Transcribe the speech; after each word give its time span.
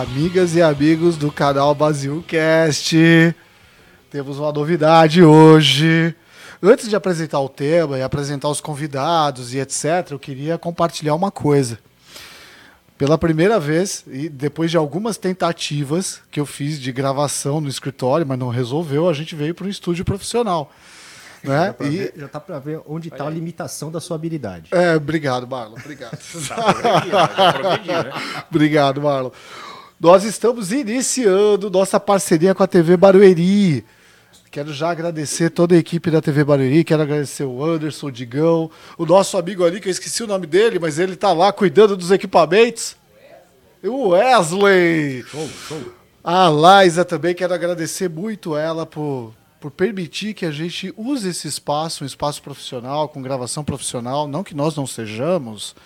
amigas 0.00 0.54
e 0.56 0.62
amigos 0.62 1.16
do 1.18 1.30
canal 1.30 1.74
Basilcast. 1.74 2.96
Temos 4.10 4.38
uma 4.38 4.50
novidade 4.52 5.22
hoje. 5.22 6.14
Antes 6.62 6.88
de 6.88 6.96
apresentar 6.96 7.40
o 7.40 7.48
tema 7.48 7.98
e 7.98 8.02
apresentar 8.02 8.48
os 8.48 8.60
convidados 8.60 9.52
e 9.52 9.58
etc, 9.58 10.10
eu 10.12 10.18
queria 10.18 10.56
compartilhar 10.56 11.14
uma 11.14 11.30
coisa. 11.30 11.78
Pela 12.96 13.18
primeira 13.18 13.58
vez, 13.60 14.04
e 14.06 14.28
depois 14.28 14.70
de 14.70 14.76
algumas 14.76 15.16
tentativas 15.18 16.20
que 16.30 16.38
eu 16.40 16.46
fiz 16.46 16.80
de 16.80 16.90
gravação 16.92 17.60
no 17.60 17.68
escritório, 17.68 18.24
mas 18.26 18.38
não 18.38 18.48
resolveu, 18.48 19.08
a 19.08 19.12
gente 19.12 19.34
veio 19.34 19.54
para 19.54 19.66
um 19.66 19.68
estúdio 19.68 20.04
profissional. 20.04 20.70
Né? 21.42 21.74
Já, 21.78 21.86
E- 21.86 21.90
ver- 21.90 22.14
já 22.16 22.28
tá 22.28 22.38
pra 22.38 22.60
ver 22.60 22.80
onde 22.86 23.10
tá 23.10 23.26
a 23.26 23.30
limitação 23.30 23.90
da 23.90 24.00
sua 24.00 24.14
habilidade. 24.14 24.68
É, 24.70 24.94
obrigado, 24.94 25.48
Marlon. 25.48 25.74
Obrigado. 25.74 26.16
Tá 26.48 26.54
aqui, 26.70 27.10
progredi, 27.58 27.88
né? 27.88 28.12
Obrigado, 28.48 29.02
Marlon. 29.02 29.30
Nós 30.02 30.24
estamos 30.24 30.72
iniciando 30.72 31.70
nossa 31.70 32.00
parceria 32.00 32.56
com 32.56 32.62
a 32.64 32.66
TV 32.66 32.96
Barueri. 32.96 33.84
Quero 34.50 34.74
já 34.74 34.90
agradecer 34.90 35.48
toda 35.48 35.76
a 35.76 35.78
equipe 35.78 36.10
da 36.10 36.20
TV 36.20 36.42
Barueri, 36.42 36.82
quero 36.82 37.02
agradecer 37.02 37.44
o 37.44 37.64
Anderson, 37.64 38.08
o 38.08 38.10
Digão, 38.10 38.68
o 38.98 39.06
nosso 39.06 39.38
amigo 39.38 39.64
ali, 39.64 39.80
que 39.80 39.86
eu 39.86 39.92
esqueci 39.92 40.24
o 40.24 40.26
nome 40.26 40.44
dele, 40.44 40.80
mas 40.80 40.98
ele 40.98 41.14
tá 41.14 41.32
lá 41.32 41.52
cuidando 41.52 41.96
dos 41.96 42.10
equipamentos. 42.10 42.96
O 43.80 44.08
Wesley! 44.08 45.22
Show, 45.22 45.48
show. 45.68 45.92
A 46.24 46.50
Liza 46.50 47.04
também, 47.04 47.32
quero 47.32 47.54
agradecer 47.54 48.10
muito 48.10 48.56
ela 48.56 48.84
por, 48.84 49.32
por 49.60 49.70
permitir 49.70 50.34
que 50.34 50.44
a 50.44 50.50
gente 50.50 50.92
use 50.96 51.28
esse 51.28 51.46
espaço, 51.46 52.02
um 52.02 52.06
espaço 52.08 52.42
profissional, 52.42 53.08
com 53.08 53.22
gravação 53.22 53.62
profissional. 53.62 54.26
Não 54.26 54.42
que 54.42 54.52
nós 54.52 54.74
não 54.74 54.84
sejamos, 54.84 55.76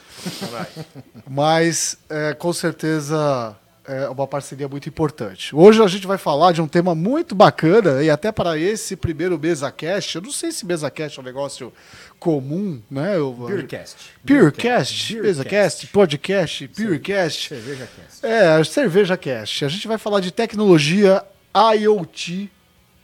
mas 1.28 1.98
é, 2.08 2.32
com 2.32 2.50
certeza 2.54 3.54
é 3.88 4.08
uma 4.08 4.26
parceria 4.26 4.68
muito 4.68 4.88
importante. 4.88 5.54
Hoje 5.54 5.82
a 5.82 5.86
gente 5.86 6.06
vai 6.06 6.18
falar 6.18 6.52
de 6.52 6.60
um 6.60 6.68
tema 6.68 6.94
muito 6.94 7.34
bacana 7.34 8.02
e 8.02 8.10
até 8.10 8.32
para 8.32 8.58
esse 8.58 8.96
primeiro 8.96 9.38
MesaCast, 9.38 10.16
eu 10.16 10.22
não 10.22 10.32
sei 10.32 10.52
se 10.52 10.66
MesaCast 10.66 11.18
é 11.18 11.22
um 11.22 11.24
negócio 11.24 11.72
comum, 12.18 12.80
né? 12.90 13.16
Eu, 13.16 13.32
Beercast. 13.32 13.96
Purecast, 14.26 15.14
Beercast. 15.14 15.20
MesaCast, 15.20 15.86
podcast, 15.88 16.68
Purecast. 16.68 17.48
Cerveja 17.48 17.88
Cast. 17.96 18.26
É, 18.26 18.64
Cerveja 18.64 19.16
Cast. 19.16 19.64
A 19.64 19.68
gente 19.68 19.86
vai 19.86 19.98
falar 19.98 20.20
de 20.20 20.30
tecnologia 20.30 21.22
IoT 21.54 22.50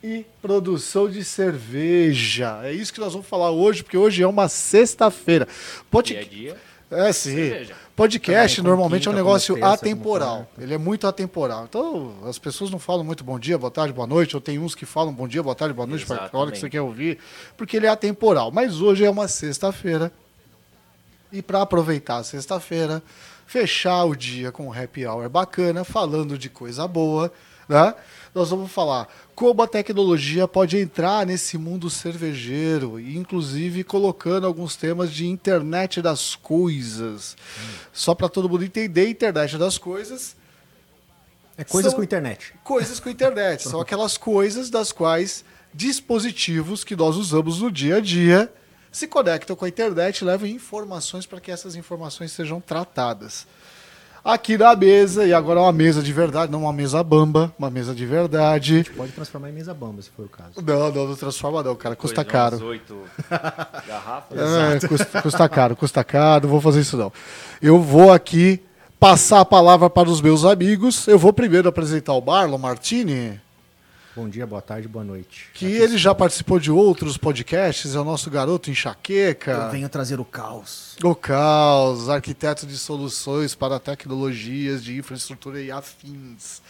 e 0.03 0.27
produção 0.41 1.09
de 1.09 1.23
cerveja. 1.23 2.61
É 2.65 2.73
isso 2.73 2.93
que 2.93 3.01
nós 3.01 3.13
vamos 3.13 3.29
falar 3.29 3.51
hoje, 3.51 3.83
porque 3.83 3.97
hoje 3.97 4.23
é 4.23 4.27
uma 4.27 4.49
sexta-feira. 4.49 5.47
Pod... 5.91 6.13
Dia 6.13 6.21
a 6.21 6.25
dia. 6.25 6.72
É, 6.93 7.13
sim. 7.13 7.35
Cerveja. 7.35 7.75
Podcast 7.95 8.57
Também, 8.57 8.71
normalmente 8.71 9.07
é 9.07 9.11
um 9.11 9.13
quinta, 9.13 9.25
negócio 9.25 9.55
terça, 9.55 9.73
atemporal. 9.73 10.37
quarta. 10.37 10.63
Ele 10.63 10.75
é 10.75 10.79
muito 10.79 11.07
atemporal. 11.07 11.65
Então, 11.69 12.15
as 12.27 12.39
pessoas 12.39 12.71
não 12.71 12.79
falam 12.79 13.05
muito 13.05 13.23
bom 13.23 13.39
dia, 13.39 13.59
boa 13.59 13.71
tarde, 13.71 13.93
boa 13.93 14.07
noite, 14.07 14.35
ou 14.35 14.41
tem 14.41 14.59
uns 14.59 14.75
que 14.75 14.87
falam 14.87 15.13
bom 15.13 15.29
dia, 15.29 15.43
boa 15.43 15.55
tarde, 15.55 15.75
boa 15.75 15.87
noite, 15.87 16.07
para 16.07 16.31
a 16.33 16.39
hora 16.39 16.51
que 16.51 16.59
você 16.59 16.71
quer 16.71 16.81
ouvir, 16.81 17.19
porque 17.57 17.77
ele 17.77 17.87
é 17.87 17.91
atemporal. 17.91 18.51
Mas 18.51 18.81
hoje 18.81 19.05
é 19.05 19.11
uma 19.11 19.29
sexta-feira. 19.29 20.11
E 21.31 21.43
para 21.43 21.63
aproveitar 21.63 22.17
a 22.17 22.25
sexta-feira, 22.25 23.03
fechar 23.47 24.05
o 24.05 24.15
dia 24.15 24.51
com 24.53 24.69
um 24.69 24.73
happy 24.73 25.07
hour 25.07 25.29
bacana, 25.29 25.85
falando 25.85 26.37
de 26.39 26.49
coisa 26.49 26.87
boa, 26.89 27.33
né? 27.69 27.95
Nós 28.35 28.49
vamos 28.49 28.73
falar 28.73 29.09
como 29.35 29.63
a 29.63 29.67
tecnologia 29.67 30.49
pode 30.49 30.79
entrar 30.79 31.27
nesse 31.27 31.59
mundo 31.59 31.91
cervejeiro, 31.91 32.99
inclusive 32.99 33.85
colocando 33.85 34.47
alguns 34.47 34.75
temas 34.75 35.13
de 35.13 35.27
internet 35.27 36.01
das 36.01 36.35
coisas. 36.35 37.37
Só 37.93 38.15
para 38.15 38.29
todo 38.31 38.49
mundo 38.49 38.65
entender, 38.65 39.09
internet 39.09 39.59
das 39.59 39.77
coisas 39.77 40.35
É 41.59 41.65
coisas 41.65 41.93
com 41.93 42.03
internet. 42.03 42.55
coisas 42.65 42.99
com 42.99 43.11
internet. 43.11 43.65
São 43.69 43.81
aquelas 43.81 44.17
coisas 44.17 44.71
das 44.71 44.93
quais 44.93 45.45
dispositivos 45.75 46.85
que 46.85 46.97
nós 46.97 47.17
usamos 47.17 47.61
no 47.61 47.71
dia 47.71 47.97
a 47.97 48.01
dia 48.01 48.53
se 48.91 49.07
conectam 49.07 49.57
com 49.57 49.65
a 49.65 49.69
internet 49.69 50.19
e 50.19 50.25
levam 50.25 50.47
informações 50.47 51.25
para 51.25 51.41
que 51.41 51.51
essas 51.51 51.75
informações 51.75 52.31
sejam 52.33 52.61
tratadas. 52.61 53.47
Aqui 54.25 54.57
na 54.57 54.77
mesa, 54.77 55.27
e 55.27 55.35
agora 55.35 55.59
é 55.59 55.63
uma 55.65 55.73
mesa 55.73 56.01
de 56.01 56.13
verdade, 56.13 56.53
não 56.53 56.63
uma 56.63 56.73
mesa 56.73 57.03
bamba, 57.03 57.53
uma 57.59 57.69
mesa 57.69 57.93
de 57.93 58.07
verdade. 58.07 58.87
Pode 58.97 59.11
transformar 59.11 59.51
em 59.51 59.53
mesa 59.53 59.75
bamba, 59.75 60.01
se 60.01 60.11
for 60.11 60.27
o 60.27 60.29
caso. 60.29 60.53
Não, 60.65 60.93
não, 60.93 61.09
não 61.09 61.17
transforma 61.17 61.61
não, 61.61 61.75
cara, 61.75 61.97
custa 61.97 62.25
Coisa 62.25 62.31
caro. 62.31 62.65
oito 62.67 62.97
garrafas. 63.89 64.39
É, 64.39 64.87
custa, 64.87 65.23
custa 65.23 65.49
caro, 65.49 65.75
custa 65.75 66.05
caro, 66.05 66.45
não 66.45 66.51
vou 66.51 66.61
fazer 66.61 66.83
isso 66.83 66.97
não. 66.97 67.13
Eu 67.61 67.81
vou 67.81 68.13
aqui 68.13 68.63
passar 69.01 69.41
a 69.41 69.45
palavra 69.45 69.91
para 69.91 70.09
os 70.09 70.21
meus 70.21 70.45
amigos. 70.45 71.09
Eu 71.09 71.19
vou 71.19 71.33
primeiro 71.33 71.69
apresentar 71.69 72.13
o 72.13 72.21
Marlon 72.21 72.59
Martini. 72.59 73.41
Bom 74.15 74.29
dia, 74.29 74.47
boa 74.47 74.61
tarde, 74.61 74.87
boa 74.87 75.03
noite. 75.05 75.47
Que 75.55 75.65
ele 75.65 75.97
já 75.97 76.15
participou 76.15 76.61
de 76.61 76.71
outros 76.71 77.17
podcasts, 77.17 77.95
é 77.95 77.99
o 77.99 78.05
nosso 78.05 78.29
garoto 78.31 78.69
Eu 78.69 78.73
enxaqueca, 78.73 79.71
venho 79.71 79.89
trazer 79.89 80.21
o 80.21 80.25
caos. 80.25 80.97
o 81.03 81.15
Caos, 81.15 82.11
arquiteto 82.11 82.67
de 82.67 82.77
soluções 82.77 83.55
para 83.55 83.81
tecnologias 83.81 84.85
de 84.85 84.99
infraestrutura 84.99 85.63
e 85.63 85.71
afins, 85.71 86.61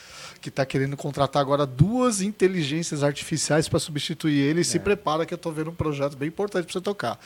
que 0.40 0.50
está 0.50 0.64
querendo 0.64 0.96
contratar 0.96 1.42
agora 1.42 1.66
duas 1.66 2.20
inteligências 2.22 3.02
artificiais 3.02 3.68
para 3.68 3.80
substituir 3.80 4.38
ele. 4.38 4.60
E 4.60 4.64
se 4.64 4.78
prepara 4.78 5.26
que 5.26 5.34
eu 5.34 5.36
estou 5.36 5.50
vendo 5.52 5.70
um 5.70 5.74
projeto 5.74 6.16
bem 6.16 6.28
importante 6.28 6.66
para 6.66 6.72
você 6.74 6.80
tocar. 6.80 7.18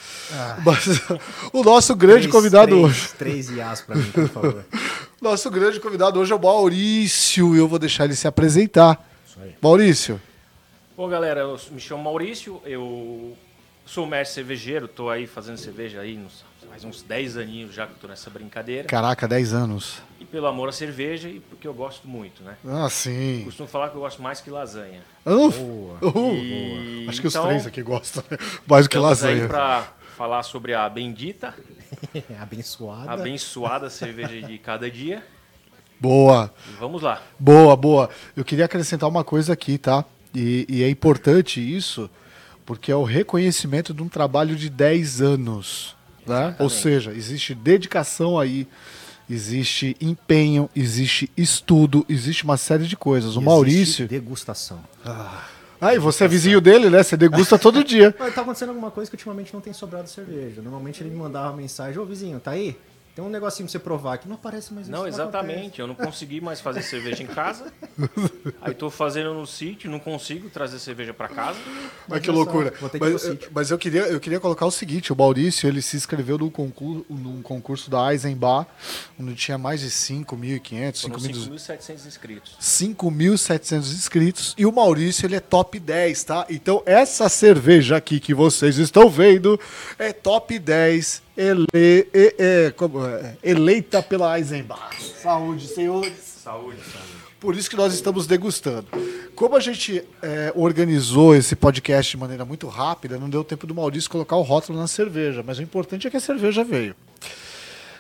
Mas, 0.65 0.87
o 1.53 1.63
nosso 1.63 1.95
grande 1.95 2.21
Três- 2.21 2.33
convidado 2.33 2.69
três, 2.71 2.85
hoje, 2.87 3.09
Três 3.19 3.51
IAs 3.51 3.83
pra 3.83 3.95
mim, 3.97 4.11
por 4.11 4.29
favor. 4.31 4.65
nosso 5.21 5.51
grande 5.51 5.79
convidado 5.79 6.19
hoje 6.19 6.33
é 6.33 6.35
o 6.35 6.41
Maurício, 6.43 7.55
e 7.55 7.59
eu 7.59 7.69
vou 7.69 7.79
deixar 7.79 8.07
ele 8.07 8.17
se 8.17 8.27
apresentar. 8.27 9.13
Isso 9.37 9.45
aí. 9.45 9.55
Maurício, 9.61 10.21
Bom, 10.97 11.09
galera, 11.11 11.41
eu 11.41 11.61
me 11.73 11.79
chamo 11.81 12.03
Maurício, 12.03 12.61
eu 12.65 13.37
sou 13.85 14.07
mestre 14.07 14.37
cervejeiro, 14.37 14.89
tô 14.89 15.11
aí 15.11 15.27
fazendo 15.27 15.59
cerveja 15.59 16.01
aí 16.01 16.17
uns, 16.17 16.43
faz 16.71 16.85
uns 16.85 17.03
10 17.03 17.37
aninhos 17.37 17.75
já 17.75 17.87
que 17.87 17.93
eu 17.93 17.97
tô 18.01 18.09
nessa 18.09 18.31
brincadeira. 18.31 18.89
caraca, 18.89 19.29
10 19.29 19.53
anos. 19.53 20.01
E 20.19 20.25
pelo 20.25 20.47
amor 20.47 20.71
à 20.71 20.73
cerveja 20.73 21.29
e 21.29 21.39
porque 21.39 21.69
eu 21.69 21.75
gosto 21.75 22.09
muito, 22.09 22.43
né? 22.43 22.57
Ah, 22.67 22.89
sim. 22.89 23.43
Costumo 23.45 23.69
falar 23.69 23.91
que 23.91 23.97
eu 23.97 24.01
gosto 24.01 24.23
mais 24.23 24.41
que 24.41 24.49
lasanha. 24.49 25.03
Uf, 25.27 25.59
Boa. 25.59 25.99
uh, 26.03 26.35
E- 26.43 27.07
Acho 27.11 27.21
que 27.21 27.27
os 27.27 27.35
então, 27.35 27.47
três 27.47 27.67
aqui 27.67 27.83
gostam. 27.83 28.25
né? 28.31 28.39
Mais 28.67 28.87
do 28.87 28.89
que 28.89 28.97
Estamos 28.97 29.23
aí 29.23 29.35
lasanha. 29.35 29.49
para 29.49 29.83
falar 30.17 30.43
sobre 30.45 30.73
a 30.73 30.89
bendita, 30.89 31.55
Abençoada. 32.41 33.13
abençoada 33.13 33.91
cerveja 33.91 34.41
de 34.47 34.57
cada 34.57 34.91
dia. 34.91 35.23
Boa, 35.99 36.53
vamos 36.79 37.03
lá. 37.03 37.23
boa, 37.39 37.77
boa. 37.77 38.11
Eu 38.37 38.45
queria 38.45 38.67
acrescentar 38.67 39.09
uma 39.09 39.25
coisa 39.25 39.53
aqui, 39.53 39.79
tá? 39.79 40.05
E, 40.35 40.67
e 40.69 40.83
é 40.83 40.91
importante 40.91 41.61
isso, 41.61 42.11
porque 42.65 42.93
é 42.93 42.97
o 42.97 43.03
reconhecimento 43.03 43.95
de 43.95 44.03
um 44.03 44.09
trabalho 44.09 44.55
de 44.55 44.69
10 44.69 45.23
anos. 45.23 45.97
Né? 46.27 46.55
Ou 46.59 46.69
seja, 46.69 47.13
existe 47.13 47.55
dedicação 47.55 48.39
aí, 48.39 48.67
existe 49.31 49.97
empenho, 50.01 50.69
existe 50.75 51.31
estudo, 51.37 52.05
existe 52.09 52.45
uma 52.45 52.57
série 52.57 52.85
de 52.85 52.97
coisas. 52.97 53.31
O 53.31 53.39
Existe 53.39 53.45
Maurício. 53.45 54.09
Degustação. 54.09 54.81
Ah, 55.81 55.95
e 55.95 55.99
você 55.99 56.25
é 56.25 56.29
vizinho 56.29 56.61
dele, 56.61 56.91
né? 56.91 57.03
Você 57.03 57.17
degusta 57.17 57.59
todo 57.59 57.85
dia. 57.85 58.15
Mas 58.19 58.35
tá 58.35 58.43
acontecendo 58.43 58.71
alguma 58.71 58.91
coisa 58.91 59.11
que 59.11 59.15
ultimamente 59.15 59.53
não 59.53 59.61
tem 59.61 59.73
sobrado 59.73 60.09
cerveja. 60.09 60.61
Normalmente 60.63 61.03
ele 61.03 61.11
me 61.11 61.17
mandava 61.17 61.51
uma 61.51 61.59
mensagem, 61.59 61.99
ô 61.99 62.05
vizinho, 62.05 62.41
tá 62.41 62.53
aí? 62.53 62.77
Tem 63.17 63.25
um 63.25 63.31
negocinho 63.31 63.67
pra 63.67 63.73
você 63.73 63.79
provar 63.79 64.19
que 64.19 64.29
não 64.29 64.35
aparece 64.35 64.75
mais 64.75 64.91
Não, 64.91 65.07
exatamente. 65.07 65.81
Eu 65.81 65.87
não 65.87 65.95
consegui 65.95 66.39
mais 66.39 66.61
fazer 66.61 66.83
cerveja 66.83 67.23
em 67.23 67.27
casa. 67.27 67.73
Aí 68.61 68.75
tô 68.75 68.91
fazendo 68.91 69.33
no 69.33 69.47
sítio, 69.47 69.91
não 69.91 69.99
consigo 69.99 70.51
trazer 70.51 70.79
cerveja 70.79 71.15
para 71.15 71.27
casa. 71.27 71.59
Mas 72.07 72.21
que 72.21 72.31
loucura. 72.31 72.75
vou 72.79 72.91
ter 72.91 72.99
que 72.99 73.07
ir 73.07 73.13
Mas, 73.13 73.39
mas 73.51 73.71
eu, 73.71 73.79
queria, 73.79 74.03
eu 74.03 74.21
queria 74.21 74.39
colocar 74.39 74.67
o 74.67 74.71
seguinte: 74.71 75.15
o 75.15 75.17
Maurício 75.17 75.67
ele 75.67 75.81
se 75.81 75.97
inscreveu 75.97 76.37
num 76.37 76.51
concurso, 76.51 77.07
num 77.09 77.41
concurso 77.41 77.91
da 77.91 78.13
Eisenbach, 78.13 78.69
onde 79.19 79.35
tinha 79.35 79.57
mais 79.57 79.81
de 79.81 79.89
5.500, 79.89 81.01
Foram 81.01 81.17
5.200. 81.17 81.49
5.700 81.49 82.07
inscritos. 82.07 82.57
5.700 82.61 83.79
inscritos 83.79 84.55
e 84.59 84.67
o 84.67 84.73
Maurício 84.73 85.25
ele 85.25 85.37
é 85.37 85.41
top 85.41 85.81
10, 85.81 86.25
tá? 86.25 86.47
Então 86.51 86.83
essa 86.85 87.31
cerveja 87.31 87.97
aqui 87.97 88.21
que 88.21 88.35
vocês 88.35 88.77
estão 88.77 89.09
vendo 89.09 89.59
é 89.99 90.13
top 90.13 90.59
10 90.59 91.25
ele, 91.37 91.67
é- 91.73 92.35
é- 92.67 92.71
como 92.71 93.07
é? 93.07 93.37
eleita 93.43 94.03
pela 94.03 94.39
Eisenbach. 94.39 94.97
Saúde, 95.23 95.67
senhores. 95.69 96.13
Saúde, 96.43 96.79
saúde. 96.93 97.17
Por 97.41 97.55
isso 97.55 97.69
que 97.69 97.77
nós 97.77 97.93
estamos 97.93 98.27
degustando. 98.27 98.87
Como 99.35 99.55
a 99.57 99.61
gente 99.61 100.03
é, 100.23 100.53
organizou 100.57 101.35
esse 101.37 101.55
podcast 101.55 102.11
de 102.11 102.17
maneira 102.17 102.45
muito 102.45 102.67
rápida, 102.67 103.19
não 103.19 103.29
deu 103.29 103.45
tempo 103.45 103.67
do 103.67 103.75
Maurício 103.75 104.09
colocar 104.11 104.37
o 104.37 104.43
rótulo 104.43 104.79
na 104.79 104.87
cerveja, 104.87 105.43
mas 105.47 105.59
o 105.59 105.63
importante 105.63 106.07
é 106.07 106.11
que 106.11 106.17
a 106.17 106.21
cerveja 106.21 106.65
veio. 106.65 106.95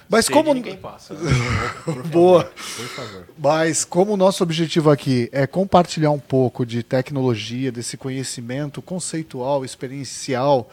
Mas 0.08 0.26
Sede 0.26 0.34
como 0.38 0.54
ninguém 0.54 0.76
passa. 0.76 1.14
né? 1.14 1.30
boa, 2.10 2.44
Por 2.44 2.86
favor. 2.86 3.26
mas 3.38 3.84
como 3.84 4.14
o 4.14 4.16
nosso 4.16 4.42
objetivo 4.42 4.88
aqui 4.90 5.28
é 5.32 5.46
compartilhar 5.46 6.12
um 6.12 6.18
pouco 6.18 6.64
de 6.64 6.82
tecnologia, 6.82 7.70
desse 7.72 7.96
conhecimento 7.96 8.80
conceitual, 8.80 9.64
experiencial 9.64 10.70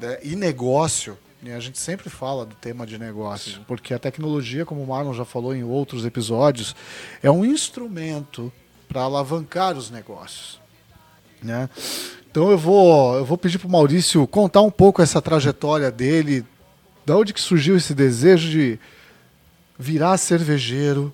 né, 0.00 0.18
e 0.22 0.34
negócio, 0.36 1.16
a 1.52 1.60
gente 1.60 1.78
sempre 1.78 2.08
fala 2.08 2.44
do 2.44 2.54
tema 2.54 2.86
de 2.86 2.98
negócio, 2.98 3.60
porque 3.66 3.92
a 3.92 3.98
tecnologia, 3.98 4.64
como 4.64 4.82
o 4.82 4.86
Marlon 4.86 5.12
já 5.12 5.24
falou 5.24 5.54
em 5.54 5.64
outros 5.64 6.04
episódios, 6.04 6.74
é 7.22 7.30
um 7.30 7.44
instrumento 7.44 8.52
para 8.88 9.02
alavancar 9.02 9.76
os 9.76 9.90
negócios. 9.90 10.60
Né? 11.42 11.68
Então 12.30 12.50
eu 12.50 12.58
vou, 12.58 13.16
eu 13.16 13.24
vou 13.24 13.38
pedir 13.38 13.58
para 13.58 13.68
o 13.68 13.70
Maurício 13.70 14.26
contar 14.26 14.62
um 14.62 14.70
pouco 14.70 15.02
essa 15.02 15.22
trajetória 15.22 15.90
dele, 15.90 16.44
da 17.04 17.16
onde 17.16 17.32
que 17.32 17.40
surgiu 17.40 17.76
esse 17.76 17.94
desejo 17.94 18.50
de 18.50 18.78
virar 19.78 20.16
cervejeiro, 20.16 21.12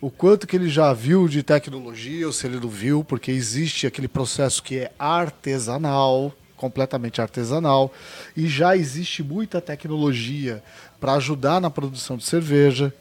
o 0.00 0.10
quanto 0.10 0.46
que 0.46 0.56
ele 0.56 0.68
já 0.68 0.92
viu 0.92 1.28
de 1.28 1.42
tecnologia, 1.42 2.26
ou 2.26 2.32
se 2.32 2.46
ele 2.46 2.58
não 2.58 2.68
viu, 2.68 3.04
porque 3.04 3.30
existe 3.30 3.86
aquele 3.86 4.08
processo 4.08 4.62
que 4.62 4.78
é 4.78 4.92
artesanal, 4.98 6.32
completamente 6.62 7.20
artesanal, 7.20 7.92
e 8.36 8.46
já 8.46 8.76
existe 8.76 9.20
muita 9.20 9.60
tecnologia 9.60 10.62
para 11.00 11.14
ajudar 11.14 11.60
na 11.60 11.68
produção 11.68 12.16
de 12.16 12.24
cerveja. 12.24 12.94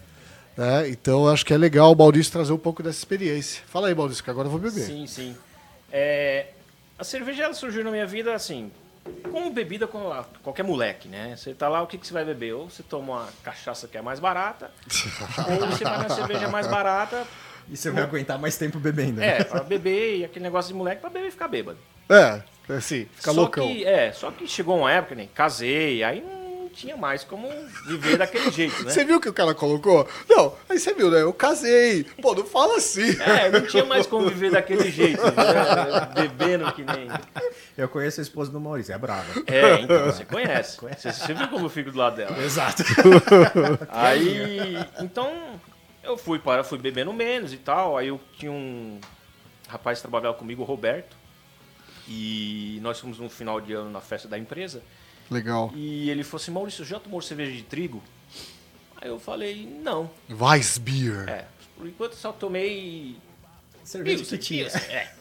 Né? 0.57 0.89
Então 0.89 1.25
eu 1.25 1.29
acho 1.31 1.45
que 1.45 1.53
é 1.53 1.57
legal 1.57 1.91
o 1.91 1.95
Maurício 1.95 2.31
trazer 2.33 2.51
um 2.51 2.57
pouco 2.57 2.81
dessa 2.81 2.97
experiência. 2.97 3.61
Fala 3.67 3.87
aí, 3.87 3.93
Maurício, 3.93 4.23
que 4.23 4.31
agora 4.31 4.47
eu 4.47 4.51
vou 4.51 4.59
beber. 4.59 4.83
Sim, 4.83 5.05
sim. 5.05 5.35
É, 5.91 6.47
a 6.97 7.03
cerveja 7.03 7.43
ela 7.43 7.53
surgiu 7.53 7.83
na 7.83 7.91
minha 7.91 8.07
vida 8.07 8.33
assim, 8.33 8.71
como 9.31 9.51
bebida 9.51 9.85
com 9.85 10.11
qualquer 10.41 10.63
moleque, 10.63 11.07
né? 11.07 11.35
Você 11.37 11.53
tá 11.53 11.69
lá, 11.69 11.83
o 11.83 11.87
que, 11.87 11.99
que 11.99 12.07
você 12.07 12.13
vai 12.13 12.25
beber? 12.25 12.53
Ou 12.53 12.67
você 12.67 12.81
toma 12.81 13.13
uma 13.13 13.27
cachaça 13.43 13.87
que 13.87 13.95
é 13.95 14.01
mais 14.01 14.19
barata, 14.19 14.71
ou 15.51 15.67
você 15.67 15.83
vai 15.83 15.99
na 15.99 16.09
cerveja 16.09 16.47
mais 16.47 16.65
barata. 16.65 17.27
E 17.69 17.77
você 17.77 17.91
vai 17.91 18.01
aguentar 18.01 18.39
mais 18.39 18.57
tempo 18.57 18.79
bebendo. 18.79 19.19
né? 19.19 19.37
É, 19.39 19.43
pra 19.43 19.63
beber 19.63 20.17
e 20.17 20.25
aquele 20.25 20.43
negócio 20.43 20.73
de 20.73 20.77
moleque 20.77 20.99
pra 20.99 21.11
beber 21.11 21.27
e 21.27 21.31
ficar 21.31 21.47
bêbado. 21.47 21.77
É, 22.11 22.41
assim, 22.73 23.07
fica 23.15 23.31
só 23.31 23.39
loucão. 23.39 23.65
Que, 23.65 23.85
é, 23.85 24.11
só 24.11 24.31
que 24.31 24.45
chegou 24.45 24.77
uma 24.77 24.91
época, 24.91 25.15
né? 25.15 25.29
Casei, 25.33 26.03
aí 26.03 26.21
não 26.21 26.67
tinha 26.69 26.97
mais 26.97 27.23
como 27.23 27.49
viver 27.87 28.17
daquele 28.17 28.49
jeito, 28.51 28.83
né? 28.83 28.91
Você 28.91 29.05
viu 29.05 29.19
que 29.19 29.29
o 29.29 29.33
cara 29.33 29.53
colocou? 29.53 30.07
Não, 30.29 30.53
aí 30.67 30.77
você 30.77 30.93
viu, 30.93 31.09
né? 31.09 31.21
Eu 31.21 31.33
casei. 31.33 32.03
Pô, 32.21 32.35
não 32.35 32.45
fala 32.45 32.77
assim. 32.77 33.17
É, 33.21 33.49
não 33.49 33.65
tinha 33.65 33.85
mais 33.85 34.05
como 34.05 34.27
viver 34.27 34.51
daquele 34.51 34.91
jeito, 34.91 35.21
né? 35.21 36.09
bebendo 36.13 36.71
que 36.73 36.83
nem. 36.83 37.07
Eu 37.77 37.87
conheço 37.87 38.19
a 38.19 38.23
esposa 38.23 38.51
do 38.51 38.59
Maurício, 38.59 38.93
é 38.93 38.97
brava. 38.97 39.25
É, 39.47 39.81
então 39.81 40.05
você 40.05 40.25
conhece. 40.25 40.77
Você, 40.81 41.13
você 41.13 41.33
viu 41.33 41.47
como 41.47 41.65
eu 41.65 41.69
fico 41.69 41.91
do 41.91 41.97
lado 41.97 42.17
dela. 42.17 42.37
Exato. 42.43 42.83
Aí, 43.89 44.77
então, 44.99 45.59
eu 46.03 46.17
fui 46.17 46.39
para, 46.39 46.63
fui 46.63 46.77
bebendo 46.77 47.13
menos 47.13 47.53
e 47.53 47.57
tal. 47.57 47.97
Aí 47.97 48.09
eu 48.09 48.19
tinha 48.37 48.51
um 48.51 48.99
rapaz 49.67 49.99
que 49.99 50.03
trabalhava 50.07 50.35
comigo, 50.35 50.61
o 50.61 50.65
Roberto. 50.65 51.20
E 52.07 52.79
nós 52.81 52.99
fomos 52.99 53.17
no 53.19 53.29
final 53.29 53.59
de 53.61 53.73
ano 53.73 53.89
na 53.89 54.01
festa 54.01 54.27
da 54.27 54.37
empresa. 54.37 54.81
Legal. 55.29 55.71
E 55.75 56.09
ele 56.09 56.23
falou 56.23 56.41
assim: 56.41 56.51
Maurício, 56.51 56.83
já 56.85 56.99
tomou 56.99 57.21
cerveja 57.21 57.51
de 57.51 57.63
trigo? 57.63 58.01
Aí 59.01 59.09
eu 59.09 59.19
falei: 59.19 59.67
não. 59.83 60.09
Weissbier. 60.29 61.29
É, 61.29 61.45
por 61.77 61.87
enquanto 61.87 62.13
só 62.15 62.31
tomei. 62.31 63.15
Cerveja 63.83 64.21
Isso, 64.21 64.31
que 64.37 64.37
tinha. 64.37 64.67
É. 64.67 65.11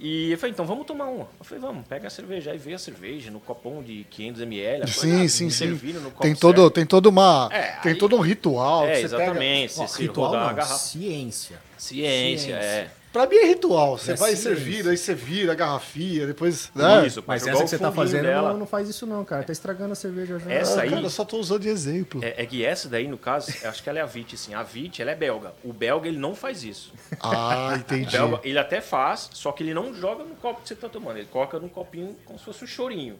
E 0.00 0.30
eu 0.30 0.38
falei, 0.38 0.52
então 0.52 0.64
vamos 0.64 0.86
tomar 0.86 1.06
uma. 1.06 1.28
Eu 1.40 1.44
falei, 1.44 1.60
vamos, 1.60 1.84
pega 1.86 2.06
a 2.06 2.10
cerveja. 2.10 2.52
Aí 2.52 2.58
veio 2.58 2.76
a 2.76 2.78
cerveja 2.78 3.30
no 3.32 3.40
copão 3.40 3.82
de 3.82 4.06
500ml. 4.16 4.86
Sim, 4.86 5.26
sim, 5.26 5.50
sim. 5.50 5.76
copo 5.76 6.20
Tem 6.22 6.36
todo, 6.36 6.60
certo. 6.62 6.74
tem 6.74 6.86
toda 6.86 7.08
uma, 7.08 7.48
É, 7.50 7.72
tem 7.82 7.92
aí- 7.92 7.98
todo 7.98 8.14
um 8.16 8.20
ritual. 8.20 8.86
É, 8.86 9.00
que 9.02 9.08
você 9.08 9.16
pega. 9.16 9.24
exatamente. 9.24 9.74
Ó, 9.80 9.86
se 9.88 10.02
ritual 10.02 10.30
rodar 10.30 10.46
não, 10.48 10.54
garrafa. 10.54 10.78
ciência. 10.78 11.58
Ciência, 11.76 12.54
é. 12.54 12.90
Pra 13.12 13.26
mim 13.26 13.36
é 13.36 13.46
ritual. 13.46 13.96
Você 13.98 14.12
É 14.12 14.14
vai 14.14 14.30
ciência. 14.36 14.54
servir, 14.54 14.86
aí 14.88 14.96
você 14.96 15.14
vira 15.14 15.52
a 15.52 15.54
garrafinha, 15.54 16.26
depois. 16.26 16.70
Né? 16.74 17.06
Isso, 17.06 17.24
Mas 17.26 17.46
essa 17.46 17.56
o 17.58 17.62
que 17.62 17.68
você 17.70 17.78
tá 17.78 17.90
fazendo 17.90 18.22
dela. 18.24 18.50
não, 18.52 18.58
não 18.60 18.66
faz 18.66 18.88
isso 18.88 19.06
não, 19.06 19.24
cara. 19.24 19.42
Tá 19.42 19.52
estragando 19.52 19.92
a 19.92 19.96
cerveja 19.96 20.38
já. 20.38 20.52
Essa 20.52 20.80
Ah, 20.80 20.82
aí- 20.82 20.90
Cara, 20.90 21.02
eu 21.02 21.10
só 21.10 21.24
tô 21.24 21.38
usando 21.38 21.62
de 21.62 21.68
exemplo. 21.68 22.22
É, 22.22 22.42
é 22.42 22.46
que 22.46 22.64
essa 22.64 22.88
daí, 22.88 23.08
no 23.08 23.16
caso, 23.16 23.50
eu 23.62 23.70
acho 23.70 23.82
que 23.82 23.88
ela 23.88 23.98
é 23.98 24.02
a 24.02 24.06
VIT, 24.06 24.34
assim. 24.34 24.52
A 24.54 24.62
VIT, 24.62 25.00
ela 25.00 25.10
é 25.10 25.14
belga. 25.14 25.54
O 25.64 25.72
belga, 25.72 26.06
ele 26.06 26.18
não 26.18 26.34
faz 26.34 26.62
isso. 26.62 26.92
Ah, 27.20 27.70
O 27.72 27.76
entendi. 27.76 28.12
belga, 28.12 28.40
ele 28.44 28.58
até 28.58 28.80
faz, 28.80 29.30
só 29.32 29.52
que 29.52 29.62
ele 29.62 29.72
não 29.72 29.94
joga 29.94 30.22
no 30.24 30.34
copo 30.36 30.60
que 30.60 30.68
você 30.68 30.74
tá 30.74 30.88
tomando. 30.88 31.16
Ele 31.16 31.26
coloca 31.30 31.58
num 31.58 31.68
copinho 31.68 32.14
como 32.26 32.38
se 32.38 32.44
fosse 32.44 32.62
um 32.64 32.66
chorinho. 32.68 33.18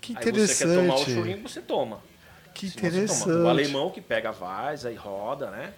Que 0.00 0.14
Aí 0.16 0.24
você 0.32 0.64
quer 0.64 0.70
tomar 0.74 0.80
o 0.80 0.84
interessante. 0.84 1.14
chorinho, 1.14 1.42
você 1.42 1.60
toma. 1.60 1.98
Que 2.54 2.68
Se 2.68 2.72
você 2.74 2.78
toma. 2.80 2.88
interessante. 2.88 3.30
O 3.30 3.48
alemão 3.48 3.90
que 3.90 4.00
pega 4.00 4.28
a 4.30 4.32
vaz, 4.32 4.86
aí 4.86 4.94
roda, 4.94 5.50
né? 5.50 5.72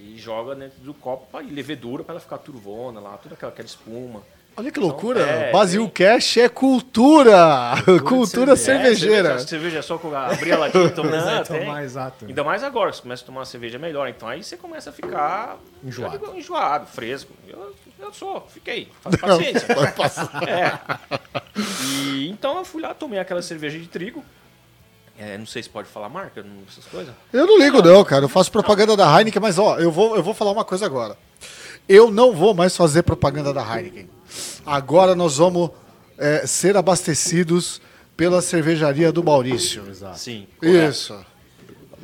E 0.00 0.18
joga 0.18 0.54
dentro 0.54 0.78
do 0.80 0.94
copo 0.94 1.26
para 1.30 1.44
levedura 1.44 2.02
para 2.04 2.14
ela 2.14 2.20
ficar 2.20 2.38
turvona 2.38 3.00
lá, 3.00 3.16
toda 3.16 3.34
aquela, 3.34 3.52
aquela 3.52 3.66
espuma. 3.66 4.22
Olha 4.56 4.70
que 4.70 4.78
loucura. 4.78 5.20
é, 5.20 5.50
Basil 5.50 5.82
tem- 5.90 6.06
Cash 6.06 6.36
é 6.36 6.48
cultura. 6.48 7.72
Cultura, 8.06 8.54
de 8.54 8.60
cervejeira. 8.60 9.16
É, 9.30 9.38
cerveja, 9.38 9.48
cerveja 9.48 9.82
só 9.82 9.98
com 9.98 10.14
a, 10.14 10.26
abrir 10.28 10.52
a 10.52 10.58
latinha 10.58 10.84
e 10.84 10.90
tomar. 10.90 11.16
Exato, 11.16 11.52
Não, 11.52 11.58
tem. 11.58 11.66
tomar, 11.66 11.82
exato. 11.84 12.24
Ainda 12.26 12.44
mais 12.44 12.62
agora, 12.62 12.92
você 12.92 13.02
começa 13.02 13.24
a 13.24 13.26
tomar 13.26 13.40
uma 13.40 13.46
cerveja 13.46 13.80
melhor, 13.80 14.08
então 14.08 14.28
aí 14.28 14.44
você 14.44 14.56
começa 14.56 14.90
a 14.90 14.92
ficar 14.92 15.58
Enjoado. 15.82 16.18
digo, 16.18 16.36
enjoado, 16.36 16.86
fresco. 16.86 17.32
Eu, 17.48 17.74
eu 17.98 18.12
sou, 18.12 18.46
fiquei, 18.48 18.88
faz 19.02 19.16
paciência. 19.16 19.66
É. 20.46 20.78
E, 21.86 22.28
então 22.30 22.56
eu 22.58 22.64
fui 22.64 22.80
lá, 22.80 22.94
tomei 22.94 23.18
aquela 23.18 23.42
cerveja 23.42 23.76
de 23.78 23.86
trigo. 23.88 24.24
É, 25.18 25.38
não 25.38 25.46
sei 25.46 25.62
se 25.62 25.68
pode 25.68 25.88
falar 25.88 26.08
marca, 26.08 26.42
não- 26.42 26.62
essas 26.68 26.84
coisas. 26.86 27.14
Eu 27.32 27.46
não 27.46 27.58
ligo, 27.58 27.80
não, 27.82 28.04
cara. 28.04 28.24
Eu 28.24 28.28
faço 28.28 28.50
propaganda 28.50 28.96
da 28.96 29.06
Heineken, 29.18 29.40
mas 29.40 29.58
ó, 29.58 29.78
eu 29.78 29.90
vou, 29.90 30.16
eu 30.16 30.22
vou 30.22 30.34
falar 30.34 30.50
uma 30.50 30.64
coisa 30.64 30.84
agora. 30.86 31.16
Eu 31.88 32.10
não 32.10 32.32
vou 32.34 32.52
mais 32.54 32.76
fazer 32.76 33.02
propaganda 33.02 33.52
da 33.52 33.62
Heineken. 33.62 34.08
Agora 34.66 35.14
nós 35.14 35.36
vamos 35.36 35.70
é, 36.18 36.46
ser 36.46 36.76
abastecidos 36.76 37.80
pela 38.16 38.40
cervejaria 38.42 39.12
do 39.12 39.22
Maurício. 39.22 39.84
Exato. 39.88 40.18
Sim. 40.18 40.46
correto. 40.58 40.90
Isso. 40.90 41.26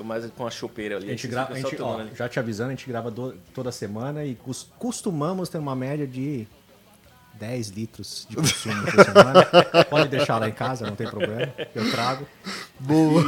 Mas 0.02 0.24
com 0.36 0.46
a 0.46 0.50
chopeira 0.50 0.96
ali. 0.96 1.08
A 1.08 1.10
gente 1.10 1.28
grava, 1.28 1.52
a 1.52 1.56
gente, 1.56 1.80
ó, 1.82 2.00
já 2.16 2.26
te 2.28 2.38
avisando, 2.38 2.68
a 2.68 2.74
gente 2.74 2.88
grava 2.88 3.10
do- 3.10 3.34
toda 3.54 3.70
semana 3.70 4.24
e 4.24 4.34
cos- 4.34 4.66
costumamos 4.78 5.48
ter 5.50 5.58
uma 5.58 5.76
média 5.76 6.06
de 6.06 6.48
10 7.40 7.68
litros 7.70 8.26
de 8.28 8.36
consumo 8.36 8.84
por 8.84 9.04
semana. 9.04 9.84
Pode 9.88 10.08
deixar 10.08 10.38
lá 10.38 10.48
em 10.48 10.52
casa, 10.52 10.86
não 10.86 10.94
tem 10.94 11.08
problema. 11.08 11.52
Eu 11.74 11.90
trago. 11.90 12.26
Boa. 12.78 13.22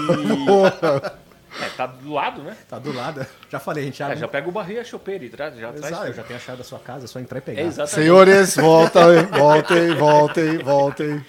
Boa. 0.46 1.18
É, 1.60 1.68
tá 1.76 1.86
do 1.86 2.12
lado, 2.12 2.42
né? 2.42 2.56
Tá 2.68 2.78
do 2.78 2.92
lado. 2.94 3.26
Já 3.50 3.58
falei, 3.58 3.82
a 3.84 3.86
gente 3.86 4.02
É, 4.02 4.06
abre. 4.06 4.18
já 4.18 4.26
pega 4.28 4.48
o 4.48 4.52
barril 4.52 4.76
e 4.76 4.80
a 4.80 4.84
chopeira 4.84 5.24
e 5.24 5.28
traz, 5.28 5.54
já 5.56 5.70
traz. 5.72 5.86
Exato, 5.92 6.06
eu 6.06 6.14
já 6.14 6.22
tenho 6.22 6.36
a 6.38 6.40
chave 6.42 6.58
da 6.58 6.64
sua 6.64 6.78
casa, 6.78 7.04
é 7.04 7.08
só 7.08 7.20
entrar 7.20 7.38
e 7.38 7.40
pegar. 7.42 7.60
É. 7.62 7.86
Senhores, 7.86 8.56
voltem, 8.56 9.26
voltem, 9.38 9.94
voltem, 9.94 10.58
voltem. 10.58 11.24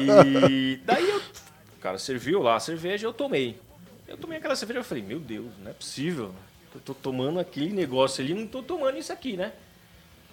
E 0.00 0.80
daí 0.84 1.08
eu, 1.10 1.18
o 1.18 1.80
cara 1.80 1.98
serviu 1.98 2.42
lá 2.42 2.56
a 2.56 2.60
cerveja 2.60 3.06
eu 3.06 3.12
tomei. 3.12 3.58
Eu 4.08 4.16
tomei 4.16 4.38
aquela 4.38 4.56
cerveja 4.56 4.80
e 4.80 4.84
falei, 4.84 5.02
meu 5.02 5.18
Deus, 5.18 5.46
não 5.62 5.70
é 5.70 5.74
possível. 5.74 6.30
Eu 6.74 6.80
tô 6.80 6.94
tomando 6.94 7.38
aquele 7.38 7.72
negócio 7.72 8.24
ali, 8.24 8.32
não 8.34 8.46
tô 8.46 8.62
tomando 8.62 8.96
isso 8.96 9.12
aqui, 9.12 9.36
né? 9.36 9.52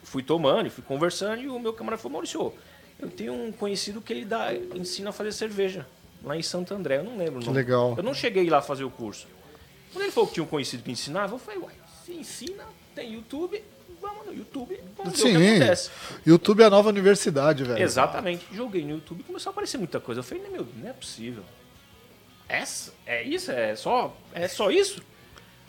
Fui 0.10 0.24
tomando, 0.24 0.66
e 0.66 0.70
fui 0.72 0.84
conversando 0.84 1.40
e 1.44 1.48
o 1.48 1.60
meu 1.60 1.72
camarada 1.72 2.02
falou, 2.02 2.14
Maurício, 2.14 2.52
eu 3.00 3.10
tenho 3.12 3.32
um 3.32 3.52
conhecido 3.52 4.02
que 4.02 4.12
ele 4.12 4.26
dá, 4.26 4.52
ensina 4.74 5.12
a 5.12 5.14
fazer 5.14 5.32
cerveja 5.32 5.86
lá 6.24 6.36
em 6.36 6.42
Santo 6.42 6.74
André, 6.74 6.98
eu 6.98 7.04
não 7.04 7.16
lembro 7.16 7.40
Que 7.42 7.46
nome. 7.46 7.58
legal. 7.58 7.94
Eu 7.96 8.02
não 8.02 8.14
cheguei 8.16 8.50
lá 8.50 8.58
a 8.58 8.62
fazer 8.64 8.84
o 8.84 8.90
curso. 8.90 9.28
Quando 9.94 10.04
ele 10.06 10.12
falou 10.12 10.28
que 10.28 10.34
tinha 10.34 10.44
um 10.44 10.48
conhecido 10.48 10.82
que 10.82 10.90
ensinava, 10.92 11.36
eu 11.36 11.38
falei, 11.40 11.60
uai, 11.60 11.76
se 12.04 12.12
ensina, 12.14 12.64
tem 12.96 13.14
YouTube, 13.14 13.64
vamos 14.02 14.26
no 14.26 14.34
YouTube, 14.34 14.82
vamos 14.98 15.14
ver 15.14 15.20
o 15.20 15.26
que 15.26 15.38
Sim. 15.38 15.56
acontece. 15.58 15.92
YouTube 16.26 16.62
é 16.64 16.66
a 16.66 16.70
nova 16.72 16.90
universidade, 16.90 17.64
velho. 17.64 17.80
Exatamente. 17.84 18.48
Joguei 18.52 18.84
no 18.84 18.96
YouTube 18.96 19.20
e 19.20 19.24
começou 19.24 19.52
a 19.52 19.54
aparecer 19.54 19.78
muita 19.78 20.00
coisa. 20.00 20.22
Eu 20.22 20.24
falei, 20.24 20.44
meu, 20.50 20.68
não 20.76 20.90
é 20.90 20.94
possível. 20.94 21.44
Essa? 22.48 22.92
É 23.06 23.22
isso? 23.22 23.52
É 23.52 23.76
só, 23.76 24.16
é 24.34 24.48
só 24.48 24.72
isso? 24.72 25.04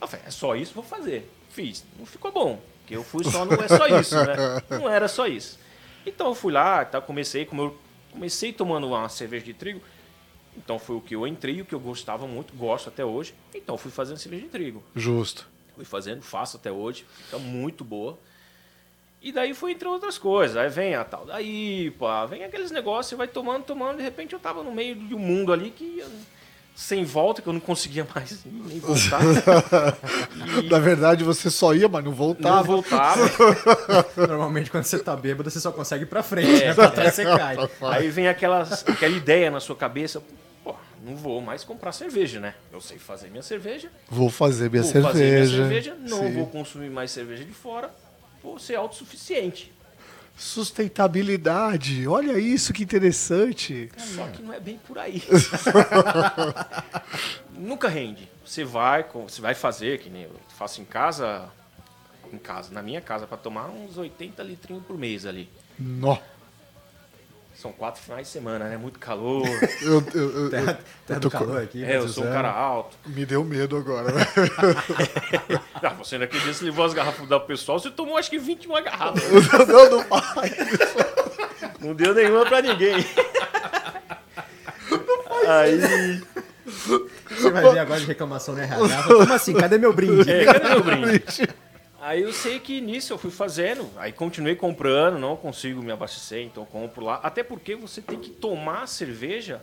Eu 0.01 0.09
falei, 0.09 0.25
é 0.27 0.31
só 0.31 0.57
isso, 0.57 0.73
vou 0.73 0.83
fazer. 0.83 1.31
Fiz. 1.51 1.85
Não 1.99 2.07
ficou 2.07 2.33
bom. 2.33 2.59
Porque 2.91 2.97
eu 2.97 3.05
fui 3.05 3.23
só, 3.23 3.45
não 3.45 3.55
é 3.55 3.69
só 3.69 3.87
isso, 3.87 4.17
né? 4.17 4.35
Não 4.69 4.89
era 4.89 5.07
só 5.07 5.29
isso. 5.29 5.61
Então 6.05 6.27
eu 6.27 6.35
fui 6.35 6.53
lá, 6.53 6.85
tá, 6.85 7.01
comecei, 7.01 7.47
como 7.47 7.63
eu 7.63 7.79
comecei 8.11 8.53
tomando 8.53 8.89
uma 8.89 9.09
cerveja 9.09 9.45
de 9.45 9.55
trigo, 9.55 9.81
então 10.57 10.77
foi 10.77 10.97
o 10.97 11.01
que 11.01 11.15
eu 11.15 11.25
entrei, 11.25 11.61
o 11.61 11.65
que 11.65 11.73
eu 11.73 11.79
gostava 11.79 12.27
muito, 12.27 12.53
gosto 12.53 12.89
até 12.89 13.05
hoje. 13.05 13.33
Então 13.55 13.79
fui 13.79 13.93
fazendo 13.93 14.17
cerveja 14.17 14.43
de 14.43 14.49
trigo. 14.49 14.83
Justo. 14.97 15.47
Fui 15.77 15.85
fazendo, 15.85 16.21
faço 16.23 16.57
até 16.57 16.73
hoje, 16.73 17.07
fica 17.27 17.39
muito 17.39 17.85
boa. 17.85 18.19
E 19.23 19.31
daí 19.31 19.55
foi 19.55 19.71
entre 19.71 19.87
outras 19.87 20.19
coisas. 20.19 20.57
Aí 20.57 20.69
vem 20.69 20.97
a 20.97 21.05
tal 21.05 21.25
da 21.27 21.41
IPA, 21.41 22.27
vem 22.27 22.43
aqueles 22.43 22.73
negócios, 22.73 23.17
vai 23.17 23.29
tomando, 23.29 23.63
tomando, 23.63 23.99
de 23.99 24.03
repente 24.03 24.33
eu 24.33 24.41
tava 24.41 24.65
no 24.65 24.73
meio 24.73 24.97
de 24.97 25.15
um 25.15 25.19
mundo 25.19 25.53
ali 25.53 25.71
que 25.71 26.03
sem 26.75 27.05
volta, 27.05 27.43
que 27.43 27.49
eu 27.49 27.53
não 27.53 27.61
conseguia 27.61 28.07
mais 28.15 28.39
nem 28.47 28.81
voltar. 28.81 29.21
Na 30.71 30.79
verdade, 30.79 31.23
você 31.25 31.51
só 31.51 31.75
ia, 31.75 31.89
mas 31.89 32.03
não 32.05 32.11
não 32.11 32.17
voltava. 32.17 32.63
voltava. 32.63 33.21
Normalmente 34.17 34.71
quando 34.71 34.85
você 34.85 34.99
tá 34.99 35.15
bêbado, 35.17 35.51
você 35.51 35.61
só 35.61 35.71
consegue 35.73 36.05
ir 36.05 36.07
pra 36.07 36.23
frente, 36.23 36.63
É. 36.63 36.69
né? 36.69 36.75
Pra 36.75 36.91
trás 36.91 37.15
você 37.15 37.25
cai. 37.25 37.57
Aí 37.83 38.09
vem 38.09 38.29
aquelas, 38.29 38.87
aquela 38.89 39.15
ideia 39.15 39.51
na 39.51 39.61
sua 39.61 39.77
cabeça, 39.77 40.23
pô, 40.65 40.75
não 41.05 41.17
vou 41.17 41.41
mais 41.41 41.65
comprar 41.65 41.93
cerveja, 41.93 42.41
né? 42.41 42.55
Eu 42.73 42.81
sei 42.81 42.99
fazer 42.99 43.29
minha 43.31 43.43
cerveja, 43.43 43.91
Vou 44.09 44.31
fazer 44.31 44.71
minha 44.71 44.83
vou 44.83 44.91
cerveja. 44.93 45.13
fazer 45.13 45.31
minha 45.35 45.47
cerveja, 45.47 45.97
não 46.09 46.19
Sim. 46.27 46.33
vou 46.33 46.47
consumir 46.47 46.91
mais 46.91 47.11
cerveja 47.11 47.45
de 47.45 47.53
fora, 47.53 47.91
vou 48.43 48.59
ser 48.59 48.77
autossuficiente. 48.77 49.73
Sustentabilidade. 50.41 52.09
Olha 52.09 52.39
isso 52.39 52.73
que 52.73 52.83
interessante. 52.83 53.93
Só 53.99 54.27
que 54.29 54.43
não 54.43 54.55
é 54.55 54.59
bem 54.59 54.81
por 54.89 54.99
aí. 54.99 55.23
Nunca 57.55 57.89
rende. 57.89 58.27
Você 58.43 58.65
vai, 58.65 59.05
você 59.05 59.39
vai 59.39 59.55
fazer, 59.55 60.01
que 60.01 60.09
nem 60.09 60.23
eu 60.23 60.33
faço 60.57 60.81
em 60.81 60.85
casa, 60.87 61.51
em 62.33 62.39
casa, 62.39 62.73
na 62.73 62.83
minha 62.83 63.03
casa, 63.03 63.27
para 63.27 63.37
tomar 63.37 63.69
uns 63.69 63.99
80 63.99 64.43
litrinhos 64.43 64.83
por 64.85 64.97
mês 64.97 65.27
ali. 65.27 65.47
Nó. 65.79 66.17
São 67.61 67.73
quatro 67.73 68.01
finais 68.03 68.27
de 68.27 68.33
semana, 68.33 68.65
né? 68.71 68.79
Muito 68.79 68.99
calor. 68.99 69.47
Eu, 69.83 70.03
eu- 70.15 70.45
eu- 70.45 70.51
Terra, 70.51 70.79
do 71.21 71.31
calor 71.31 71.63
aqui. 71.63 71.85
é, 71.85 71.97
eu 71.99 72.09
sou 72.09 72.25
um 72.25 72.33
cara 72.33 72.51
alto. 72.51 72.97
me 73.07 73.27
deu 73.27 73.45
medo 73.45 73.77
agora. 73.77 74.11
né? 74.13 74.25
Ah, 75.83 75.91
você 75.91 76.17
naquele 76.17 76.43
dia 76.43 76.55
você 76.55 76.65
levou 76.65 76.85
as 76.87 76.95
garrafas 76.95 77.27
do 77.29 77.41
pessoal, 77.41 77.79
você 77.79 77.91
tomou 77.91 78.17
acho 78.17 78.31
que 78.31 78.39
21 78.39 78.83
garrafas. 78.83 79.23
não, 79.69 79.91
não 79.91 80.05
faz. 80.05 80.53
Não 81.81 81.95
deu 81.95 82.15
nenhuma 82.15 82.47
pra 82.47 82.63
ninguém. 82.63 82.95
Aí. 85.47 86.23
Você 87.31 87.51
vai 87.51 87.63
ver 87.73 87.79
agora 87.79 88.01
de 88.01 88.07
reclamação 88.07 88.55
na 88.55 88.63
RH. 88.63 89.03
Como 89.03 89.33
assim? 89.35 89.53
Cadê 89.55 89.77
meu 89.77 89.93
brinde? 89.93 90.31
É, 90.31 90.45
cadê 90.47 90.69
meu 90.69 90.83
brinde? 90.83 91.23
Aí 92.11 92.23
eu 92.23 92.33
sei 92.33 92.59
que 92.59 92.81
nisso 92.81 93.13
eu 93.13 93.19
fui 93.19 93.31
fazendo, 93.31 93.89
aí 93.97 94.11
continuei 94.11 94.57
comprando, 94.57 95.17
não 95.17 95.37
consigo 95.37 95.81
me 95.81 95.93
abastecer, 95.93 96.43
então 96.45 96.65
compro 96.65 97.05
lá. 97.05 97.21
Até 97.23 97.45
porque 97.45 97.77
você 97.77 98.03
tem 98.03 98.19
que 98.19 98.31
tomar 98.31 98.89
cerveja 98.89 99.63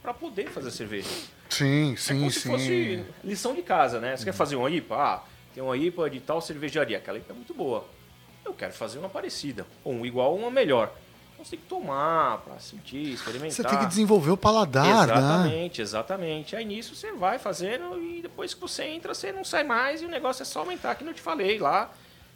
para 0.00 0.14
poder 0.14 0.48
fazer 0.50 0.70
cerveja. 0.70 1.08
Sim, 1.48 1.94
É 1.94 1.96
sim, 1.96 2.18
como 2.20 2.30
se 2.30 2.42
sim. 2.42 2.48
fosse 2.48 3.04
lição 3.24 3.56
de 3.56 3.62
casa, 3.62 3.98
né? 3.98 4.16
Você 4.16 4.24
quer 4.24 4.32
fazer 4.32 4.54
uma 4.54 4.70
IPA? 4.70 4.94
Ah, 4.94 5.24
tem 5.52 5.64
uma 5.64 5.76
IPA 5.76 6.10
de 6.10 6.20
tal 6.20 6.40
cervejaria, 6.40 6.96
aquela 6.96 7.18
IPA 7.18 7.32
é 7.32 7.34
muito 7.34 7.52
boa. 7.52 7.84
Eu 8.44 8.54
quero 8.54 8.72
fazer 8.72 9.00
uma 9.00 9.08
parecida, 9.08 9.66
ou 9.82 9.92
um 9.92 10.06
igual 10.06 10.30
ou 10.30 10.38
uma 10.38 10.50
melhor. 10.50 10.94
Então 11.40 11.44
você 11.44 11.50
tem 11.56 11.60
que 11.60 11.66
tomar 11.66 12.38
para 12.38 12.58
sentir, 12.58 13.14
experimentar. 13.14 13.52
Você 13.52 13.64
tem 13.64 13.78
que 13.78 13.86
desenvolver 13.86 14.30
o 14.30 14.36
paladar, 14.36 14.84
né? 14.84 15.14
Exatamente, 15.14 15.82
exatamente. 15.82 16.56
Aí 16.56 16.64
nisso 16.64 16.94
você 16.94 17.12
vai 17.12 17.38
fazendo 17.38 17.98
e 17.98 18.20
depois 18.20 18.52
que 18.52 18.60
você 18.60 18.84
entra, 18.84 19.14
você 19.14 19.32
não 19.32 19.44
sai 19.44 19.64
mais 19.64 20.02
e 20.02 20.04
o 20.04 20.08
negócio 20.08 20.42
é 20.42 20.44
só 20.44 20.60
aumentar, 20.60 20.94
que 20.96 21.04
não 21.04 21.14
te 21.14 21.20
falei 21.22 21.58
lá. 21.58 21.90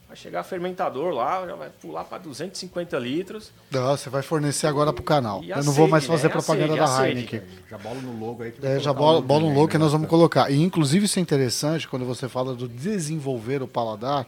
Vai 0.06 0.16
chegar 0.16 0.42
fermentador 0.44 1.12
lá, 1.14 1.46
já 1.46 1.54
vai 1.54 1.70
pular 1.80 2.04
para 2.04 2.18
250 2.18 2.98
litros. 2.98 3.50
Não, 3.70 3.96
você 3.96 4.10
vai 4.10 4.22
fornecer 4.22 4.66
agora 4.66 4.92
pro 4.92 5.02
canal. 5.02 5.42
E 5.42 5.52
a 5.52 5.56
Eu 5.58 5.64
não 5.64 5.72
vou 5.72 5.88
mais 5.88 6.04
fazer 6.06 6.24
né? 6.24 6.28
A 6.28 6.32
propaganda 6.32 6.68
sede, 6.68 6.78
da 6.78 6.86
sede. 6.86 7.08
Heineken. 7.08 7.42
Já 7.70 7.78
bola 7.78 8.00
no 8.00 8.18
logo 8.26 8.42
aí. 8.42 8.52
Que 8.52 8.66
É, 8.66 8.70
vai 8.70 8.80
já 8.80 8.92
bola, 8.92 9.18
o 9.18 9.22
bola 9.22 9.44
um 9.44 9.50
aí, 9.50 9.54
look 9.54 9.70
que 9.70 9.78
né? 9.78 9.84
nós 9.84 9.92
vamos 9.92 10.08
colocar. 10.08 10.50
E 10.50 10.60
inclusive 10.62 11.06
isso 11.06 11.18
é 11.18 11.22
interessante 11.22 11.88
quando 11.88 12.04
você 12.04 12.28
fala 12.28 12.54
do 12.54 12.68
desenvolver 12.68 13.62
o 13.62 13.66
paladar, 13.66 14.26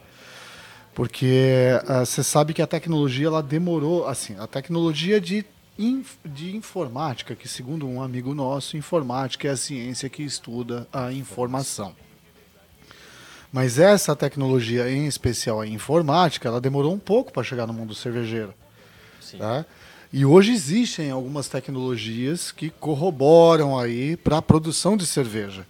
porque 0.97 1.79
ah, 1.87 2.07
você 2.07 2.25
sabe 2.25 2.55
que 2.55 2.63
a 2.63 2.67
tecnologia 2.67 3.27
ela 3.27 3.43
demorou, 3.43 4.09
assim, 4.09 4.35
a 4.39 4.47
tecnologia 4.47 5.21
de, 5.21 5.45
de 6.25 6.57
informática, 6.57 7.37
que 7.37 7.47
segundo 7.47 7.87
um 7.87 8.03
amigo 8.03 8.35
nosso, 8.35 8.79
informática 8.79 9.47
é 9.47 9.51
a 9.51 9.57
ciência 9.59 10.09
que 10.09 10.23
estuda 10.23 10.89
a 10.91 11.13
informação. 11.13 11.95
Mas 13.53 13.79
essa 13.79 14.17
tecnologia, 14.17 14.91
em 14.91 15.07
especial 15.07 15.61
a 15.61 15.67
informática, 15.67 16.49
ela 16.49 16.63
demorou 16.63 16.95
um 16.95 16.99
pouco 16.99 17.31
para 17.31 17.45
chegar 17.45 17.67
no 17.67 17.75
mundo 17.75 17.95
cervejeiro. 17.95 18.55
Sim. 19.21 19.37
Tá? 19.37 19.67
E 20.11 20.25
hoje 20.25 20.53
existem 20.53 21.11
algumas 21.11 21.47
tecnologias 21.47 22.51
que 22.51 22.71
corroboram 22.71 23.79
aí 23.79 24.17
para 24.17 24.39
a 24.39 24.43
produção 24.43 24.97
de 24.97 25.05
cerveja. 25.05 25.67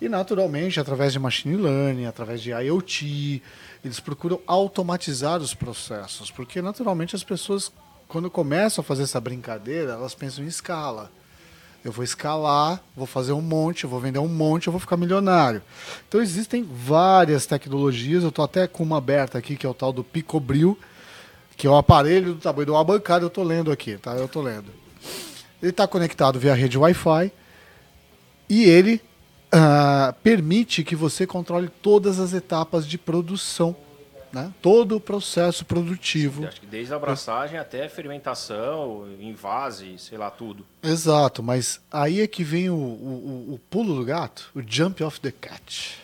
E 0.00 0.08
naturalmente, 0.08 0.78
através 0.78 1.12
de 1.12 1.18
machine 1.18 1.56
learning, 1.56 2.06
através 2.06 2.40
de 2.40 2.50
IoT, 2.50 3.42
eles 3.84 4.00
procuram 4.00 4.40
automatizar 4.46 5.40
os 5.40 5.54
processos, 5.54 6.30
porque 6.30 6.62
naturalmente 6.62 7.16
as 7.16 7.24
pessoas 7.24 7.72
quando 8.08 8.30
começam 8.30 8.80
a 8.80 8.84
fazer 8.84 9.02
essa 9.02 9.20
brincadeira, 9.20 9.92
elas 9.92 10.14
pensam 10.14 10.42
em 10.42 10.48
escala. 10.48 11.12
Eu 11.84 11.92
vou 11.92 12.02
escalar, 12.02 12.82
vou 12.96 13.06
fazer 13.06 13.32
um 13.32 13.40
monte, 13.40 13.86
vou 13.86 14.00
vender 14.00 14.18
um 14.18 14.28
monte, 14.28 14.66
eu 14.66 14.72
vou 14.72 14.80
ficar 14.80 14.96
milionário. 14.96 15.62
Então 16.08 16.20
existem 16.20 16.62
várias 16.64 17.46
tecnologias, 17.46 18.22
eu 18.22 18.30
estou 18.30 18.44
até 18.44 18.66
com 18.66 18.82
uma 18.82 18.96
aberta 18.96 19.38
aqui, 19.38 19.56
que 19.56 19.64
é 19.64 19.68
o 19.68 19.74
tal 19.74 19.92
do 19.92 20.02
Picobril, 20.02 20.76
que 21.56 21.66
é 21.66 21.70
o 21.70 21.76
aparelho 21.76 22.34
do 22.34 22.40
tamanho 22.40 22.64
de 22.64 22.70
uma 22.72 22.82
bancada, 22.82 23.24
eu 23.24 23.28
estou 23.28 23.44
lendo 23.44 23.70
aqui, 23.70 23.96
tá? 23.98 24.12
Eu 24.12 24.24
estou 24.24 24.42
lendo. 24.42 24.72
Ele 25.62 25.70
está 25.70 25.86
conectado 25.86 26.38
via 26.38 26.54
rede 26.54 26.78
Wi-Fi 26.78 27.30
e 28.48 28.64
ele 28.64 29.00
ah, 29.52 30.14
permite 30.22 30.84
que 30.84 30.94
você 30.96 31.26
controle 31.26 31.68
todas 31.68 32.18
as 32.20 32.32
etapas 32.32 32.86
de 32.86 32.98
produção, 32.98 33.74
né? 34.32 34.52
todo 34.60 34.96
o 34.96 35.00
processo 35.00 35.64
produtivo. 35.64 36.46
Acho 36.46 36.60
que 36.60 36.66
desde 36.66 36.92
a 36.92 36.96
abraçagem 36.96 37.58
até 37.58 37.88
fermentação, 37.88 39.06
invase, 39.18 39.98
sei 39.98 40.18
lá, 40.18 40.30
tudo. 40.30 40.66
Exato, 40.82 41.42
mas 41.42 41.80
aí 41.90 42.20
é 42.20 42.26
que 42.26 42.44
vem 42.44 42.68
o, 42.68 42.74
o, 42.74 43.54
o- 43.54 43.60
pulo 43.70 43.94
do 43.96 44.04
gato, 44.04 44.50
o 44.54 44.62
jump 44.66 45.02
of 45.02 45.20
the 45.20 45.32
cat. 45.32 45.98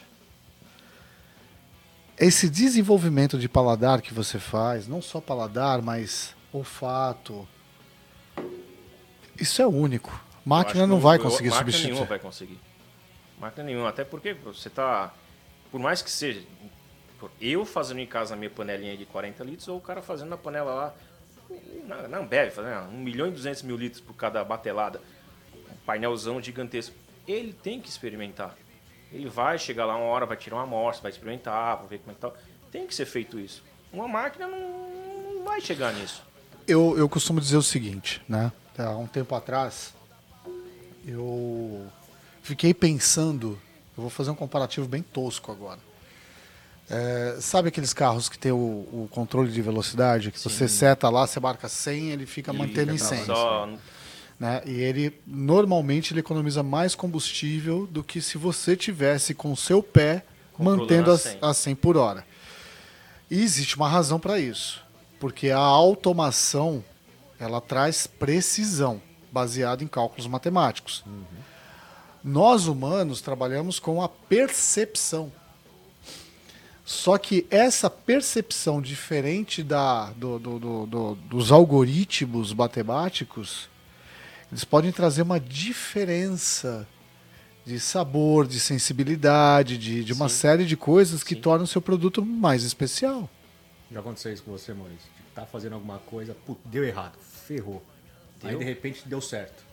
Esse 2.18 2.48
desenvolvimento 2.48 3.36
de 3.38 3.48
paladar 3.48 4.00
que 4.00 4.14
você 4.14 4.38
faz, 4.38 4.86
não 4.86 5.02
só 5.02 5.20
paladar, 5.20 5.82
mas 5.82 6.32
olfato, 6.52 7.46
isso 9.38 9.60
é 9.60 9.66
único. 9.66 10.18
Máquina 10.44 10.86
não 10.86 11.00
vai 11.00 11.18
conseguir 11.18 11.48
máquina 11.50 11.64
substituir. 11.72 11.90
nenhuma 11.92 12.06
vai 12.06 12.18
conseguir. 12.18 12.58
Máquina 13.38 13.64
nenhuma. 13.64 13.88
Até 13.88 14.04
porque 14.04 14.32
você 14.32 14.70
tá. 14.70 15.12
Por 15.70 15.80
mais 15.80 16.02
que 16.02 16.10
seja. 16.10 16.42
Eu 17.40 17.64
fazendo 17.64 18.00
em 18.00 18.06
casa 18.06 18.34
a 18.34 18.36
minha 18.36 18.50
panelinha 18.50 18.96
de 18.96 19.06
40 19.06 19.44
litros, 19.44 19.68
ou 19.68 19.78
o 19.78 19.80
cara 19.80 20.02
fazendo 20.02 20.28
na 20.28 20.36
panela 20.36 20.74
lá. 20.74 20.94
Na 22.08 22.18
Ambev, 22.18 22.50
fazendo 22.50 22.88
1 22.90 22.92
milhão 22.98 23.28
e 23.28 23.30
200 23.30 23.62
mil 23.62 23.76
litros 23.76 24.00
por 24.00 24.14
cada 24.14 24.42
batelada. 24.44 25.00
Um 25.54 25.76
painelzão 25.86 26.42
gigantesco. 26.42 26.94
Ele 27.26 27.52
tem 27.52 27.80
que 27.80 27.88
experimentar. 27.88 28.56
Ele 29.12 29.28
vai 29.28 29.58
chegar 29.58 29.86
lá 29.86 29.96
uma 29.96 30.06
hora, 30.06 30.26
vai 30.26 30.36
tirar 30.36 30.56
uma 30.56 30.64
amostra, 30.64 31.02
vai 31.02 31.10
experimentar, 31.12 31.76
vai 31.78 31.86
ver 31.86 31.98
como 31.98 32.12
é 32.12 32.14
que 32.14 32.20
tá. 32.20 32.32
Tem 32.70 32.86
que 32.86 32.94
ser 32.94 33.06
feito 33.06 33.38
isso. 33.38 33.62
Uma 33.92 34.08
máquina 34.08 34.48
não, 34.48 35.34
não 35.34 35.44
vai 35.44 35.60
chegar 35.60 35.92
nisso. 35.92 36.22
Eu, 36.66 36.98
eu 36.98 37.08
costumo 37.08 37.40
dizer 37.40 37.56
o 37.56 37.62
seguinte, 37.62 38.20
né? 38.28 38.50
Há 38.76 38.96
um 38.96 39.06
tempo 39.06 39.34
atrás, 39.34 39.94
eu 41.06 41.86
fiquei 42.44 42.74
pensando, 42.74 43.58
eu 43.96 44.02
vou 44.02 44.10
fazer 44.10 44.30
um 44.30 44.34
comparativo 44.34 44.86
bem 44.86 45.02
tosco 45.02 45.50
agora. 45.50 45.80
É, 46.88 47.38
sabe 47.40 47.68
aqueles 47.68 47.94
carros 47.94 48.28
que 48.28 48.38
tem 48.38 48.52
o, 48.52 48.56
o 48.56 49.08
controle 49.10 49.50
de 49.50 49.62
velocidade, 49.62 50.30
que 50.30 50.38
você 50.38 50.68
seta 50.68 51.08
lá, 51.08 51.26
você 51.26 51.40
marca 51.40 51.66
100, 51.66 52.10
ele 52.10 52.26
fica 52.26 52.52
mantendo 52.52 52.92
em 52.92 52.98
100. 52.98 53.24
Só, 53.24 53.68
né? 54.38 54.60
E 54.66 54.72
ele 54.72 55.18
normalmente 55.26 56.12
ele 56.12 56.20
economiza 56.20 56.62
mais 56.62 56.94
combustível 56.94 57.86
do 57.86 58.04
que 58.04 58.20
se 58.20 58.36
você 58.36 58.76
tivesse 58.76 59.34
com 59.34 59.50
o 59.50 59.56
seu 59.56 59.82
pé 59.82 60.24
Controlando 60.52 60.82
mantendo 60.82 61.10
a 61.10 61.14
a, 61.14 61.18
100. 61.18 61.38
a 61.40 61.54
100 61.54 61.74
por 61.76 61.96
hora. 61.96 62.26
E 63.30 63.42
existe 63.42 63.76
uma 63.76 63.88
razão 63.88 64.20
para 64.20 64.38
isso, 64.38 64.82
porque 65.18 65.50
a 65.50 65.58
automação 65.58 66.84
ela 67.40 67.60
traz 67.60 68.06
precisão 68.06 69.00
baseada 69.32 69.82
em 69.82 69.86
cálculos 69.86 70.26
matemáticos. 70.26 71.02
Nós 72.24 72.66
humanos 72.66 73.20
trabalhamos 73.20 73.78
com 73.78 74.00
a 74.02 74.08
percepção. 74.08 75.30
Só 76.84 77.16
que 77.18 77.46
essa 77.50 77.88
percepção 77.88 78.80
diferente 78.80 79.62
da, 79.62 80.10
do- 80.12 80.38
do- 80.38 80.58
do- 80.58 80.86
do- 80.86 81.14
dos 81.14 81.50
algoritmos 81.52 82.52
matemáticos, 82.52 83.68
eles 84.50 84.64
podem 84.64 84.92
trazer 84.92 85.22
uma 85.22 85.40
diferença 85.40 86.86
de 87.64 87.80
sabor, 87.80 88.46
de 88.46 88.60
sensibilidade, 88.60 89.78
de, 89.78 90.04
de 90.04 90.12
uma 90.12 90.28
Sim. 90.28 90.34
série 90.34 90.66
de 90.66 90.76
coisas 90.76 91.22
que 91.24 91.34
Sim. 91.34 91.40
tornam 91.40 91.64
o 91.64 91.68
seu 91.68 91.80
produto 91.80 92.22
mais 92.24 92.62
especial. 92.64 93.28
Já 93.90 94.00
aconteceu 94.00 94.32
isso 94.32 94.42
com 94.42 94.50
você, 94.52 94.74
Maurício? 94.74 95.08
Tá 95.34 95.46
fazendo 95.46 95.72
alguma 95.74 95.98
coisa, 95.98 96.36
putz, 96.46 96.60
deu 96.66 96.84
errado, 96.84 97.14
ferrou. 97.46 97.82
Aí 98.42 98.50
Deu? 98.50 98.58
de 98.58 98.64
repente 98.66 99.02
deu 99.08 99.22
certo. 99.22 99.63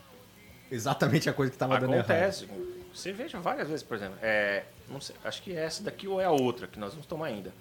Exatamente 0.72 1.30
a 1.30 1.34
coisa 1.34 1.52
que 1.52 1.58
tava 1.58 1.80
dando 1.80 1.94
errado. 1.94 2.10
Acontece. 2.12 2.48
Você 2.94 3.12
veja 3.12 3.40
várias 3.40 3.68
vezes, 3.68 3.84
por 3.84 3.98
exemplo. 3.98 4.18
É, 4.22 4.64
não 4.90 5.00
sei, 5.02 5.16
acho 5.24 5.42
que 5.42 5.52
é 5.56 5.64
essa 5.64 5.84
daqui 5.84 6.08
ou 6.08 6.20
é 6.20 6.26
a 6.26 6.32
outra 6.32 6.68
que 6.68 6.80
nós 6.80 6.92
vamos 6.94 7.06
tomar 7.06 7.28
ainda. 7.28 7.54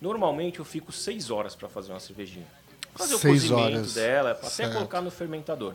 Normalmente 0.00 0.58
eu 0.58 0.64
fico 0.64 0.92
seis 0.92 1.30
horas 1.30 1.54
para 1.54 1.68
fazer 1.68 1.92
uma 1.92 2.00
cervejinha. 2.00 2.46
Fazer 2.94 3.16
Seis 3.18 3.44
o 3.44 3.48
cozimento 3.54 3.76
horas. 3.76 3.94
dela, 3.94 4.30
até 4.32 4.46
Certo. 4.48 4.72
colocar 4.74 5.00
no 5.00 5.10
fermentador. 5.10 5.74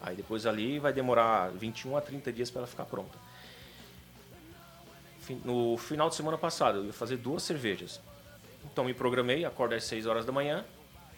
Aí 0.00 0.14
depois 0.16 0.46
ali 0.46 0.78
vai 0.78 0.92
demorar 0.92 1.50
21 1.50 1.96
a 1.96 2.00
30 2.00 2.32
dias 2.32 2.50
para 2.50 2.60
ela 2.60 2.66
ficar 2.66 2.84
pronta. 2.84 3.18
No 5.44 5.76
final 5.76 6.08
de 6.08 6.14
semana 6.14 6.38
passado 6.38 6.78
eu 6.78 6.84
ia 6.86 6.92
fazer 6.92 7.16
duas 7.16 7.42
cervejas. 7.42 8.00
Então 8.64 8.84
me 8.84 8.94
programei, 8.94 9.44
acordo 9.44 9.74
às 9.74 9.84
6 9.84 10.06
horas 10.06 10.24
da 10.24 10.32
manhã, 10.32 10.64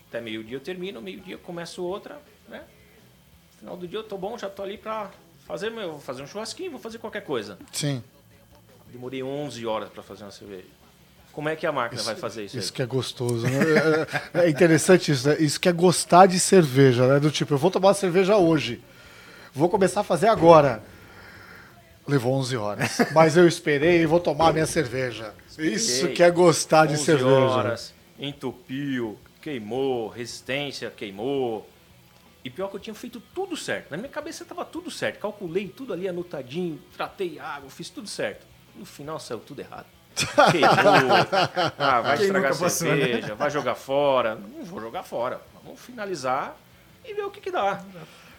até 0.08 0.20
meio-dia 0.20 0.56
eu 0.56 0.60
termino, 0.60 1.00
meio-dia 1.02 1.34
eu 1.34 1.38
começo 1.38 1.84
outra, 1.84 2.18
né? 2.48 2.64
Final 3.58 3.76
do 3.76 3.86
dia 3.88 3.98
eu 3.98 4.04
tô 4.04 4.16
bom, 4.16 4.38
já 4.38 4.48
tô 4.48 4.62
ali 4.62 4.78
pra 4.78 5.10
fazer 5.46 5.70
meu, 5.70 5.92
vou 5.92 6.00
fazer 6.00 6.22
um 6.22 6.26
churrasquinho, 6.26 6.70
vou 6.70 6.80
fazer 6.80 6.98
qualquer 6.98 7.22
coisa. 7.22 7.58
Sim. 7.72 8.02
Demorei 8.92 9.22
11 9.22 9.66
horas 9.66 9.88
para 9.90 10.02
fazer 10.02 10.24
uma 10.24 10.30
cerveja. 10.30 10.64
Como 11.32 11.48
é 11.48 11.54
que 11.54 11.66
a 11.66 11.72
máquina 11.72 12.02
vai 12.02 12.16
fazer 12.16 12.44
isso? 12.46 12.58
Isso 12.58 12.70
aí? 12.70 12.74
que 12.74 12.82
é 12.82 12.86
gostoso, 12.86 13.46
né? 13.46 13.50
É, 14.34 14.46
é 14.46 14.50
interessante 14.50 15.12
isso, 15.12 15.28
né? 15.28 15.36
Isso 15.38 15.60
que 15.60 15.68
é 15.68 15.72
gostar 15.72 16.26
de 16.26 16.40
cerveja, 16.40 17.06
né? 17.06 17.20
Do 17.20 17.30
tipo, 17.30 17.54
eu 17.54 17.58
vou 17.58 17.70
tomar 17.70 17.94
cerveja 17.94 18.36
hoje. 18.36 18.82
Vou 19.54 19.68
começar 19.68 20.00
a 20.00 20.04
fazer 20.04 20.28
agora. 20.28 20.82
Levou 22.06 22.34
11 22.34 22.56
horas. 22.56 22.98
Mas 23.12 23.36
eu 23.36 23.46
esperei 23.46 24.02
e 24.02 24.06
vou 24.06 24.18
tomar 24.18 24.52
minha 24.52 24.66
cerveja. 24.66 25.32
Isso 25.58 25.92
Esperei. 25.92 26.14
que 26.14 26.22
é 26.22 26.30
gostar 26.30 26.86
de 26.86 26.94
11 26.94 27.04
cerveja. 27.04 27.28
horas, 27.28 27.94
entupiu, 28.18 29.18
queimou, 29.42 30.08
resistência 30.08 30.90
queimou. 30.90 31.68
E 32.48 32.50
pior 32.50 32.68
que 32.68 32.76
eu 32.76 32.80
tinha 32.80 32.94
feito 32.94 33.22
tudo 33.34 33.54
certo. 33.58 33.90
Na 33.90 33.98
minha 33.98 34.08
cabeça 34.08 34.42
estava 34.42 34.64
tudo 34.64 34.90
certo. 34.90 35.20
Calculei 35.20 35.68
tudo 35.68 35.92
ali 35.92 36.08
anotadinho, 36.08 36.80
tratei 36.96 37.38
água, 37.38 37.68
fiz 37.68 37.90
tudo 37.90 38.08
certo. 38.08 38.46
No 38.74 38.86
final 38.86 39.20
saiu 39.20 39.38
tudo 39.38 39.60
errado. 39.60 39.84
Queimou. 40.50 40.72
Ah, 41.78 42.00
vai 42.00 42.16
Quem 42.16 42.26
estragar 42.26 42.52
a 42.52 42.56
passou, 42.56 42.88
né? 42.88 42.96
cerveja, 42.96 43.34
vai 43.34 43.50
jogar 43.50 43.74
fora. 43.74 44.34
Não 44.34 44.64
vou 44.64 44.80
jogar 44.80 45.02
fora. 45.02 45.42
Vamos 45.62 45.78
finalizar 45.78 46.56
e 47.04 47.12
ver 47.12 47.24
o 47.26 47.30
que, 47.30 47.38
que 47.38 47.50
dá. 47.50 47.84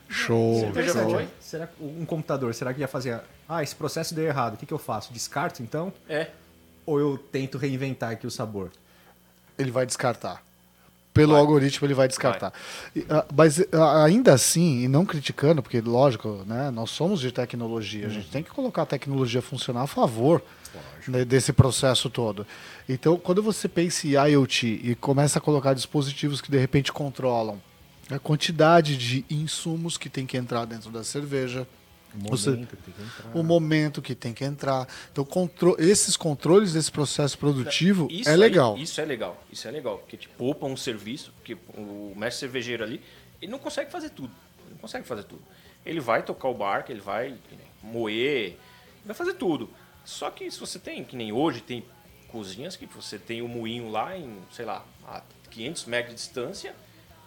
Show. 0.07 0.59
Cerveja 0.59 0.93
show. 0.93 1.11
foi? 1.11 1.27
Será 1.39 1.67
que 1.67 1.83
um 1.83 2.03
computador, 2.03 2.51
será 2.55 2.73
que 2.73 2.79
ia 2.79 2.87
fazer. 2.87 3.21
Ah, 3.47 3.61
esse 3.61 3.75
processo 3.75 4.15
deu 4.15 4.25
errado. 4.25 4.55
O 4.55 4.57
que, 4.57 4.65
que 4.65 4.73
eu 4.73 4.79
faço? 4.79 5.13
Descarto 5.13 5.61
então? 5.61 5.93
É. 6.09 6.31
Ou 6.83 6.99
eu 6.99 7.15
tento 7.15 7.59
reinventar 7.59 8.09
aqui 8.09 8.25
o 8.25 8.31
sabor? 8.31 8.71
Ele 9.55 9.69
vai 9.69 9.85
descartar. 9.85 10.48
Pelo 11.19 11.33
Vai. 11.33 11.41
algoritmo 11.41 11.85
ele 11.85 11.93
vai 11.93 12.07
descartar. 12.07 12.53
E, 12.95 13.05
ah, 13.09 13.25
mas 13.35 13.59
ah, 13.73 14.05
ainda 14.05 14.33
assim, 14.33 14.83
e 14.83 14.87
não 14.87 15.05
criticando, 15.05 15.61
porque 15.61 15.81
lógico, 15.81 16.45
né, 16.47 16.71
nós 16.71 16.91
somos 16.91 17.19
de 17.19 17.29
tecnologia, 17.29 18.07
a 18.07 18.09
gente 18.09 18.29
tem 18.29 18.41
que 18.41 18.49
colocar 18.49 18.83
a 18.83 18.85
tecnologia 18.85 19.39
a 19.39 19.41
funcionar 19.41 19.81
a 19.81 19.87
favor 19.87 20.41
né, 21.09 21.25
desse 21.25 21.51
processo 21.51 22.09
todo. 22.09 22.47
Então, 22.87 23.17
quando 23.17 23.43
você 23.43 23.67
pensa 23.67 24.07
em 24.07 24.11
IoT 24.11 24.79
e 24.81 24.95
começa 24.95 25.39
a 25.39 25.41
colocar 25.41 25.73
dispositivos 25.73 26.39
que 26.39 26.49
de 26.49 26.57
repente 26.57 26.89
controlam 26.89 27.59
a 28.09 28.17
quantidade 28.17 28.95
de 28.95 29.25
insumos 29.29 29.97
que 29.97 30.09
tem 30.09 30.25
que 30.25 30.37
entrar 30.37 30.63
dentro 30.63 30.89
da 30.89 31.03
cerveja, 31.03 31.67
O 32.13 32.17
momento 32.17 32.75
que 32.75 32.81
tem 32.81 32.93
que 32.93 33.01
entrar. 33.01 33.31
o 33.39 33.43
momento 33.43 34.01
que 34.01 34.15
tem 34.15 34.33
que 34.33 34.43
entrar. 34.43 34.87
Então, 35.11 35.23
contro 35.23 35.75
esses 35.79 36.17
controles 36.17 36.73
desse 36.73 36.91
processo 36.91 37.37
produtivo 37.37 38.07
Isso 38.09 38.27
é 38.29 38.33
aí- 38.33 38.37
legal. 38.39 38.77
isso 38.77 38.99
é 38.99 39.05
legal. 39.05 39.43
Isso 39.51 39.67
é 39.67 39.71
legal. 39.71 39.97
Porque 39.99 40.17
te 40.17 40.27
poupa 40.29 40.65
um 40.65 40.75
serviço, 40.75 41.31
porque 41.33 41.55
o 41.75 42.13
mestre 42.15 42.39
cervejeiro 42.41 42.83
ali, 42.83 43.01
ele 43.41 43.51
não 43.51 43.59
consegue 43.59 43.91
fazer 43.91 44.09
tudo. 44.09 44.31
Ele 44.65 44.71
não 44.71 44.77
consegue 44.79 45.05
fazer 45.07 45.23
tudo. 45.23 45.41
Ele 45.85 45.99
vai 45.99 46.23
tocar 46.23 46.47
o 46.49 46.53
barco, 46.53 46.91
ele 46.91 46.99
vai 47.01 47.35
moer, 47.81 48.57
vai 49.05 49.15
fazer 49.15 49.33
tudo. 49.35 49.69
Só 50.03 50.29
que 50.31 50.49
se 50.49 50.59
você 50.59 50.79
tem, 50.79 51.03
que 51.03 51.15
nem 51.15 51.31
hoje, 51.31 51.61
tem 51.61 51.83
cozinhas 52.27 52.75
que 52.75 52.85
você 52.85 53.17
tem 53.17 53.41
o 53.41 53.47
moinho 53.47 53.89
lá 53.89 54.17
em, 54.17 54.37
sei 54.51 54.65
lá, 54.65 54.83
a 55.07 55.21
500 55.51 55.85
metros 55.85 56.15
de 56.15 56.21
distância, 56.21 56.75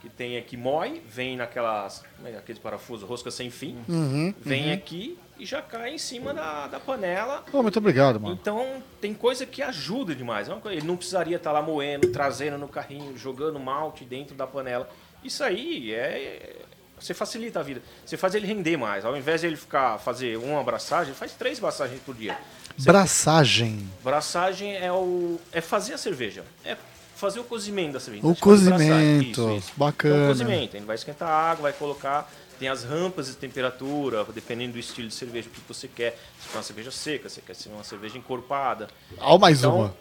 que 0.03 0.09
tem 0.09 0.37
aqui 0.37 0.57
moe, 0.57 1.01
vem 1.09 1.37
naquelas, 1.37 2.03
como 2.17 2.27
é, 2.27 2.37
aqueles 2.37 2.61
parafusos, 2.61 3.09
rosca 3.09 3.31
sem 3.31 3.51
fim, 3.51 3.79
Uhum, 3.89 4.35
vem 4.41 4.73
aqui 4.73 5.17
e 5.39 5.47
já 5.47 5.63
cai 5.63 5.95
em 5.95 5.99
cima 5.99 6.35
da, 6.35 6.67
da 6.67 6.81
panela 6.81 7.45
Oh, 7.53 7.63
muito 7.63 7.79
obrigado, 7.79 8.19
mano. 8.19 8.37
então, 8.41 8.83
tem 9.01 9.15
coisa 9.15 9.47
que 9.47 9.63
ajuda 9.63 10.13
demais. 10.13 10.49
É 10.49 10.53
Ele 10.73 10.83
não 10.87 10.97
precisaria 10.97 11.37
estar 11.37 11.53
lá 11.53 11.63
moendo, 11.63 12.09
trazendo 12.09 12.59
no 12.59 12.67
carrinho, 12.67 13.17
jogando 13.17 13.61
malte 13.61 14.05
dentro 14.05 14.35
da 14.35 14.47
panela. 14.47 14.91
Isso 15.23 15.45
aí 15.45 15.95
é. 15.95 16.57
Você 16.99 17.15
facilita 17.15 17.59
a 17.59 17.63
vida. 17.63 17.83
Você 18.05 18.17
faz 18.17 18.35
ele 18.35 18.47
render 18.47 18.77
mais. 18.77 19.05
Ao 19.05 19.17
invés 19.17 19.41
de 19.41 19.49
ele 19.49 19.57
ficar 19.57 19.99
fazer 19.99 20.37
uma 20.37 20.61
abraçagem, 20.61 21.11
ele 21.11 21.19
faz 21.19 21.33
três 21.33 21.59
abraçagens 21.59 22.01
por 22.03 22.15
dia. 22.15 22.37
Braçagem. 22.79 23.89
Braçagem 24.05 24.77
é 24.77 24.93
o 24.93 25.39
é 25.53 25.61
fazer 25.61 25.95
a 25.95 25.99
cerveja. 25.99 26.45
É 26.65 26.77
fazer 27.23 27.39
o 27.41 27.45
cozimento 27.45 27.93
da 27.93 28.01
cerveja. 28.01 28.27
O 28.27 28.33
Então, 28.33 28.57
chama 28.57 28.59
de 28.59 28.65
braçagem. 28.85 29.33
cozimento. 29.33 29.73
Bacana. 29.77 30.15
Então, 30.15 30.25
o 30.25 30.29
cozimento. 30.29 30.77
Ele 30.77 30.85
vai 30.87 30.97
esquentar 30.97 31.29
a 31.29 31.33
água, 31.51 31.63
vai 31.63 31.73
colocar. 31.73 32.31
Tem 32.59 32.69
as 32.69 32.83
rampas 32.85 33.29
de 33.29 33.35
temperatura, 33.37 34.25
dependendo 34.35 34.73
do 34.75 34.79
estilo 34.79 35.07
de 35.09 35.15
cerveja 35.15 35.49
que 35.49 35.61
você 35.67 35.87
quer. 35.89 36.19
Se 36.41 36.49
quer 36.49 36.57
uma 36.57 36.63
cerveja 36.63 36.91
seca, 36.91 37.29
se 37.29 37.41
quer 37.41 37.55
ser 37.55 37.69
uma 37.71 37.85
cerveja 37.85 38.19
encorpada. 38.19 38.89
Ó, 39.19 39.39
mais 39.39 39.61
Então, 39.61 39.77
uma. 39.79 39.95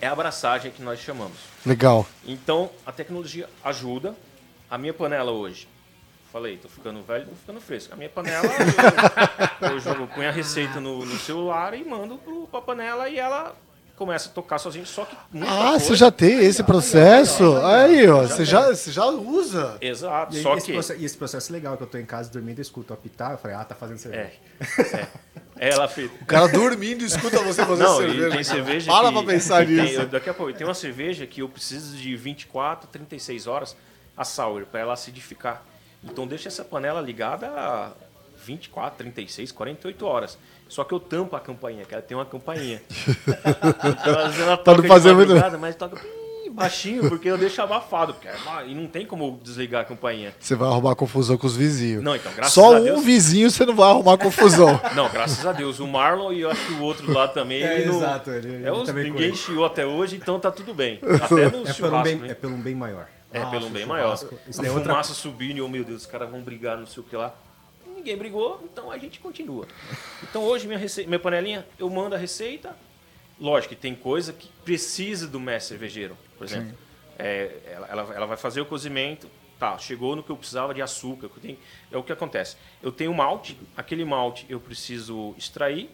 É 0.00 0.06
a 0.06 0.12
abraçagem 0.12 0.70
que 0.70 0.82
nós 0.82 1.00
chamamos. 1.00 1.38
Legal. 1.64 2.06
Então, 2.26 2.70
a 2.84 2.92
tecnologia 2.92 3.48
ajuda. 3.64 4.14
A 4.70 4.76
minha 4.76 4.92
panela 4.92 5.30
hoje, 5.32 5.66
falei, 6.32 6.56
tô 6.58 6.68
ficando 6.68 7.00
velho, 7.02 7.24
tô 7.26 7.34
ficando 7.36 7.60
fresco. 7.60 7.94
A 7.94 7.96
minha 7.96 8.10
panela, 8.10 8.46
eu, 9.62 9.68
eu 9.72 9.80
jogo, 9.80 10.06
ponho 10.08 10.28
a 10.28 10.32
receita 10.32 10.80
no, 10.80 11.04
no 11.06 11.18
celular 11.18 11.72
e 11.72 11.82
mando 11.84 12.18
pro, 12.18 12.46
pra 12.48 12.60
panela 12.60 13.08
e 13.08 13.18
ela 13.18 13.54
começa 13.96 14.28
a 14.28 14.32
tocar 14.32 14.58
sozinha. 14.58 14.84
Só 14.84 15.04
que 15.04 15.16
muita 15.32 15.50
Ah, 15.52 15.70
coisa- 15.70 15.78
você 15.84 15.94
já 15.96 16.10
tem 16.10 16.38
esse 16.44 16.62
processo? 16.62 17.56
Aí, 17.64 18.08
ó. 18.08 18.22
Você 18.22 18.44
já, 18.44 18.68
você 18.68 18.92
já 18.92 19.06
usa. 19.06 19.76
Exato, 19.80 20.36
E, 20.36 20.42
só 20.42 20.56
esse 20.56 20.66
que... 20.66 20.72
processo, 20.72 21.00
e 21.00 21.04
esse 21.04 21.16
processo 21.16 21.50
é 21.50 21.52
legal, 21.54 21.76
que 21.76 21.82
eu 21.82 21.86
tô 21.86 21.98
em 21.98 22.04
casa 22.06 22.30
dormindo, 22.30 22.58
eu 22.58 22.62
escuto 22.62 22.92
apitar, 22.92 23.32
eu 23.32 23.38
falei, 23.38 23.56
ah, 23.56 23.64
tá 23.64 23.74
fazendo 23.74 23.98
cerveja. 23.98 24.32
É, 24.78 24.82
é. 24.96 25.08
Ela 25.58 25.88
fez... 25.88 26.10
O 26.20 26.26
cara 26.26 26.46
dormindo 26.48 27.02
escuta 27.02 27.38
você 27.42 27.64
fazer 27.64 27.82
Não, 27.84 27.96
cerveja. 27.96 28.30
tem 28.30 28.44
cerveja 28.44 28.92
Para 28.92 29.08
que... 29.08 29.14
pra 29.14 29.22
pensar 29.24 29.66
nisso. 29.66 30.06
daqui 30.06 30.28
a 30.28 30.34
pouco, 30.34 30.52
tem 30.52 30.66
uma 30.66 30.74
cerveja 30.74 31.26
que 31.26 31.40
eu 31.40 31.48
preciso 31.48 31.96
de 31.96 32.14
24, 32.14 32.88
36 32.88 33.46
horas 33.46 33.74
a 34.16 34.24
sour, 34.24 34.66
para 34.66 34.80
ela 34.80 34.92
acidificar. 34.92 35.62
Então 36.04 36.26
deixa 36.26 36.48
essa 36.48 36.62
panela 36.62 37.00
ligada 37.00 37.46
24, 38.44 38.98
36, 38.98 39.52
48 39.52 40.06
horas. 40.06 40.38
Só 40.68 40.82
que 40.84 40.92
eu 40.92 41.00
tampo 41.00 41.36
a 41.36 41.40
campainha, 41.40 41.84
que 41.84 41.94
ela 41.94 42.02
tem 42.02 42.16
uma 42.16 42.26
campainha. 42.26 42.82
Então, 43.88 44.18
às 44.18 44.26
vezes 44.34 44.40
ela 44.40 44.56
toca 44.56 44.82
fazer 44.84 45.10
de 45.10 45.14
muito- 45.14 45.58
mas 45.58 45.76
toca 45.76 45.96
bem 45.96 46.50
baixinho, 46.52 47.08
porque 47.08 47.28
eu 47.28 47.38
deixo 47.38 47.60
abafado. 47.62 48.14
Porque, 48.14 48.28
é 48.28 48.34
e 48.66 48.74
não 48.74 48.86
tem 48.88 49.06
como 49.06 49.38
desligar 49.42 49.82
a 49.82 49.84
campainha. 49.84 50.34
Você 50.40 50.54
vai 50.54 50.68
arrumar 50.68 50.94
confusão 50.94 51.36
com 51.36 51.46
os 51.46 51.56
vizinhos. 51.56 52.02
Não, 52.02 52.16
então, 52.16 52.32
graças 52.34 52.54
Só 52.54 52.76
a 52.76 52.80
um 52.80 52.84
Deus. 52.84 53.04
vizinho 53.04 53.50
você 53.50 53.64
não 53.64 53.74
vai 53.76 53.90
arrumar 53.90 54.16
confusão. 54.18 54.80
Não, 54.96 55.08
graças 55.10 55.44
a 55.46 55.52
Deus. 55.52 55.78
O 55.80 55.86
Marlon 55.86 56.32
e 56.32 56.40
eu 56.40 56.50
acho 56.50 56.66
que 56.66 56.72
o 56.74 56.82
outro 56.82 57.12
lá 57.12 57.28
também. 57.28 57.62
É, 57.62 57.80
ele 57.80 57.86
não- 57.90 57.96
exato, 57.98 58.30
ele- 58.30 58.48
ele 58.54 58.66
é 58.66 58.72
os- 58.72 58.86
também 58.86 59.04
ninguém 59.04 59.30
curte. 59.30 59.44
chiou 59.44 59.64
até 59.64 59.86
hoje, 59.86 60.16
então 60.16 60.40
tá 60.40 60.50
tudo 60.50 60.72
bem. 60.74 60.98
Até 61.22 61.50
no 61.50 61.68
É, 61.68 61.72
pelo 61.72 61.96
um 61.98 62.02
bem, 62.02 62.16
né? 62.16 62.28
é 62.30 62.34
pelo 62.34 62.54
um 62.54 62.60
bem 62.60 62.74
maior. 62.74 63.06
É, 63.32 63.40
Nossa, 63.40 63.50
pelo 63.50 63.68
bem 63.70 63.84
churrasco. 63.84 64.26
maior. 64.26 64.40
Isso 64.48 64.62
a 64.62 64.66
é 64.66 64.70
outra 64.70 64.92
fumaça 64.92 65.12
subindo 65.12 65.58
e, 65.58 65.60
oh 65.60 65.68
meu 65.68 65.84
Deus, 65.84 66.02
os 66.02 66.06
caras 66.06 66.30
vão 66.30 66.40
brigar, 66.40 66.78
não 66.78 66.86
sei 66.86 67.02
o 67.02 67.06
que 67.06 67.14
lá. 67.16 67.34
Ninguém 68.06 68.18
brigou, 68.18 68.60
então 68.72 68.88
a 68.88 68.96
gente 68.98 69.18
continua. 69.18 69.66
Então 70.22 70.44
hoje 70.44 70.68
minha, 70.68 70.78
rece... 70.78 71.04
minha 71.08 71.18
panelinha, 71.18 71.66
eu 71.76 71.90
mando 71.90 72.14
a 72.14 72.18
receita. 72.18 72.76
Lógico 73.40 73.74
que 73.74 73.80
tem 73.80 73.96
coisa 73.96 74.32
que 74.32 74.48
precisa 74.64 75.26
do 75.26 75.40
mestre 75.40 75.70
cervejeiro. 75.70 76.16
Por 76.38 76.44
exemplo, 76.46 76.78
é, 77.18 77.50
ela, 77.66 77.86
ela, 77.88 78.14
ela 78.14 78.26
vai 78.26 78.36
fazer 78.36 78.60
o 78.60 78.64
cozimento. 78.64 79.28
Tá, 79.58 79.76
chegou 79.78 80.14
no 80.14 80.22
que 80.22 80.30
eu 80.30 80.36
precisava 80.36 80.72
de 80.72 80.80
açúcar. 80.80 81.28
que 81.28 81.36
eu 81.38 81.42
tenho- 81.42 81.58
é 81.90 81.96
o 81.96 82.02
que 82.04 82.12
acontece. 82.12 82.56
Eu 82.80 82.92
tenho 82.92 83.12
malte, 83.12 83.58
aquele 83.76 84.04
malte 84.04 84.46
eu 84.48 84.60
preciso 84.60 85.34
extrair. 85.36 85.90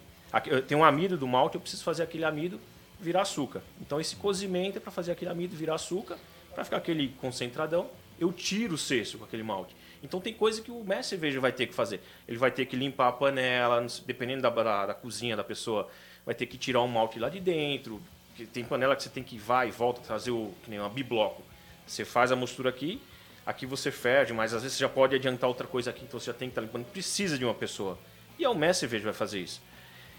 Eu 0.47 0.61
tenho 0.61 0.81
um 0.83 0.85
amido 0.85 1.17
do 1.17 1.27
malte, 1.27 1.55
eu 1.55 1.63
preciso 1.63 1.83
fazer 1.83 2.03
aquele 2.03 2.27
amido 2.27 2.61
virar 3.01 3.23
açúcar. 3.23 3.63
Então 3.81 3.99
esse 3.99 4.17
cozimento 4.17 4.77
é 4.77 4.81
para 4.83 4.93
fazer 4.93 5.13
aquele 5.13 5.31
amido 5.31 5.57
virar 5.57 5.77
açúcar, 5.77 6.19
para 6.55 6.63
ficar 6.63 6.77
aquele 6.77 7.09
concentradão. 7.23 7.89
Eu 8.21 8.31
tiro 8.35 8.75
o 8.75 8.79
cesto 8.79 9.17
com 9.17 9.25
aquele 9.25 9.43
malte. 9.43 9.75
Então 10.03 10.21
tem 10.21 10.35
coisa 10.35 10.61
que 10.61 10.71
o 10.71 10.83
mestre 10.83 11.11
cerveja 11.11 11.41
vai 11.41 11.53
ter 11.53 11.67
que 11.67 11.75
fazer. 11.75 12.01
Ele 12.27 12.37
vai 12.37 12.51
ter 12.51 12.67
que 12.67 12.75
limpar 12.75 13.09
a 13.09 13.13
panela, 13.13 13.87
dependendo 14.05 14.43
da, 14.43 14.51
da, 14.51 14.87
da 14.87 14.95
cozinha 14.95 15.37
da 15.37 15.45
pessoa, 15.45 15.89
vai 16.27 16.35
ter 16.35 16.47
que 16.47 16.59
tirar 16.59 16.81
um 16.83 16.89
malte 16.89 17.19
lá 17.19 17.29
de 17.29 17.41
dentro. 17.41 18.03
que 18.35 18.45
Tem 18.47 18.65
panela 18.65 18.97
que 18.97 19.03
você 19.03 19.09
tem 19.09 19.23
que 19.23 19.37
ir 19.37 19.39
vai 19.39 19.69
e 19.69 19.71
volta, 19.71 20.01
trazer 20.01 20.33
o 20.33 20.53
que 20.63 20.71
nem 20.71 20.81
uma 20.81 20.89
bibloco. 20.89 21.43
Você 21.87 22.05
faz 22.05 22.33
a 22.33 22.37
mistura 22.37 22.71
aqui, 22.71 23.01
aqui 23.47 23.65
você 23.67 23.91
ferve, 23.91 24.33
mas 24.33 24.53
às 24.53 24.63
vezes 24.63 24.77
você 24.77 24.83
já 24.83 24.89
pode 24.89 25.15
adiantar 25.15 25.49
outra 25.49 25.67
coisa 25.67 25.91
aqui, 25.91 26.05
então 26.05 26.19
você 26.19 26.27
já 26.27 26.35
tem 26.35 26.49
que 26.49 26.53
estar 26.53 26.63
limpando. 26.63 26.85
Precisa 26.87 27.39
de 27.39 27.45
uma 27.45 27.55
pessoa. 27.55 27.99
E 28.39 28.45
é 28.45 28.49
o 28.49 28.55
mestre 28.55 28.89
que 28.89 28.99
vai 28.99 29.13
fazer 29.13 29.41
isso. 29.41 29.61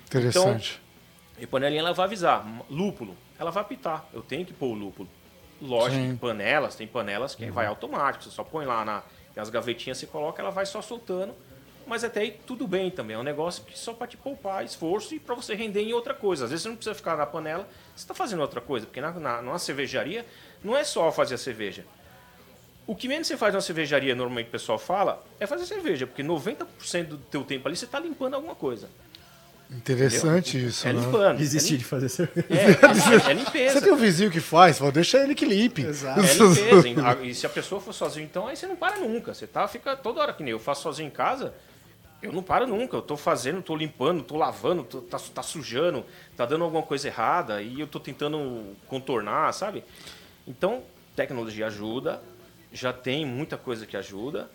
Interessante. 0.06 0.82
E 1.40 1.48
panelinha 1.48 1.82
ela 1.82 1.94
vai 1.94 2.06
avisar. 2.06 2.46
Lúpulo, 2.70 3.18
ela 3.40 3.52
vai 3.52 3.64
apitar. 3.64 4.06
Eu 4.14 4.22
tenho 4.22 4.46
que 4.46 4.54
pôr 4.54 4.68
o 4.68 4.74
lúpulo. 4.74 5.10
Lógico, 5.62 6.02
Sim. 6.02 6.18
panelas, 6.18 6.76
tem 6.76 6.86
panelas 6.86 7.36
que 7.36 7.50
vai 7.50 7.66
automático. 7.66 8.24
Você 8.24 8.32
só 8.32 8.44
põe 8.44 8.66
lá 8.66 8.84
na, 8.84 9.04
as 9.40 9.50
gavetinhas, 9.50 9.98
você 9.98 10.08
coloca, 10.08 10.42
ela 10.42 10.52
vai 10.52 10.66
só 10.66 10.82
soltando. 10.82 11.34
Mas 11.86 12.04
até 12.04 12.22
aí 12.22 12.40
tudo 12.46 12.68
bem 12.68 12.90
também. 12.90 13.16
É 13.16 13.20
um 13.20 13.24
negócio 13.24 13.64
que 13.64 13.78
só 13.78 13.94
para 13.94 14.08
te 14.08 14.16
poupar 14.16 14.64
esforço 14.64 15.14
e 15.14 15.20
para 15.20 15.36
você 15.36 15.54
render 15.54 15.82
em 15.82 15.94
outra 15.94 16.14
coisa. 16.14 16.46
Às 16.46 16.52
vezes 16.52 16.64
você 16.64 16.70
não 16.70 16.76
precisa 16.76 16.96
ficar 16.96 17.18
na 17.18 17.26
panela, 17.26 17.68
você 17.96 18.04
está 18.04 18.14
fazendo 18.14 18.42
outra 18.42 18.62
coisa. 18.62 18.86
Porque 18.86 19.02
na, 19.02 19.12
na, 19.12 19.42
numa 19.42 19.60
cervejaria 19.60 20.26
não 20.64 20.78
é 20.78 20.84
só 20.84 21.12
fazer 21.12 21.36
a 21.36 21.38
cerveja. 21.38 21.86
O 22.88 22.96
que 22.96 23.08
menos 23.08 23.28
você 23.28 23.38
faz 23.38 23.54
na 23.54 23.62
cervejaria, 23.62 24.14
normalmente 24.16 24.48
o 24.48 24.52
pessoal 24.52 24.78
fala, 24.78 25.24
é 25.40 25.48
fazer 25.48 25.66
cerveja. 25.66 26.08
Porque 26.08 26.24
90% 26.24 27.06
do 27.06 27.18
teu 27.18 27.44
tempo 27.44 27.68
ali 27.68 27.76
você 27.76 27.86
está 27.86 28.00
limpando 28.00 28.36
alguma 28.36 28.56
coisa. 28.56 28.90
Interessante 29.76 30.66
isso, 30.68 30.88
É 30.88 30.94
né? 30.94 31.02
limpando. 31.02 31.38
Desistir 31.38 31.78
de 31.78 31.84
fazer 31.84 32.10
cerveja. 32.10 32.48
É, 32.50 33.28
é, 33.28 33.32
é 33.32 33.34
limpeza. 33.34 33.74
Você 33.80 33.82
tem 33.86 33.94
um 33.94 33.98
vizinho 33.98 34.30
que 34.32 34.40
faz, 34.40 34.78
fala, 34.78 34.92
deixa 34.92 35.18
ele 35.20 35.34
que 35.36 35.46
limpe. 35.46 35.82
Exato. 35.84 36.20
É 36.22 36.24
limpeza. 36.82 37.08
Ah, 37.08 37.26
E 37.26 37.34
se 37.34 37.46
a 37.46 37.50
pessoa 37.50 37.82
for 37.82 37.94
sozinha, 37.94 38.26
então 38.26 38.48
aí 38.48 38.56
você 38.56 38.68
não 38.68 38.76
para 38.76 39.00
nunca. 39.00 39.34
Você 39.34 39.48
tá, 39.48 39.68
fica 39.68 39.96
toda 39.96 40.22
hora 40.22 40.34
que 40.34 40.44
nem 40.44 40.52
eu 40.52 40.60
faço 40.60 40.84
sozinho 40.84 41.08
em 41.08 41.12
casa. 41.12 41.54
Eu 42.22 42.32
não 42.32 42.42
paro 42.42 42.66
nunca, 42.66 42.96
eu 42.96 43.02
tô 43.02 43.18
fazendo, 43.18 43.62
tô 43.62 43.76
limpando, 43.76 44.24
tô 44.24 44.38
lavando, 44.38 44.84
tô, 44.86 45.02
tá, 45.02 45.20
tá 45.34 45.44
sujando, 45.44 46.06
tá 46.38 46.46
dando 46.46 46.64
alguma 46.64 46.82
coisa 46.84 47.10
errada 47.10 47.62
e 47.62 47.78
eu 47.82 47.86
tô 47.86 48.00
tentando 48.00 48.78
contornar, 48.88 49.52
sabe? 49.54 49.84
Então, 50.48 50.84
tecnologia 51.18 51.68
ajuda, 51.68 52.22
já 52.72 52.94
tem 52.94 53.26
muita 53.26 53.58
coisa 53.58 53.86
que 53.86 53.98
ajuda, 53.98 54.50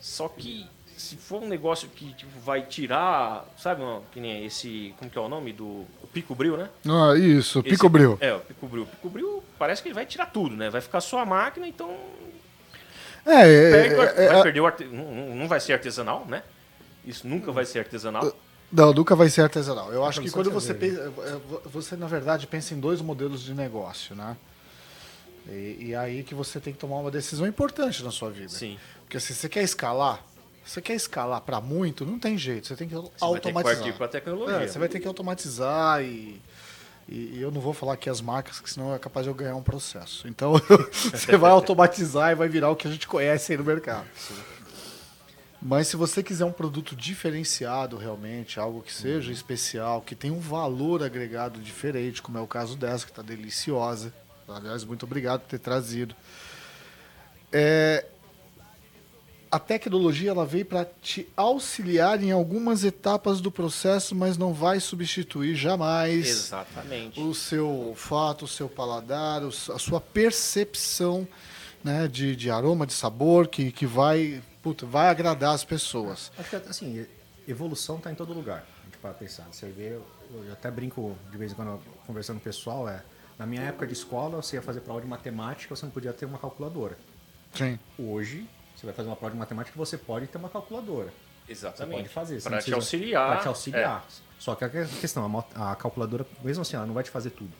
só 0.00 0.28
que 0.28 0.66
se 1.02 1.16
for 1.16 1.42
um 1.42 1.48
negócio 1.48 1.88
que 1.88 2.12
tipo, 2.14 2.38
vai 2.40 2.62
tirar, 2.62 3.44
sabe, 3.58 3.82
ó, 3.82 4.00
que 4.12 4.20
nem 4.20 4.44
esse, 4.46 4.94
como 4.98 5.10
que 5.10 5.18
é 5.18 5.20
o 5.20 5.28
nome 5.28 5.52
do 5.52 5.64
o 6.02 6.06
Pico 6.12 6.34
Bril, 6.34 6.56
né? 6.56 6.68
Ah, 6.86 7.16
isso, 7.16 7.58
Esse- 7.60 7.68
Pico 7.70 7.88
Bril. 7.88 8.16
É, 8.20 8.34
o 8.34 8.40
Pico 8.40 8.66
Bril. 8.66 8.82
O 8.84 8.86
Pico 8.86 9.08
Bril 9.10 9.42
parece 9.58 9.82
que 9.82 9.88
ele 9.88 9.94
vai 9.94 10.06
tirar 10.06 10.26
tudo, 10.26 10.56
né? 10.56 10.70
Vai 10.70 10.80
ficar 10.80 11.00
só 11.00 11.18
a 11.20 11.26
máquina, 11.26 11.66
então 11.66 11.96
É, 13.24 13.40
é, 13.42 13.70
perde 13.70 13.94
é, 13.94 13.96
vai 14.28 14.38
é, 14.38 14.42
perder 14.42 14.60
o 14.60 14.66
arte... 14.66 14.84
não, 14.84 15.12
não- 15.12 15.34
não 15.34 15.48
vai 15.48 15.60
ser 15.60 15.72
artesanal, 15.74 16.24
né? 16.28 16.42
Isso 17.04 17.26
nunca 17.26 17.50
vai 17.52 17.64
ser 17.64 17.80
artesanal. 17.80 18.32
Não, 18.70 18.92
nunca 18.92 19.14
vai 19.14 19.28
ser 19.28 19.42
artesanal. 19.42 19.92
Eu 19.92 20.04
acho 20.04 20.20
que 20.22 20.30
quando 20.30 20.48
de 20.48 20.54
você 20.54 20.72
pensa, 20.72 21.12
você 21.66 21.94
na 21.96 22.06
verdade 22.06 22.46
pensa 22.46 22.72
em 22.74 22.80
dois 22.80 23.00
modelos 23.02 23.42
de 23.42 23.52
negócio, 23.54 24.14
né? 24.14 24.36
E, 25.48 25.86
e 25.88 25.94
aí 25.94 26.22
que 26.22 26.34
você 26.34 26.60
tem 26.60 26.72
que 26.72 26.78
tomar 26.78 26.96
uma 26.96 27.10
decisão 27.10 27.46
importante 27.46 28.02
na 28.02 28.10
sua 28.10 28.30
vida. 28.30 28.48
Sim. 28.48 28.78
Porque 29.04 29.18
se 29.20 29.34
você 29.34 29.48
quer 29.48 29.62
escalar, 29.62 30.24
você 30.64 30.80
quer 30.80 30.94
escalar 30.94 31.40
para 31.40 31.60
muito, 31.60 32.06
não 32.06 32.18
tem 32.18 32.38
jeito. 32.38 32.66
Você 32.66 32.76
tem 32.76 32.88
que 32.88 32.94
Você 32.94 33.00
vai 33.02 33.08
ter 33.08 33.18
que 33.18 33.24
automatizar. 33.24 34.08
tecnologia. 34.08 34.56
É, 34.56 34.66
você 34.68 34.78
vai 34.78 34.88
ter 34.88 35.00
que 35.00 35.08
automatizar 35.08 36.02
e, 36.02 36.40
e, 37.08 37.14
e 37.34 37.42
eu 37.42 37.50
não 37.50 37.60
vou 37.60 37.72
falar 37.72 37.94
aqui 37.94 38.08
as 38.08 38.20
marcas, 38.20 38.60
que 38.60 38.70
senão 38.70 38.94
é 38.94 38.98
capaz 38.98 39.24
de 39.24 39.30
eu 39.30 39.34
ganhar 39.34 39.56
um 39.56 39.62
processo. 39.62 40.28
Então 40.28 40.54
você 40.92 41.36
vai 41.36 41.50
automatizar 41.50 42.30
e 42.32 42.34
vai 42.34 42.48
virar 42.48 42.70
o 42.70 42.76
que 42.76 42.86
a 42.86 42.90
gente 42.90 43.08
conhece 43.08 43.52
aí 43.52 43.58
no 43.58 43.64
mercado. 43.64 44.06
Mas 45.64 45.86
se 45.86 45.96
você 45.96 46.24
quiser 46.24 46.44
um 46.44 46.52
produto 46.52 46.96
diferenciado 46.96 47.96
realmente, 47.96 48.58
algo 48.58 48.82
que 48.82 48.92
seja 48.92 49.30
especial, 49.30 50.00
que 50.00 50.16
tenha 50.16 50.34
um 50.34 50.40
valor 50.40 51.04
agregado 51.04 51.60
diferente, 51.60 52.20
como 52.20 52.36
é 52.36 52.40
o 52.40 52.48
caso 52.48 52.76
dessa, 52.76 53.04
que 53.04 53.12
está 53.12 53.22
deliciosa. 53.22 54.12
Aliás, 54.48 54.82
muito 54.82 55.06
obrigado 55.06 55.42
por 55.42 55.48
ter 55.48 55.60
trazido. 55.60 56.16
É, 57.52 58.04
a 59.52 59.58
tecnologia 59.58 60.30
ela 60.30 60.46
veio 60.46 60.64
para 60.64 60.86
te 61.02 61.28
auxiliar 61.36 62.22
em 62.22 62.30
algumas 62.30 62.84
etapas 62.84 63.38
do 63.38 63.52
processo, 63.52 64.14
mas 64.14 64.38
não 64.38 64.54
vai 64.54 64.80
substituir 64.80 65.54
jamais 65.54 66.26
Exatamente. 66.26 67.20
o 67.20 67.34
seu 67.34 67.68
olfato, 67.68 68.46
o 68.46 68.48
seu 68.48 68.66
paladar, 68.66 69.42
a 69.42 69.78
sua 69.78 70.00
percepção 70.00 71.28
né, 71.84 72.08
de, 72.08 72.34
de 72.34 72.50
aroma, 72.50 72.86
de 72.86 72.94
sabor, 72.94 73.46
que, 73.46 73.70
que 73.70 73.84
vai, 73.84 74.42
puta, 74.62 74.86
vai 74.86 75.10
agradar 75.10 75.54
as 75.54 75.64
pessoas. 75.64 76.32
Acho 76.38 76.48
que, 76.48 76.56
assim, 76.56 77.06
evolução 77.46 77.98
está 77.98 78.10
em 78.10 78.14
todo 78.14 78.32
lugar. 78.32 78.66
A 78.80 78.84
gente 78.86 78.96
para 78.96 79.12
pensar. 79.12 79.46
Você 79.52 79.66
vê, 79.66 79.98
eu 80.30 80.50
até 80.50 80.70
brinco 80.70 81.14
de 81.30 81.36
vez 81.36 81.52
em 81.52 81.54
quando 81.54 81.78
conversando 82.06 82.36
com 82.36 82.40
o 82.40 82.44
pessoal, 82.44 82.88
é, 82.88 83.02
na 83.38 83.44
minha 83.44 83.60
época 83.60 83.86
de 83.86 83.92
escola, 83.92 84.40
você 84.40 84.56
ia 84.56 84.62
fazer 84.62 84.80
prova 84.80 85.02
de 85.02 85.06
matemática, 85.06 85.76
você 85.76 85.84
não 85.84 85.92
podia 85.92 86.14
ter 86.14 86.24
uma 86.24 86.38
calculadora. 86.38 86.96
Sim. 87.54 87.78
Hoje, 87.98 88.48
você 88.82 88.86
vai 88.86 88.94
fazer 88.94 89.08
uma 89.08 89.16
prova 89.16 89.32
de 89.32 89.38
matemática, 89.38 89.76
você 89.76 89.96
pode 89.96 90.26
ter 90.26 90.38
uma 90.38 90.48
calculadora. 90.48 91.12
Você 91.46 91.52
Exatamente. 91.52 91.96
pode 91.96 92.08
fazer. 92.08 92.40
você 92.40 92.48
Para 92.48 92.60
te 92.60 92.74
auxiliar. 92.74 93.30
Pra 93.32 93.36
te 93.42 93.48
auxiliar. 93.48 94.04
Só 94.38 94.56
que 94.56 94.64
a 94.64 94.68
questão, 94.68 95.44
a 95.54 95.76
calculadora, 95.76 96.26
mesmo 96.42 96.62
assim, 96.62 96.74
ela 96.76 96.84
não 96.86 96.94
vai 96.94 97.04
te 97.04 97.10
fazer 97.10 97.30
tudo. 97.30 97.52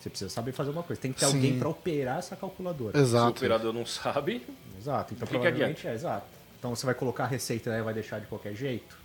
Você 0.00 0.10
precisa 0.10 0.28
saber 0.30 0.50
fazer 0.52 0.70
uma 0.70 0.82
coisa. 0.82 1.00
Tem 1.00 1.12
que 1.12 1.20
ter 1.20 1.26
Sim. 1.26 1.34
alguém 1.36 1.58
para 1.58 1.68
operar 1.68 2.18
essa 2.18 2.34
calculadora. 2.34 2.90
É. 2.90 2.98
Se 2.98 2.98
o 2.98 3.06
Exato. 3.06 3.30
operador 3.38 3.72
não 3.72 3.86
sabe, 3.86 4.44
Exato. 4.78 5.14
Então 5.14 5.26
que 5.26 5.32
provavelmente 5.34 5.86
é, 5.86 5.94
exato. 5.94 6.26
Então 6.58 6.74
você 6.74 6.84
vai 6.84 6.94
colocar 6.94 7.24
a 7.24 7.26
receita 7.28 7.70
né, 7.70 7.78
e 7.78 7.82
vai 7.82 7.94
deixar 7.94 8.20
de 8.20 8.26
qualquer 8.26 8.54
jeito. 8.54 8.96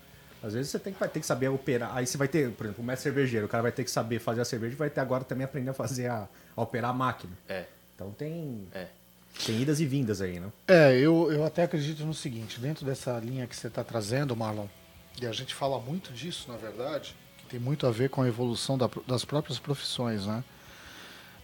Às 0.43 0.54
vezes 0.54 0.71
você 0.71 0.80
tem 0.80 0.91
que, 0.93 1.00
vai 1.00 1.10
ter 1.10 1.19
que 1.19 1.26
saber 1.26 1.50
operar. 1.50 1.95
Aí 1.95 2.06
você 2.08 2.17
vai 2.17 2.28
ter, 2.28 2.52
por 2.52 2.65
exemplo, 2.65 2.84
o 2.84 2.86
mestre 2.86 3.04
cervejeiro, 3.04 3.45
o 3.45 3.50
cara 3.50 3.62
vai 3.62 3.71
ter 3.71 3.84
que 3.84 3.91
saber 3.91 4.17
fazer 4.19 4.41
a 4.41 4.45
cerveja 4.45 4.74
e 4.74 4.78
vai 4.78 4.89
ter 4.89 5.00
agora 5.00 5.24
também 5.24 5.45
aprender 5.45 5.69
a 5.69 5.74
fazer 5.74 6.08
a, 6.08 6.28
a 6.56 6.62
operar 6.62 6.89
a 6.89 6.93
máquina. 6.93 7.34
é, 7.47 7.65
Então 7.95 8.12
tem, 8.12 8.67
é. 8.74 8.88
Tem 9.46 9.62
idas 9.62 9.80
e 9.80 9.86
vindas 9.86 10.22
aí, 10.22 10.39
né? 10.39 10.52
É, 10.67 10.94
eu, 10.98 11.32
eu 11.32 11.46
até 11.46 11.63
acredito 11.63 12.06
no 12.06 12.13
seguinte, 12.13 12.60
dentro 12.60 12.86
dessa 12.86 13.17
linha 13.20 13.48
que 13.48 13.56
você 13.56 13.67
está 13.67 13.84
trazendo, 13.84 14.36
Marlon, 14.36 14.67
e 15.22 15.26
a 15.26 15.32
gente 15.32 15.54
fala 15.56 15.80
muito 15.80 16.12
disso, 16.13 16.50
na 16.52 16.58
verdade, 16.58 17.15
que 17.38 17.46
tem 17.46 17.60
muito 17.60 17.86
a 17.88 17.91
ver 17.91 18.10
com 18.10 18.22
a 18.22 18.28
evolução 18.28 18.78
da- 18.78 18.89
das 19.08 19.26
próprias 19.26 19.60
profissões, 19.60 20.26
né? 20.26 20.44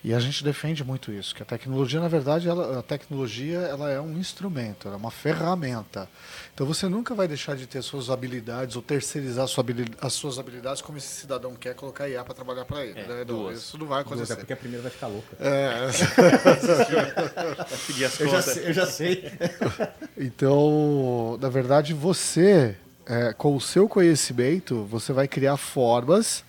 E 0.08 0.14
a 0.14 0.20
gente 0.22 0.42
defende 0.42 0.86
muito 0.86 1.12
isso, 1.12 1.36
que 1.36 1.44
a 1.44 1.46
tecnologia, 1.46 2.00
na 2.00 2.08
verdade, 2.08 2.48
ela, 2.48 2.80
a 2.80 2.82
tecnologia 2.82 3.58
ela 3.58 3.92
é 3.92 4.00
um 4.00 4.18
instrumento, 4.18 4.88
ela 4.88 4.96
é 4.96 4.98
uma 4.98 5.12
ferramenta. 5.12 6.08
Então 6.54 6.66
você 6.66 6.88
nunca 6.88 7.14
vai 7.14 7.28
deixar 7.28 7.58
de 7.58 7.68
ter 7.68 7.82
suas 7.82 8.10
habilidades 8.10 8.78
ou 8.78 8.82
terceirizar 8.82 9.46
sua 9.50 9.62
habili- 9.64 9.92
as 10.00 10.14
suas 10.14 10.40
habilidades 10.40 10.82
como 10.82 10.98
esse 10.98 11.10
cidadão 11.10 11.56
quer 11.56 11.76
colocar 11.76 12.08
IA 12.08 12.24
para 12.24 12.34
trabalhar 12.34 12.64
para 12.64 12.86
ele. 12.86 12.98
É, 12.98 13.06
né? 13.06 13.16
Não, 13.18 13.26
duas. 13.26 13.58
isso 13.58 13.78
não 13.78 13.86
vai 13.86 14.00
Até 14.00 14.12
acontecer. 14.14 14.36
porque 14.38 14.54
a 14.54 14.56
primeira 14.56 14.82
vai 14.82 14.92
ficar 14.92 15.08
louca. 15.08 15.36
É, 15.42 15.90
Eu 18.24 18.30
já, 18.30 18.42
sei, 18.42 18.68
eu 18.70 18.74
já 18.74 18.86
sei. 18.86 19.30
Então, 20.18 21.38
na 21.42 21.50
verdade, 21.50 21.94
você, 21.94 22.78
é, 23.06 23.34
com 23.34 23.58
o 23.58 23.62
seu 23.62 23.90
conhecimento, 23.90 24.86
você 24.86 25.12
vai 25.12 25.28
criar 25.28 25.58
formas 25.58 26.46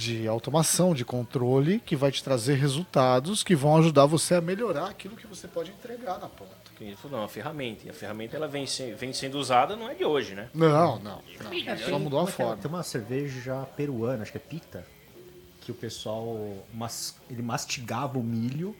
de 0.00 0.26
automação, 0.26 0.94
de 0.94 1.04
controle, 1.04 1.78
que 1.78 1.94
vai 1.94 2.10
te 2.10 2.24
trazer 2.24 2.54
resultados 2.54 3.42
que 3.42 3.54
vão 3.54 3.76
ajudar 3.76 4.06
você 4.06 4.34
a 4.36 4.40
melhorar 4.40 4.86
aquilo 4.88 5.14
que 5.14 5.26
você 5.26 5.46
pode 5.46 5.70
entregar 5.70 6.18
na 6.18 6.28
ponta. 6.28 6.58
Falou, 6.96 7.18
Não, 7.18 7.24
a 7.24 7.28
ferramenta. 7.28 7.86
E 7.86 7.90
a 7.90 7.92
ferramenta 7.92 8.34
ela 8.34 8.48
vem, 8.48 8.66
se- 8.66 8.94
vem 8.94 9.12
sendo 9.12 9.38
usada, 9.38 9.76
não 9.76 9.90
é 9.90 9.94
de 9.94 10.02
hoje, 10.02 10.34
né? 10.34 10.48
Não, 10.54 10.98
não. 10.98 10.98
não. 10.98 11.22
É, 11.66 11.76
Só 11.76 11.98
mudou 11.98 12.20
a 12.20 12.22
é? 12.24 12.26
forma. 12.26 12.56
Tem 12.56 12.70
uma 12.70 12.82
cerveja 12.82 13.66
peruana, 13.76 14.22
acho 14.22 14.32
que 14.32 14.38
é 14.38 14.40
pita, 14.40 14.86
que 15.60 15.70
o 15.70 15.74
pessoal 15.74 16.64
mas, 16.72 17.14
ele 17.28 17.42
mastigava 17.42 18.18
o 18.18 18.22
milho, 18.22 18.74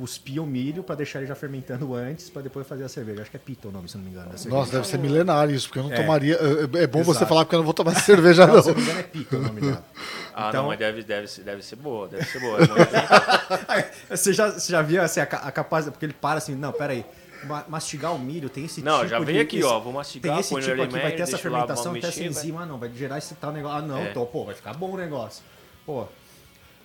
cuspia 0.00 0.42
o 0.42 0.46
milho 0.46 0.82
para 0.82 0.94
deixar 0.94 1.18
ele 1.18 1.26
já 1.28 1.34
fermentando 1.34 1.94
antes, 1.94 2.30
para 2.30 2.40
depois 2.40 2.66
fazer 2.66 2.84
a 2.84 2.88
cerveja. 2.88 3.20
Acho 3.20 3.30
que 3.30 3.36
é 3.36 3.40
pita 3.40 3.68
o 3.68 3.70
nome, 3.70 3.86
se 3.86 3.98
não 3.98 4.04
me 4.04 4.10
engano. 4.10 4.30
Nossa, 4.46 4.72
deve 4.72 4.86
ser 4.86 4.98
milenário 4.98 5.54
isso, 5.54 5.66
porque 5.68 5.78
eu 5.78 5.82
não 5.82 5.92
É. 5.92 5.96
tomaria. 5.96 6.36
É, 6.36 6.84
é 6.84 6.86
bom 6.86 7.02
você 7.04 7.18
Exato. 7.18 7.26
falar 7.26 7.44
porque 7.44 7.54
eu 7.54 7.58
não 7.58 7.64
vou 7.66 7.74
tomar 7.74 7.94
cerveja, 8.00 8.46
Não, 8.46 8.54
não. 8.54 8.62
se 8.62 8.68
não 8.70 8.76
me 8.76 8.82
engano 8.82 8.98
é 8.98 9.02
pita 9.02 9.36
o 9.36 9.40
nome 9.42 9.60
dela. 9.60 9.84
Ah, 10.32 10.48
Então- 10.48 10.62
não, 10.62 10.68
mas 10.70 10.78
deve, 10.78 11.02
deve, 11.02 11.26
ser, 11.26 11.42
deve 11.42 11.60
ser 11.62 11.76
boa, 11.76 12.08
deve 12.08 12.24
ser 12.24 12.38
boa. 12.40 12.56
É 14.10 14.16
Você 14.16 14.32
já, 14.32 14.50
você 14.50 14.72
já 14.72 14.80
viu 14.80 15.02
assim, 15.02 15.20
a, 15.20 15.24
a 15.24 15.52
capacidade, 15.52 15.92
porque 15.92 16.06
ele 16.06 16.12
para 16.14 16.38
assim, 16.38 16.54
não, 16.54 16.72
peraí, 16.72 17.04
ma- 17.44 17.64
mastigar 17.68 18.14
o 18.14 18.18
milho 18.18 18.48
tem 18.48 18.64
esse 18.64 18.80
Não, 18.80 18.98
tipo 18.98 19.08
já 19.08 19.18
de... 19.18 19.24
veio 19.24 19.42
aqui, 19.42 19.58
esse- 19.58 19.66
ó, 19.66 19.78
vou 19.80 19.92
mastigar, 19.92 20.32
Tem 20.32 20.40
esse 20.40 20.54
tipo 20.54 20.82
aqui, 20.82 20.92
vai 20.98 21.12
ter 21.12 21.22
essa 21.22 21.36
fermentação, 21.36 21.92
tem 21.92 22.02
essa 22.04 22.18
vai- 22.18 22.28
enzima, 22.28 22.62
ah, 22.62 22.66
não, 22.66 22.78
vai 22.78 22.90
gerar 22.94 23.18
esse 23.18 23.34
tal 23.34 23.52
negócio. 23.52 23.76
Ah, 23.78 23.82
não, 23.82 23.98
É. 23.98 24.10
então, 24.10 24.24
pô, 24.24 24.44
vai 24.44 24.54
ficar 24.54 24.72
bom 24.72 24.92
o 24.92 24.96
negócio. 24.96 25.42
Pô, 25.84 26.06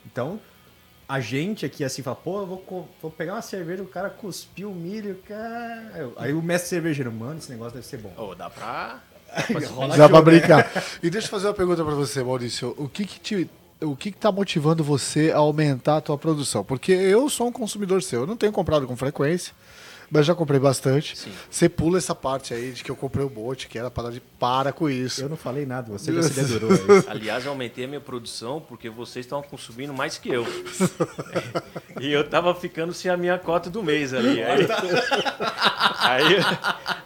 então, 0.05 0.39
a 1.07 1.19
gente 1.19 1.65
aqui 1.65 1.83
assim, 1.83 2.01
fala, 2.01 2.15
pô, 2.15 2.41
eu 2.41 2.45
vou, 2.45 2.89
vou 3.01 3.11
pegar 3.11 3.33
uma 3.33 3.41
cerveja, 3.41 3.83
o 3.83 3.87
cara 3.87 4.09
cuspiu 4.09 4.71
o 4.71 4.75
milho, 4.75 5.21
cara... 5.27 6.11
Aí 6.17 6.33
o 6.33 6.41
mestre 6.41 6.69
cervejeiro, 6.69 7.11
mano, 7.11 7.37
esse 7.37 7.51
negócio 7.51 7.73
deve 7.73 7.85
ser 7.85 7.97
bom. 7.97 8.13
Ô, 8.17 8.33
dá 8.33 8.49
pra... 8.49 9.01
Rola 9.73 9.89
Dá 9.89 10.07
show, 10.07 10.09
pra 10.09 10.19
né? 10.19 10.21
brincar. 10.21 10.71
E 11.03 11.09
deixa 11.09 11.27
eu 11.27 11.31
fazer 11.31 11.47
uma 11.47 11.53
pergunta 11.53 11.83
pra 11.83 11.93
você, 11.93 12.23
Maurício. 12.23 12.73
O 12.77 12.87
que 12.87 13.05
que 13.05 13.19
te. 13.19 13.49
O 13.81 13.95
que 13.95 14.09
está 14.09 14.31
motivando 14.31 14.83
você 14.83 15.31
a 15.31 15.37
aumentar 15.37 15.97
a 15.97 16.01
tua 16.01 16.17
produção? 16.17 16.63
Porque 16.63 16.93
eu 16.93 17.29
sou 17.29 17.47
um 17.47 17.51
consumidor 17.51 18.01
seu. 18.01 18.21
Eu 18.21 18.27
não 18.27 18.37
tenho 18.37 18.51
comprado 18.51 18.87
com 18.87 18.95
frequência, 18.95 19.53
mas 20.09 20.25
já 20.25 20.35
comprei 20.35 20.59
bastante. 20.59 21.17
Sim. 21.17 21.31
Você 21.49 21.67
pula 21.69 21.97
essa 21.97 22.13
parte 22.13 22.53
aí 22.53 22.71
de 22.71 22.83
que 22.83 22.91
eu 22.91 22.95
comprei 22.95 23.25
o 23.25 23.29
bote, 23.29 23.67
que 23.67 23.77
era 23.77 23.89
para 23.89 24.11
de 24.11 24.19
para 24.19 24.71
com 24.71 24.89
isso. 24.89 25.21
Eu 25.21 25.29
não 25.29 25.37
falei 25.37 25.65
nada, 25.65 25.91
você 25.91 26.11
já 26.15 26.21
se 26.23 26.33
dedurou 26.33 26.71
aí. 26.71 27.03
Aliás, 27.07 27.45
eu 27.45 27.51
aumentei 27.51 27.85
a 27.85 27.87
minha 27.87 28.01
produção 28.01 28.59
porque 28.61 28.89
vocês 28.89 29.25
estavam 29.25 29.43
consumindo 29.43 29.93
mais 29.93 30.17
que 30.17 30.29
eu. 30.29 30.45
e 31.99 32.11
eu 32.11 32.27
tava 32.27 32.53
ficando 32.53 32.93
sem 32.93 33.09
a 33.09 33.17
minha 33.17 33.37
cota 33.37 33.69
do 33.69 33.83
mês 33.83 34.13
ali. 34.13 34.43
Aí, 34.43 34.67
aí, 35.99 36.35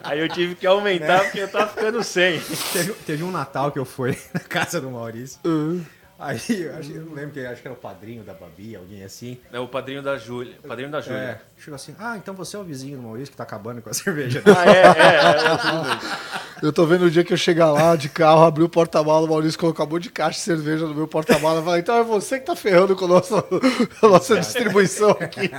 aí 0.03 0.19
eu 0.19 0.29
tive 0.29 0.55
que 0.55 0.67
aumentar 0.67 1.23
porque 1.23 1.39
eu 1.39 1.47
tava 1.47 1.67
ficando 1.67 2.03
sem. 2.03 2.39
Teve, 2.73 2.93
teve 2.93 3.23
um 3.23 3.31
Natal 3.31 3.71
que 3.71 3.79
eu 3.79 3.85
fui 3.85 4.17
na 4.33 4.39
casa 4.39 4.81
do 4.81 4.89
Maurício. 4.89 5.39
Uhum. 5.45 5.83
Aí, 6.19 6.37
eu, 6.49 6.75
acho, 6.75 6.91
eu 6.91 7.05
não 7.05 7.13
lembro 7.13 7.31
quem, 7.31 7.45
acho 7.45 7.61
que 7.61 7.67
era 7.69 7.73
o 7.73 7.79
padrinho 7.79 8.23
da 8.23 8.33
Babi, 8.33 8.75
alguém 8.75 9.05
assim. 9.05 9.37
É 9.53 9.57
o 9.57 9.69
padrinho 9.69 10.03
da 10.03 10.17
Júlia. 10.17 10.57
Padrinho 10.67 10.91
da 10.91 10.99
Júlia. 10.99 11.17
É, 11.17 11.39
chegou 11.57 11.75
assim, 11.75 11.95
ah, 11.97 12.17
então 12.17 12.33
você 12.33 12.57
é 12.57 12.59
o 12.59 12.63
vizinho 12.63 12.97
do 12.97 13.03
Maurício 13.03 13.31
que 13.31 13.37
tá 13.37 13.43
acabando 13.43 13.81
com 13.81 13.89
a 13.89 13.93
cerveja. 13.95 14.43
Ah, 14.45 14.69
é, 14.69 14.79
é, 14.79 14.83
é, 14.83 16.61
é. 16.61 16.65
Eu 16.67 16.73
tô 16.73 16.85
vendo 16.85 17.05
o 17.05 17.09
dia 17.09 17.23
que 17.23 17.31
eu 17.31 17.37
chegar 17.37 17.71
lá 17.71 17.95
de 17.95 18.09
carro, 18.09 18.43
abrir 18.43 18.63
o 18.63 18.69
porta-mala, 18.69 19.25
o 19.25 19.29
Maurício 19.29 19.57
colocou 19.57 19.85
um 19.85 19.89
monte 19.89 20.03
de 20.03 20.11
caixa 20.11 20.39
de 20.39 20.43
cerveja 20.43 20.85
no 20.85 20.93
meu 20.93 21.07
porta-mala. 21.07 21.59
Eu 21.59 21.63
falei, 21.63 21.79
então 21.79 21.95
é 21.95 22.03
você 22.03 22.37
que 22.37 22.45
tá 22.45 22.55
ferrando 22.55 22.97
com 22.97 23.05
a 23.05 23.07
nossa, 23.07 23.37
a 24.03 24.07
nossa 24.09 24.37
distribuição 24.37 25.11
aqui. 25.11 25.49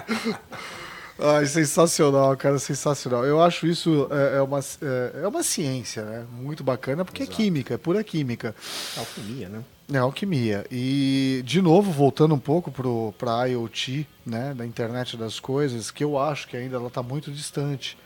Ai, 1.23 1.45
sensacional, 1.47 2.35
cara, 2.37 2.59
sensacional. 2.59 3.27
Eu 3.27 3.43
acho 3.43 3.67
isso 3.67 4.09
é, 4.11 4.39
é 4.39 4.43
uma, 4.43 4.59
é, 4.59 5.23
é 5.23 5.29
uma 5.29 5.43
ciência, 5.43 6.03
né? 6.03 6.27
Muito 6.33 6.65
bacana, 6.65 7.05
porque 7.05 7.25
é 7.25 7.27
química, 7.27 7.75
é 7.75 7.77
pura 7.77 8.03
química. 8.03 8.55
Alquimia, 8.97 9.49
né? 9.49 9.65
É 9.93 9.99
alquimia. 9.99 10.65
E, 10.71 11.43
de 11.45 11.61
novo, 11.61 11.93
voltando 11.93 12.35
um 12.35 12.39
pouco 12.39 12.73
para 13.19 13.41
a 13.41 13.45
IoT, 13.45 14.07
né, 14.25 14.55
da 14.55 14.65
internet 14.65 15.17
das 15.17 15.39
coisas, 15.39 15.91
que 15.91 16.03
eu 16.03 16.19
acho 16.19 16.49
que 16.49 16.57
ainda 16.57 16.77
ela 16.77 16.87
está 16.87 17.03
muito 17.03 17.31
distante 17.31 17.99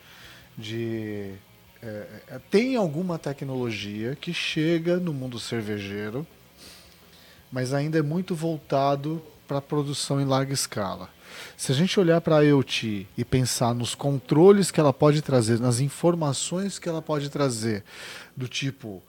de 0.57 1.35
é, 1.85 2.07
é, 2.29 2.41
tem 2.51 2.77
alguma 2.77 3.19
tecnologia 3.19 4.17
que 4.17 4.33
chega 4.33 4.97
no 4.97 5.13
mundo 5.13 5.39
cervejeiro, 5.39 6.27
mas 7.53 7.75
ainda 7.75 7.99
é 7.99 8.03
muito 8.03 8.35
voltado 8.35 9.23
para 9.47 9.61
produção 9.61 10.19
em 10.19 10.25
larga 10.25 10.55
escala. 10.55 11.11
Se 11.57 11.73
a 11.73 11.75
gente 11.75 11.99
olhar 11.99 12.21
para 12.21 12.37
a 12.37 12.41
IoT 12.41 13.07
e 13.17 13.25
pensar 13.25 13.75
nos 13.75 13.95
controles 13.95 14.71
que 14.71 14.81
ela 14.81 14.93
pode 14.93 15.23
trazer, 15.23 15.61
nas 15.61 15.81
informações 15.81 16.79
que 16.79 16.89
ela 16.89 17.03
pode 17.03 17.29
trazer, 17.31 17.85
do 18.37 18.49
tipo 18.49 19.03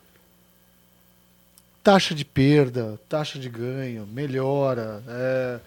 taxa 1.83 2.15
de 2.15 2.25
perda, 2.25 2.99
taxa 3.07 3.37
de 3.37 3.47
ganho, 3.47 4.07
melhora, 4.07 5.03
é, 5.07 5.59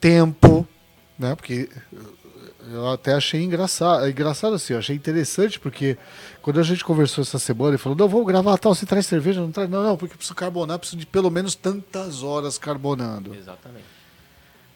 tempo, 0.00 0.66
né? 1.18 1.34
Porque 1.34 1.68
eu 2.72 2.88
até 2.88 3.12
achei 3.12 3.42
engraçado, 3.42 4.08
engraçado 4.08 4.54
assim, 4.54 4.72
eu 4.72 4.78
achei 4.78 4.96
interessante 4.96 5.60
porque 5.60 5.98
quando 6.40 6.60
a 6.60 6.62
gente 6.62 6.82
conversou 6.82 7.22
essa 7.22 7.38
semana, 7.38 7.72
ele 7.72 7.78
falou: 7.78 7.96
"Não, 7.96 8.08
vou 8.08 8.24
gravar 8.24 8.56
tal, 8.56 8.74
você 8.74 8.86
traz 8.86 9.04
cerveja, 9.04 9.40
não 9.40 9.52
traz? 9.52 9.68
Não, 9.68 9.82
não, 9.82 9.96
porque 9.98 10.14
preciso 10.14 10.34
carbonar, 10.34 10.78
preciso 10.78 10.98
de 10.98 11.06
pelo 11.06 11.30
menos 11.30 11.54
tantas 11.54 12.22
horas 12.22 12.56
carbonando". 12.56 13.34
Exatamente. 13.34 13.99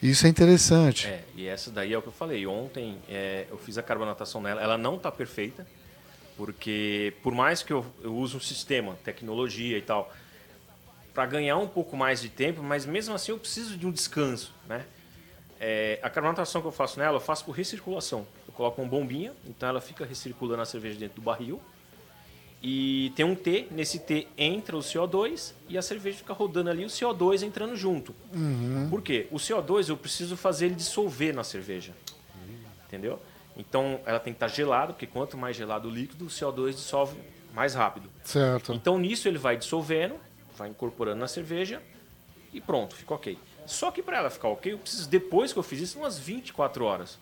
Isso 0.02 0.26
é 0.26 0.28
interessante. 0.28 1.06
É, 1.06 1.24
e 1.34 1.46
essa 1.46 1.70
daí 1.70 1.92
é 1.92 1.98
o 1.98 2.02
que 2.02 2.08
eu 2.08 2.12
falei. 2.12 2.46
Ontem 2.46 2.98
é, 3.08 3.46
eu 3.50 3.56
fiz 3.56 3.78
a 3.78 3.82
carbonatação 3.82 4.40
nela, 4.40 4.60
ela 4.60 4.76
não 4.76 4.96
está 4.96 5.10
perfeita, 5.10 5.66
porque 6.36 7.14
por 7.22 7.32
mais 7.32 7.62
que 7.62 7.72
eu, 7.72 7.84
eu 8.02 8.14
use 8.14 8.36
um 8.36 8.40
sistema, 8.40 8.96
tecnologia 9.04 9.78
e 9.78 9.82
tal, 9.82 10.12
para 11.14 11.26
ganhar 11.26 11.56
um 11.56 11.68
pouco 11.68 11.96
mais 11.96 12.20
de 12.20 12.28
tempo, 12.28 12.62
mas 12.62 12.84
mesmo 12.84 13.14
assim 13.14 13.32
eu 13.32 13.38
preciso 13.38 13.76
de 13.76 13.86
um 13.86 13.92
descanso, 13.92 14.52
né? 14.68 14.84
É, 15.60 15.98
a 16.02 16.10
carbonatação 16.10 16.60
que 16.60 16.66
eu 16.66 16.72
faço 16.72 16.98
nela, 16.98 17.16
eu 17.16 17.20
faço 17.20 17.44
por 17.44 17.52
recirculação. 17.52 18.26
Eu 18.46 18.52
coloco 18.52 18.82
uma 18.82 18.88
bombinha, 18.88 19.32
então 19.46 19.68
ela 19.68 19.80
fica 19.80 20.04
recirculando 20.04 20.60
a 20.60 20.66
cerveja 20.66 20.98
dentro 20.98 21.16
do 21.16 21.22
barril. 21.22 21.62
E 22.66 23.12
tem 23.14 23.26
um 23.26 23.34
T, 23.34 23.68
nesse 23.70 23.98
T 23.98 24.26
entra 24.38 24.74
o 24.74 24.80
CO2 24.80 25.52
e 25.68 25.76
a 25.76 25.82
cerveja 25.82 26.16
fica 26.16 26.32
rodando 26.32 26.70
ali, 26.70 26.82
o 26.82 26.88
CO2 26.88 27.42
entrando 27.42 27.76
junto. 27.76 28.14
Uhum. 28.32 28.88
Por 28.88 29.02
quê? 29.02 29.26
O 29.30 29.36
CO2 29.36 29.90
eu 29.90 29.98
preciso 29.98 30.34
fazer 30.34 30.64
ele 30.64 30.74
dissolver 30.74 31.34
na 31.34 31.44
cerveja. 31.44 31.92
Entendeu? 32.86 33.20
Então 33.54 34.00
ela 34.06 34.18
tem 34.18 34.32
que 34.32 34.38
estar 34.38 34.48
gelada, 34.48 34.94
porque 34.94 35.06
quanto 35.06 35.36
mais 35.36 35.54
gelado 35.54 35.88
o 35.88 35.90
líquido, 35.90 36.24
o 36.24 36.28
CO2 36.28 36.70
dissolve 36.70 37.18
mais 37.52 37.74
rápido. 37.74 38.08
Certo. 38.24 38.72
Então 38.72 38.98
nisso 38.98 39.28
ele 39.28 39.36
vai 39.36 39.58
dissolvendo, 39.58 40.14
vai 40.56 40.70
incorporando 40.70 41.20
na 41.20 41.28
cerveja 41.28 41.82
e 42.50 42.62
pronto, 42.62 42.94
fica 42.94 43.12
ok. 43.12 43.38
Só 43.66 43.90
que 43.90 44.02
para 44.02 44.16
ela 44.16 44.30
ficar 44.30 44.48
ok, 44.48 44.72
eu 44.72 44.78
preciso, 44.78 45.06
depois 45.06 45.52
que 45.52 45.58
eu 45.58 45.62
fiz 45.62 45.82
isso, 45.82 45.98
umas 45.98 46.18
24 46.18 46.82
horas. 46.82 47.18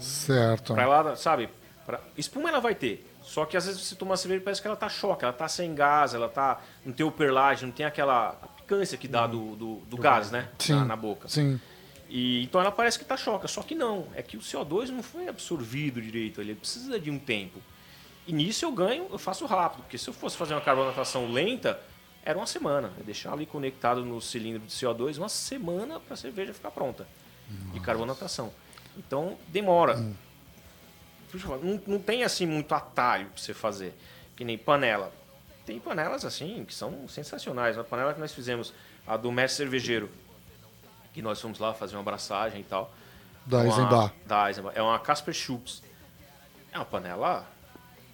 Certo. 0.00 0.72
Pra 0.72 0.84
ela, 0.84 1.16
sabe? 1.16 1.50
Pra... 1.84 2.00
Espuma 2.16 2.48
ela 2.48 2.60
vai 2.60 2.74
ter. 2.74 3.04
Só 3.28 3.44
que 3.44 3.58
às 3.58 3.66
vezes 3.66 3.82
você 3.82 3.94
toma 3.94 4.12
uma 4.12 4.16
cerveja 4.16 4.40
e 4.40 4.44
parece 4.44 4.62
que 4.62 4.66
ela 4.66 4.76
tá 4.76 4.88
choque, 4.88 5.22
ela 5.22 5.34
tá 5.34 5.46
sem 5.46 5.74
gás, 5.74 6.14
ela 6.14 6.30
tá. 6.30 6.62
não 6.82 6.94
tem 6.94 7.04
o 7.04 7.12
perlagem, 7.12 7.66
não 7.66 7.74
tem 7.74 7.84
aquela 7.84 8.32
picância 8.56 8.96
que 8.96 9.06
dá 9.06 9.26
do, 9.26 9.54
do, 9.54 9.74
do 9.80 9.98
gás, 9.98 10.30
né? 10.30 10.48
Sim. 10.58 10.76
Na, 10.76 10.84
na 10.86 10.96
boca. 10.96 11.28
Sim. 11.28 11.60
E, 12.08 12.42
então 12.42 12.58
ela 12.58 12.72
parece 12.72 12.98
que 12.98 13.04
tá 13.04 13.18
choca, 13.18 13.46
só 13.46 13.62
que 13.62 13.74
não. 13.74 14.06
É 14.14 14.22
que 14.22 14.38
o 14.38 14.40
CO2 14.40 14.88
não 14.88 15.02
foi 15.02 15.28
absorvido 15.28 16.00
direito, 16.00 16.40
ele 16.40 16.54
precisa 16.54 16.98
de 16.98 17.10
um 17.10 17.18
tempo. 17.18 17.60
E 18.26 18.32
nisso 18.32 18.64
eu 18.64 18.72
ganho, 18.72 19.06
eu 19.10 19.18
faço 19.18 19.44
rápido, 19.44 19.82
porque 19.82 19.98
se 19.98 20.08
eu 20.08 20.14
fosse 20.14 20.34
fazer 20.34 20.54
uma 20.54 20.62
carbonatação 20.62 21.30
lenta, 21.30 21.78
era 22.24 22.38
uma 22.38 22.46
semana. 22.46 22.94
Eu 22.96 23.04
deixar 23.04 23.34
ali 23.34 23.44
conectado 23.44 24.06
no 24.06 24.22
cilindro 24.22 24.62
de 24.66 24.72
CO2 24.72 25.18
uma 25.18 25.28
semana 25.28 26.00
para 26.00 26.14
a 26.14 26.16
cerveja 26.16 26.54
ficar 26.54 26.70
pronta 26.70 27.06
de 27.74 27.80
carbonatação. 27.80 28.50
Então 28.96 29.36
demora. 29.48 29.96
Falar, 29.96 30.12
Não, 31.62 31.80
não 31.86 31.98
tem 31.98 32.24
assim 32.24 32.46
muito 32.46 32.74
atalho 32.74 33.26
para 33.26 33.40
você 33.42 33.52
fazer. 33.54 33.94
Que 34.36 34.44
nem 34.44 34.56
panela. 34.56 35.12
Tem 35.66 35.78
panelas 35.78 36.24
assim 36.24 36.64
que 36.66 36.74
são 36.74 37.06
sensacionais. 37.08 37.76
A 37.76 37.84
panela 37.84 38.14
que 38.14 38.20
nós 38.20 38.32
fizemos, 38.32 38.72
a 39.06 39.16
do 39.16 39.30
mestre 39.30 39.58
cervejeiro, 39.64 40.10
que 41.12 41.20
nós 41.20 41.40
fomos 41.40 41.58
lá 41.58 41.74
fazer 41.74 41.96
uma 41.96 42.00
abraçagem 42.02 42.60
e 42.60 42.64
tal. 42.64 42.92
Da 43.44 43.58
Uma- 43.58 43.66
Eisenbach. 43.66 44.14
Da 44.26 44.48
Eisenbach. 44.48 44.78
É 44.78 44.82
uma 44.82 44.98
Casper 44.98 45.34
Schultz. 45.34 45.82
É 46.72 46.78
uma 46.78 46.84
panela 46.84 47.46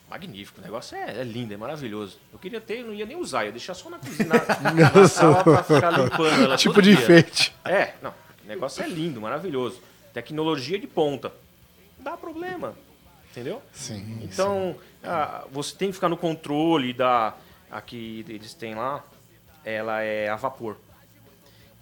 magnífica. 0.09 0.61
O 0.61 0.65
negócio 0.65 0.97
é, 0.97 1.21
é 1.21 1.25
lindo, 1.25 1.53
é 1.55 1.57
maravilhoso. 1.57 2.19
Eu 2.33 2.39
queria 2.39 2.61
ter, 2.61 2.81
eu 2.81 2.87
não 2.87 2.95
ia 2.95 3.07
nem 3.07 3.17
usar, 3.17 3.45
ia 3.45 3.53
deixar 3.53 3.75
só 3.75 3.89
na 3.91 3.99
cozinha, 3.99 4.29
na, 4.29 4.91
na 5.01 5.07
sala 5.09 5.43
pra 5.43 5.63
ficar 5.63 5.91
limpando 5.91 6.43
ela 6.45 6.57
Tipo 6.57 6.81
de 6.81 6.95
dia. 6.95 7.03
enfeite. 7.05 7.55
É, 7.65 7.95
não. 8.03 8.11
O 8.45 8.47
negócio 8.47 8.83
é 8.83 8.89
lindo, 8.89 9.21
maravilhoso. 9.21 9.81
Tecnologia 10.13 10.79
de 10.79 10.87
ponta. 10.87 11.33
Não 11.99 12.05
dá 12.05 12.17
problema. 12.17 12.75
Entendeu? 13.35 13.61
Sim. 13.73 14.21
Então, 14.23 14.77
ah, 15.03 15.45
você 15.51 15.75
tem 15.75 15.89
que 15.89 15.95
ficar 15.95 16.09
no 16.09 16.17
controle 16.17 16.93
da. 16.93 17.35
A 17.69 17.81
que 17.81 18.25
eles 18.29 18.55
têm 18.55 18.77
lá, 18.77 19.03
ela 19.65 20.01
é 20.03 20.29
a 20.29 20.37
vapor. 20.37 20.77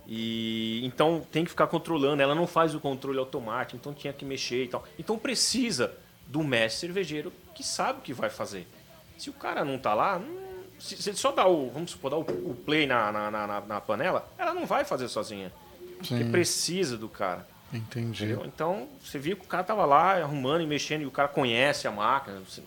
E 0.06 0.80
então 0.84 1.24
tem 1.30 1.44
que 1.44 1.50
ficar 1.50 1.66
controlando, 1.66 2.22
ela 2.22 2.34
não 2.34 2.46
faz 2.46 2.74
o 2.74 2.80
controle 2.80 3.18
automático, 3.18 3.76
então 3.76 3.92
tinha 3.92 4.12
que 4.12 4.24
mexer 4.24 4.64
e 4.64 4.68
tal. 4.68 4.82
Então 4.98 5.18
precisa 5.18 5.92
do 6.26 6.42
mestre 6.42 6.80
cervejeiro 6.86 7.30
que 7.54 7.62
sabe 7.62 7.98
o 7.98 8.02
que 8.02 8.14
vai 8.14 8.30
fazer. 8.30 8.66
Se 9.18 9.28
o 9.28 9.34
cara 9.34 9.64
não 9.64 9.78
tá 9.78 9.92
lá, 9.92 10.16
hum, 10.16 10.62
se, 10.80 11.00
se 11.00 11.10
ele 11.10 11.16
só 11.18 11.30
dá 11.30 11.46
o, 11.46 11.70
vamos 11.70 11.90
supor, 11.90 12.10
dá 12.10 12.16
o, 12.16 12.22
o 12.22 12.56
play 12.64 12.86
na, 12.86 13.12
na, 13.12 13.30
na, 13.30 13.60
na- 13.60 13.80
panela, 13.80 14.26
ela 14.38 14.54
não 14.54 14.64
vai 14.66 14.84
fazer 14.84 15.08
sozinha. 15.08 15.52
Porque 15.98 16.16
Sim. 16.24 16.30
precisa 16.32 16.96
do 16.96 17.08
cara. 17.08 17.46
Entendi. 17.72 18.24
Entendeu? 18.24 18.44
Então, 18.46 18.88
você 19.02 19.18
viu 19.18 19.36
que 19.36 19.44
o 19.44 19.48
cara 19.48 19.64
tava 19.64 19.84
lá 19.84 20.18
arrumando 20.20 20.62
e 20.62 20.66
mexendo 20.66 21.02
e 21.02 21.06
o 21.06 21.10
cara 21.10 21.28
conhece 21.28 21.86
a 21.88 21.90
máquina. 21.90 22.40
Você- 22.48 22.62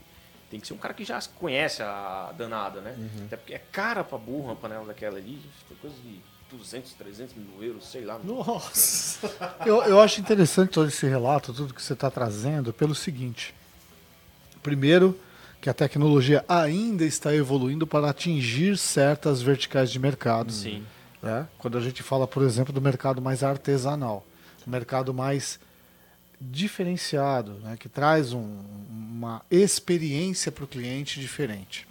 tem 0.50 0.60
que 0.60 0.68
ser 0.68 0.74
um 0.74 0.78
cara 0.78 0.94
que 0.94 1.04
já 1.04 1.20
conhece 1.40 1.82
a 1.82 2.32
danada, 2.38 2.80
né? 2.80 2.96
Até 3.26 3.36
porque 3.36 3.54
é 3.54 3.62
cara 3.72 4.04
pra 4.04 4.18
burro 4.18 4.46
uma 4.46 4.56
panela 4.56 4.86
daquela 4.86 5.18
ali. 5.18 5.40
Foi 5.68 5.76
coisa 5.78 5.96
de 6.04 6.20
200, 6.56 6.94
300 6.94 7.36
mil 7.36 7.64
euros, 7.64 7.88
sei 7.88 8.06
lá. 8.06 8.20
Nossa! 8.24 9.28
Eu, 9.66 9.82
eu 9.84 10.00
acho 10.00 10.22
interessante 10.22 10.70
todo 10.70 10.88
esse 10.88 11.06
relato, 11.08 11.52
tudo 11.52 11.74
que 11.74 11.82
você 11.82 11.94
está 11.94 12.10
trazendo, 12.12 12.72
pelo 12.72 12.94
seguinte. 12.96 13.54
Primeiro, 14.62 15.20
que 15.60 15.70
a 15.70 15.74
tecnologia 15.74 16.46
ainda 16.48 17.04
está 17.04 17.34
evoluindo 17.36 17.86
para 17.88 18.10
atingir 18.10 18.78
certas 18.78 19.42
verticais 19.42 19.92
de 19.92 20.00
mercado. 20.00 20.52
Sim. 20.52 20.86
né? 21.22 21.48
Quando 21.58 21.78
a 21.78 21.82
gente 21.82 22.04
fala, 22.04 22.28
por 22.28 22.44
exemplo, 22.44 22.72
do 22.72 22.80
mercado 22.82 23.22
mais 23.22 23.44
artesanal, 23.44 24.26
um 24.66 24.70
mercado 24.72 25.14
mais 25.14 25.60
diferenciado, 26.40 27.54
né? 27.64 27.78
que 27.78 27.88
traz 27.90 28.34
um- 28.34 28.60
uma 28.90 29.42
experiência 29.50 30.52
para 30.52 30.64
o 30.64 30.68
cliente 30.68 31.20
diferente. 31.20 31.88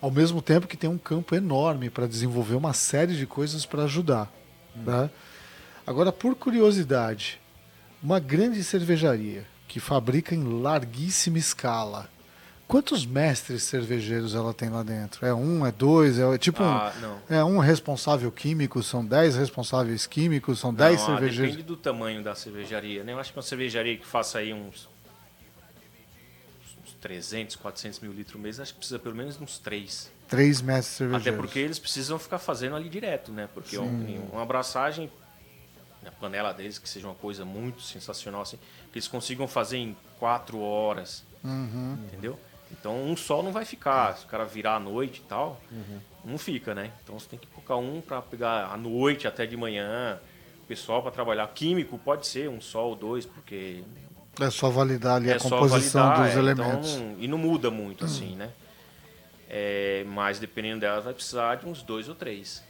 Ao 0.00 0.10
mesmo 0.10 0.40
tempo 0.40 0.66
que 0.68 0.76
tem 0.76 0.88
um 0.88 0.98
campo 0.98 1.34
enorme 1.34 1.90
para 1.90 2.06
desenvolver 2.06 2.54
uma 2.54 2.72
série 2.72 3.16
de 3.16 3.26
coisas 3.26 3.66
para 3.66 3.84
ajudar. 3.84 4.32
né? 4.76 5.10
Agora, 5.84 6.12
por 6.12 6.36
curiosidade, 6.36 7.40
uma 8.00 8.20
grande 8.20 8.62
cervejaria 8.62 9.44
que 9.66 9.80
fabrica 9.80 10.34
em 10.34 10.44
larguíssima 10.62 11.36
escala, 11.38 12.08
quantos 12.68 13.04
mestres 13.06 13.62
cervejeiros 13.64 14.34
ela 14.34 14.52
tem 14.54 14.68
lá 14.68 14.82
dentro? 14.82 15.24
É 15.26 15.32
um, 15.34 15.66
é 15.66 15.72
dois, 15.72 16.18
é 16.18 16.36
tipo 16.38 16.62
Ah, 16.62 16.92
um, 17.30 17.34
é 17.34 17.42
um 17.42 17.58
responsável 17.58 18.30
químico, 18.30 18.82
são 18.82 19.04
dez 19.04 19.34
responsáveis 19.34 20.06
químicos, 20.06 20.60
são 20.60 20.72
dez 20.72 20.96
Não, 21.00 21.02
ah, 21.02 21.06
cervejeiros. 21.06 21.56
Depende 21.56 21.66
do 21.66 21.76
tamanho 21.76 22.22
da 22.22 22.34
cervejaria, 22.34 23.02
né? 23.02 23.12
Eu 23.14 23.18
acho 23.18 23.32
que 23.32 23.38
uma 23.38 23.42
cervejaria 23.42 23.96
que 23.96 24.06
faça 24.06 24.38
aí 24.38 24.52
uns, 24.52 24.86
uns 26.84 26.92
300, 27.00 27.56
400 27.56 28.00
mil 28.00 28.12
litros 28.12 28.40
mês, 28.40 28.60
acho 28.60 28.72
que 28.74 28.78
precisa 28.78 28.98
pelo 28.98 29.14
menos 29.16 29.40
uns 29.40 29.58
três. 29.58 30.10
Três 30.28 30.60
mestres 30.60 30.92
Até 31.08 31.08
cervejeiros. 31.22 31.40
porque 31.40 31.58
eles 31.58 31.78
precisam 31.78 32.18
ficar 32.18 32.38
fazendo 32.38 32.76
ali 32.76 32.88
direto, 32.90 33.32
né? 33.32 33.48
Porque 33.54 33.78
um- 33.78 34.28
uma 34.30 34.42
abraçagem, 34.42 35.10
a 36.06 36.10
panela 36.10 36.52
deles, 36.52 36.78
que 36.78 36.88
seja 36.88 37.06
uma 37.06 37.14
coisa 37.14 37.44
muito 37.46 37.80
sensacional, 37.82 38.42
assim, 38.42 38.58
que 38.92 38.98
eles 38.98 39.08
consigam 39.08 39.48
fazer 39.48 39.78
em 39.78 39.96
quatro 40.18 40.58
horas, 40.60 41.24
Uhum. 41.42 41.96
entendeu? 42.06 42.38
Então 42.70 43.02
um 43.04 43.16
só 43.16 43.42
não 43.42 43.52
vai 43.52 43.64
ficar. 43.64 44.16
Se 44.16 44.24
o 44.24 44.28
cara 44.28 44.44
virar 44.44 44.76
à 44.76 44.80
noite 44.80 45.22
e 45.24 45.28
tal, 45.28 45.60
não 46.24 46.36
fica, 46.38 46.74
né? 46.74 46.90
Então 47.02 47.18
você 47.18 47.28
tem 47.28 47.38
que 47.38 47.46
colocar 47.48 47.76
um 47.76 48.00
para 48.00 48.20
pegar 48.22 48.66
à 48.72 48.76
noite 48.76 49.26
até 49.26 49.46
de 49.46 49.56
manhã, 49.56 50.18
o 50.62 50.66
pessoal 50.66 51.02
para 51.02 51.10
trabalhar. 51.10 51.46
Químico 51.48 51.98
pode 51.98 52.26
ser 52.26 52.48
um 52.48 52.60
só 52.60 52.86
ou 52.88 52.94
dois, 52.94 53.24
porque 53.24 53.82
É 54.40 54.50
só 54.50 54.68
validar 54.70 55.16
ali 55.16 55.30
a 55.32 55.36
é 55.36 55.38
só 55.38 55.48
composição 55.48 56.08
validar, 56.08 56.26
dos 56.26 56.36
é, 56.36 56.38
elementos. 56.38 56.90
então, 56.96 57.16
e 57.18 57.26
não 57.26 57.38
muda 57.38 57.70
muito 57.70 58.04
assim, 58.04 58.36
né? 58.36 58.50
É, 59.48 60.04
mas 60.06 60.38
dependendo 60.38 60.80
dela, 60.80 61.00
vai 61.00 61.14
precisar 61.14 61.54
de 61.56 61.66
uns 61.66 61.82
dois 61.82 62.08
ou 62.08 62.14
três. 62.14 62.62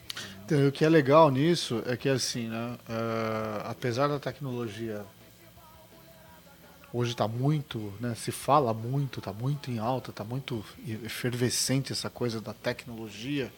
Então, 0.44 0.66
o 0.68 0.72
que 0.72 0.84
é 0.84 0.88
legal 0.88 1.30
nisso 1.30 1.82
é 1.86 1.96
que 1.96 2.08
assim, 2.08 2.48
né, 2.48 2.76
eh, 2.88 3.62
apesar 3.64 4.08
da 4.08 4.18
tecnologia 4.18 5.04
hoje 6.92 7.12
está 7.12 7.28
muito, 7.28 7.92
né, 8.00 8.14
se 8.14 8.32
fala 8.32 8.72
muito, 8.72 9.18
está 9.18 9.32
muito 9.32 9.70
em 9.70 9.78
alta, 9.78 10.10
está 10.10 10.24
muito 10.24 10.64
efervescente 11.04 11.92
essa 11.92 12.08
coisa 12.08 12.40
da 12.40 12.54
tecnologia. 12.54 13.52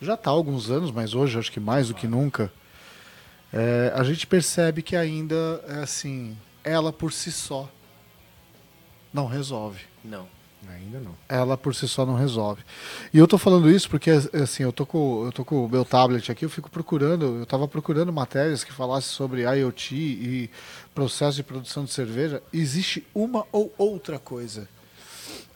Já 0.00 0.14
está 0.14 0.30
há 0.30 0.32
alguns 0.32 0.70
anos, 0.70 0.90
mas 0.90 1.14
hoje 1.14 1.38
acho 1.38 1.50
que 1.50 1.60
mais 1.60 1.88
do 1.88 1.94
que 1.94 2.06
nunca. 2.06 2.52
eh, 3.52 3.92
a 3.94 4.02
gente 4.04 4.26
percebe 4.26 4.82
que 4.82 4.96
ainda 4.96 5.62
é 5.68 5.78
assim, 5.82 6.36
ela 6.62 6.92
por 6.92 7.12
si 7.12 7.30
só 7.32 7.68
não 9.12 9.26
resolve. 9.26 9.84
Não. 10.04 10.26
Ainda 10.72 11.00
não. 11.00 11.14
Ela 11.28 11.56
por 11.56 11.74
si 11.74 11.88
só 11.88 12.04
não 12.04 12.14
resolve. 12.14 12.62
E 13.12 13.18
eu 13.18 13.26
tô 13.26 13.38
falando 13.38 13.70
isso 13.70 13.88
porque 13.88 14.10
assim, 14.10 14.62
eu 14.62 14.72
tô 14.72 14.86
com 14.86 15.24
eu 15.24 15.32
tô 15.32 15.44
com 15.44 15.64
o 15.64 15.68
meu 15.68 15.84
tablet 15.84 16.30
aqui, 16.30 16.44
eu 16.44 16.50
fico 16.50 16.70
procurando, 16.70 17.40
eu 17.40 17.46
tava 17.46 17.66
procurando 17.66 18.12
matérias 18.12 18.64
que 18.64 18.72
falassem 18.72 19.10
sobre 19.10 19.42
IoT 19.42 19.94
e 19.94 20.50
processo 20.94 21.36
de 21.36 21.42
produção 21.42 21.84
de 21.84 21.92
cerveja. 21.92 22.42
Existe 22.52 23.06
uma 23.14 23.46
ou 23.52 23.72
outra 23.76 24.18
coisa 24.18 24.68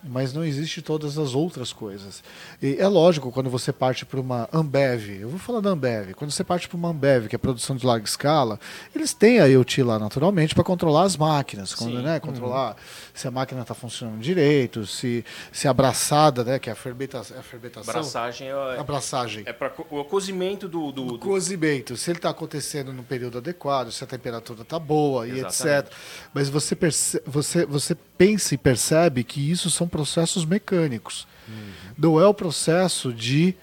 mas 0.02 0.32
não 0.32 0.44
existe 0.44 0.80
todas 0.80 1.18
as 1.18 1.34
outras 1.34 1.72
coisas. 1.72 2.22
E 2.62 2.76
é 2.78 2.86
lógico, 2.86 3.32
quando 3.32 3.50
você 3.50 3.72
parte 3.72 4.06
para 4.06 4.20
uma 4.20 4.48
Ambev, 4.52 5.20
eu 5.20 5.28
vou 5.28 5.38
falar 5.38 5.60
da 5.60 5.70
Ambev, 5.70 6.14
quando 6.14 6.30
você 6.30 6.44
parte 6.44 6.68
para 6.68 6.76
uma 6.76 6.90
Ambev, 6.90 7.26
que 7.26 7.34
é 7.34 7.38
produção 7.38 7.74
de 7.74 7.84
larga 7.84 8.04
escala, 8.04 8.60
eles 8.94 9.12
têm 9.12 9.40
a 9.40 9.46
IoT 9.46 9.82
lá 9.82 9.98
naturalmente 9.98 10.54
para 10.54 10.62
controlar 10.62 11.02
as 11.02 11.16
máquinas, 11.16 11.74
quando, 11.74 12.00
né, 12.00 12.20
controlar 12.20 12.70
uhum. 12.70 12.76
se 13.12 13.26
a 13.26 13.30
máquina 13.30 13.62
está 13.62 13.74
funcionando 13.74 14.20
direito, 14.20 14.86
se, 14.86 15.24
se 15.50 15.66
a 15.66 15.72
abraçada, 15.72 16.44
né, 16.44 16.58
que 16.58 16.68
é 16.70 16.72
a, 16.72 16.76
fermenta, 16.76 17.20
a 17.20 17.42
fermentação. 17.42 17.90
Abraçagem 17.90 18.48
é, 18.48 18.78
abraçagem. 18.78 19.42
é 19.46 19.52
para 19.52 19.72
o 19.90 20.04
cozimento 20.04 20.68
do, 20.68 20.92
do, 20.92 21.14
o 21.14 21.18
cozimento, 21.18 21.96
se 21.96 22.10
ele 22.10 22.18
está 22.18 22.30
acontecendo 22.30 22.92
no 22.92 23.02
período 23.02 23.38
adequado, 23.38 23.90
se 23.90 24.04
a 24.04 24.06
temperatura 24.06 24.62
está 24.62 24.78
boa 24.78 25.26
Exatamente. 25.26 25.64
e 25.64 25.78
etc. 25.78 25.92
Mas 26.32 26.48
você, 26.48 26.76
perce, 26.76 27.22
você, 27.26 27.66
você 27.66 27.94
pensa 27.94 28.54
e 28.54 28.58
percebe 28.58 29.24
que 29.24 29.50
isso 29.50 29.70
são 29.70 29.87
processos 29.88 30.44
mecânicos. 30.44 31.26
Uhum. 31.48 31.72
Não 31.96 32.20
é 32.20 32.26
o 32.26 32.34
processo 32.34 33.12
de. 33.12 33.54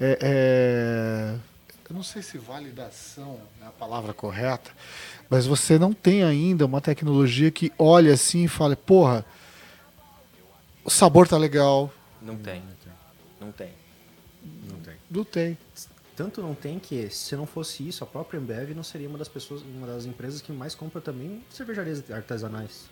É, 0.00 0.18
é, 0.20 1.38
eu 1.88 1.94
não 1.94 2.02
sei 2.02 2.22
se 2.22 2.38
validação 2.38 3.40
é 3.60 3.66
a 3.66 3.70
palavra 3.70 4.14
correta, 4.14 4.70
mas 5.28 5.46
você 5.46 5.78
não 5.78 5.92
tem 5.92 6.22
ainda 6.22 6.64
uma 6.64 6.80
tecnologia 6.80 7.50
que 7.50 7.72
olha 7.78 8.14
assim 8.14 8.44
e 8.44 8.48
fala: 8.48 8.76
porra, 8.76 9.24
o 10.84 10.90
sabor 10.90 11.26
tá 11.26 11.36
legal. 11.36 11.92
Não 12.22 12.36
tem. 12.36 12.62
Não 13.40 13.52
tem. 13.52 13.72
Não 14.68 14.78
tem. 14.80 14.96
Não 15.10 15.24
tem. 15.24 15.58
Tanto 16.16 16.42
não 16.42 16.54
tem 16.54 16.78
que, 16.78 17.08
se 17.08 17.34
não 17.34 17.46
fosse 17.46 17.88
isso, 17.88 18.04
a 18.04 18.06
própria 18.06 18.38
Ambev 18.38 18.74
não 18.74 18.82
seria 18.82 19.08
uma 19.08 19.16
das 19.16 19.28
pessoas, 19.28 19.62
uma 19.62 19.86
das 19.86 20.04
empresas 20.04 20.42
que 20.42 20.52
mais 20.52 20.74
compra 20.74 21.00
também 21.00 21.42
cervejarias 21.48 22.10
artesanais. 22.10 22.90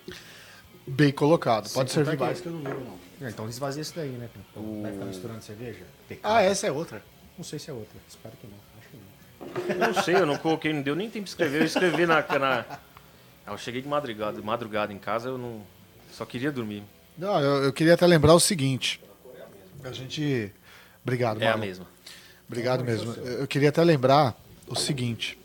Bem 0.87 1.11
colocado. 1.11 1.71
Pode 1.71 1.91
servir 1.91 2.17
mais 2.17 2.41
que... 2.41 2.47
eu 2.47 2.53
não 2.53 2.59
ligo, 2.59 2.83
não. 2.83 3.27
É, 3.27 3.29
então 3.29 3.47
esvazia 3.49 3.81
isso 3.81 3.93
daí, 3.95 4.09
né? 4.09 4.29
O... 4.55 4.81
Vai 4.81 4.91
ficar 4.93 5.05
misturando 5.05 5.43
cerveja? 5.43 5.83
Pecado. 6.07 6.31
Ah, 6.31 6.41
essa 6.41 6.67
é 6.67 6.71
outra. 6.71 7.03
Não 7.37 7.43
sei 7.43 7.59
se 7.59 7.69
é 7.69 7.73
outra. 7.73 7.97
Espero 8.07 8.33
que 8.37 8.47
não. 8.47 8.57
Acho 8.79 8.89
que 8.89 9.73
não. 9.77 9.87
não 9.87 10.03
sei, 10.03 10.15
eu 10.15 10.25
não 10.25 10.37
coloquei, 10.37 10.73
não 10.73 10.81
deu 10.81 10.95
nem 10.95 11.09
tempo 11.09 11.25
de 11.25 11.31
escrever. 11.31 11.61
Eu 11.61 11.65
escrevi 11.65 12.05
na. 12.05 12.25
na... 12.39 12.65
Eu 13.47 13.57
cheguei 13.57 13.81
de 13.81 13.87
madrugada, 13.87 14.41
madrugada 14.41 14.93
em 14.93 14.97
casa, 14.97 15.29
eu 15.29 15.37
não. 15.37 15.61
Só 16.11 16.25
queria 16.25 16.51
dormir. 16.51 16.83
Não, 17.17 17.39
eu, 17.39 17.63
eu 17.65 17.73
queria 17.73 17.93
até 17.93 18.07
lembrar 18.07 18.33
o 18.33 18.39
seguinte. 18.39 19.01
A 19.83 19.91
gente. 19.91 20.51
Obrigado, 21.03 21.41
É 21.41 21.47
a 21.47 21.57
mesma. 21.57 21.85
Obrigado 22.47 22.83
mesmo. 22.83 23.13
Eu 23.13 23.47
queria 23.47 23.69
até 23.69 23.83
lembrar 23.83 24.35
o 24.67 24.75
seguinte. 24.75 25.37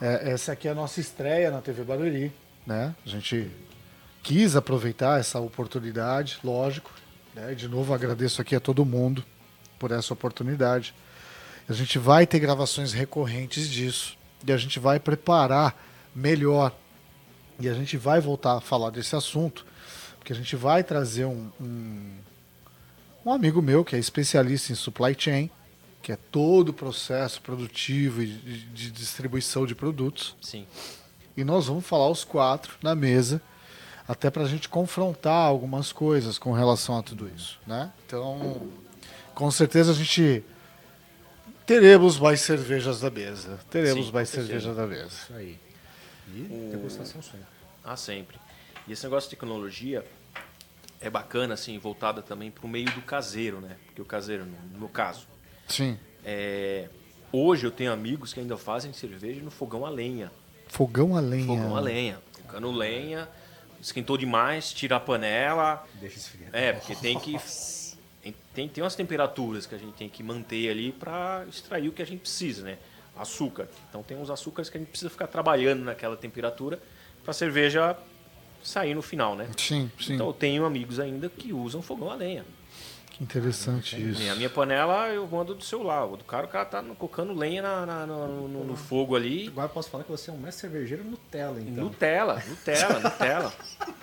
É, 0.00 0.30
essa 0.30 0.52
aqui 0.52 0.68
é 0.68 0.70
a 0.70 0.74
nossa 0.74 1.00
estreia 1.00 1.50
na 1.50 1.60
TV 1.60 1.84
Barueri, 1.84 2.32
né? 2.66 2.94
A 3.04 3.08
gente 3.08 3.50
quis 4.22 4.56
aproveitar 4.56 5.20
essa 5.20 5.38
oportunidade, 5.40 6.38
lógico. 6.44 6.90
Né? 7.34 7.54
De 7.54 7.68
novo, 7.68 7.94
agradeço 7.94 8.40
aqui 8.40 8.54
a 8.54 8.60
todo 8.60 8.84
mundo 8.84 9.24
por 9.78 9.90
essa 9.90 10.12
oportunidade. 10.12 10.94
A 11.68 11.72
gente 11.72 11.98
vai 11.98 12.26
ter 12.26 12.38
gravações 12.38 12.92
recorrentes 12.92 13.68
disso 13.68 14.16
e 14.46 14.52
a 14.52 14.56
gente 14.56 14.78
vai 14.78 14.98
preparar 14.98 15.76
melhor 16.14 16.74
e 17.58 17.68
a 17.68 17.74
gente 17.74 17.96
vai 17.96 18.20
voltar 18.20 18.56
a 18.56 18.60
falar 18.60 18.90
desse 18.90 19.14
assunto, 19.14 19.66
porque 20.18 20.32
a 20.32 20.36
gente 20.36 20.56
vai 20.56 20.82
trazer 20.82 21.26
um, 21.26 21.50
um, 21.60 22.16
um 23.24 23.32
amigo 23.32 23.60
meu 23.60 23.84
que 23.84 23.94
é 23.94 23.98
especialista 23.98 24.72
em 24.72 24.74
supply 24.74 25.14
chain, 25.16 25.50
que 26.02 26.10
é 26.10 26.16
todo 26.16 26.70
o 26.70 26.72
processo 26.72 27.40
produtivo 27.42 28.22
e 28.22 28.26
de, 28.26 28.60
de 28.66 28.90
distribuição 28.90 29.66
de 29.66 29.74
produtos. 29.74 30.34
Sim. 30.40 30.66
E 31.36 31.44
nós 31.44 31.66
vamos 31.66 31.86
falar 31.86 32.08
os 32.08 32.24
quatro 32.24 32.74
na 32.82 32.94
mesa 32.94 33.40
até 34.10 34.28
para 34.28 34.42
a 34.42 34.48
gente 34.48 34.68
confrontar 34.68 35.46
algumas 35.46 35.92
coisas 35.92 36.36
com 36.36 36.52
relação 36.52 36.98
a 36.98 37.02
tudo 37.02 37.30
isso, 37.32 37.60
né? 37.64 37.92
Então, 38.04 38.68
com 39.36 39.48
certeza 39.52 39.92
a 39.92 39.94
gente 39.94 40.42
teremos 41.64 42.18
mais 42.18 42.40
cervejas 42.40 43.00
da 43.00 43.08
mesa, 43.08 43.60
teremos 43.70 44.06
Sim, 44.06 44.12
mais 44.12 44.28
cervejas 44.28 44.74
da 44.74 44.84
mesa. 44.84 45.06
Isso 45.06 45.32
aí. 45.32 45.56
E 46.26 46.40
o... 46.50 46.70
degustação 46.72 47.22
sempre. 47.22 47.46
Ah, 47.84 47.96
sempre. 47.96 48.36
E 48.88 48.92
esse 48.92 49.04
negócio 49.04 49.30
de 49.30 49.36
tecnologia 49.36 50.04
é 51.00 51.08
bacana, 51.08 51.54
assim, 51.54 51.78
voltada 51.78 52.20
também 52.20 52.50
para 52.50 52.66
o 52.66 52.68
meio 52.68 52.90
do 52.90 53.02
caseiro, 53.02 53.60
né? 53.60 53.76
Porque 53.86 54.02
o 54.02 54.04
caseiro, 54.04 54.44
no 54.72 54.78
meu 54.80 54.88
caso, 54.88 55.28
Sim. 55.68 55.96
É, 56.24 56.88
hoje 57.30 57.64
eu 57.64 57.70
tenho 57.70 57.92
amigos 57.92 58.34
que 58.34 58.40
ainda 58.40 58.56
fazem 58.56 58.92
cerveja 58.92 59.40
no 59.40 59.52
fogão 59.52 59.86
a 59.86 59.88
lenha. 59.88 60.32
Fogão 60.66 61.16
a 61.16 61.20
lenha. 61.20 61.46
Fogão 61.46 61.76
a 61.76 61.80
lenha. 61.80 62.18
Tocando 62.50 62.72
lenha, 62.72 63.28
esquentou 63.80 64.16
demais, 64.16 64.72
tira 64.72 64.96
a 64.96 65.00
panela. 65.00 65.86
Deixa 65.94 66.18
esfriar. 66.18 66.50
É, 66.52 66.72
porque 66.72 66.94
tem 66.94 67.18
que 67.18 67.36
tem, 68.52 68.68
tem 68.68 68.82
umas 68.82 68.94
temperaturas 68.94 69.64
que 69.66 69.74
a 69.74 69.78
gente 69.78 69.94
tem 69.94 70.08
que 70.08 70.22
manter 70.22 70.68
ali 70.70 70.92
para 70.92 71.44
extrair 71.48 71.88
o 71.88 71.92
que 71.92 72.02
a 72.02 72.04
gente 72.04 72.20
precisa, 72.20 72.62
né? 72.62 72.78
Açúcar. 73.16 73.68
Então 73.88 74.02
tem 74.02 74.16
uns 74.16 74.28
açúcares 74.28 74.68
que 74.68 74.76
a 74.76 74.80
gente 74.80 74.90
precisa 74.90 75.10
ficar 75.10 75.26
trabalhando 75.26 75.84
naquela 75.84 76.16
temperatura 76.16 76.78
para 77.22 77.30
a 77.30 77.34
cerveja 77.34 77.96
sair 78.62 78.94
no 78.94 79.02
final, 79.02 79.36
né? 79.36 79.48
Sim, 79.56 79.90
sim. 80.00 80.14
Então 80.14 80.26
eu 80.26 80.32
tenho 80.32 80.64
amigos 80.64 80.98
ainda 80.98 81.28
que 81.28 81.52
usam 81.52 81.80
fogão 81.80 82.10
a 82.10 82.14
lenha. 82.14 82.44
Interessante 83.20 84.00
isso. 84.00 84.32
A 84.32 84.34
minha 84.34 84.48
panela 84.48 85.08
eu 85.08 85.26
mando 85.26 85.54
do 85.54 85.62
celular. 85.62 86.06
O 86.06 86.16
do 86.16 86.24
cara, 86.24 86.46
o 86.46 86.48
cara 86.48 86.64
tá 86.64 86.82
colocando 86.98 87.34
lenha 87.34 87.60
na, 87.60 87.84
na 87.84 88.06
no, 88.06 88.48
no, 88.48 88.64
no, 88.64 88.76
fogo 88.76 89.14
ali. 89.14 89.48
Agora 89.48 89.66
eu 89.66 89.70
posso 89.70 89.90
falar 89.90 90.04
que 90.04 90.10
você 90.10 90.30
é 90.30 90.32
um 90.32 90.38
mestre 90.38 90.62
cervejeiro 90.62 91.04
Nutella, 91.04 91.60
então. 91.60 91.84
Nutella, 91.84 92.42
Nutella, 92.48 92.98
Nutella. 92.98 93.52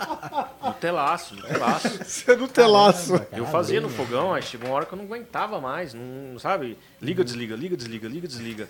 Nutelaço, 0.63 1.35
Nutelaço. 1.35 2.03
Você 2.03 2.31
é 2.31 2.35
Nutelaço. 2.35 3.13
Caramba, 3.13 3.37
eu 3.37 3.45
fazia 3.47 3.81
no 3.81 3.89
fogão, 3.89 4.35
aí 4.35 4.43
chegou 4.43 4.69
uma 4.69 4.75
hora 4.75 4.85
que 4.85 4.93
eu 4.93 4.97
não 4.97 5.05
aguentava 5.05 5.59
mais. 5.59 5.95
Não, 5.95 6.37
sabe? 6.37 6.77
Liga, 7.01 7.23
desliga, 7.23 7.55
liga, 7.55 7.75
desliga, 7.75 8.07
liga, 8.07 8.27
desliga. 8.27 8.69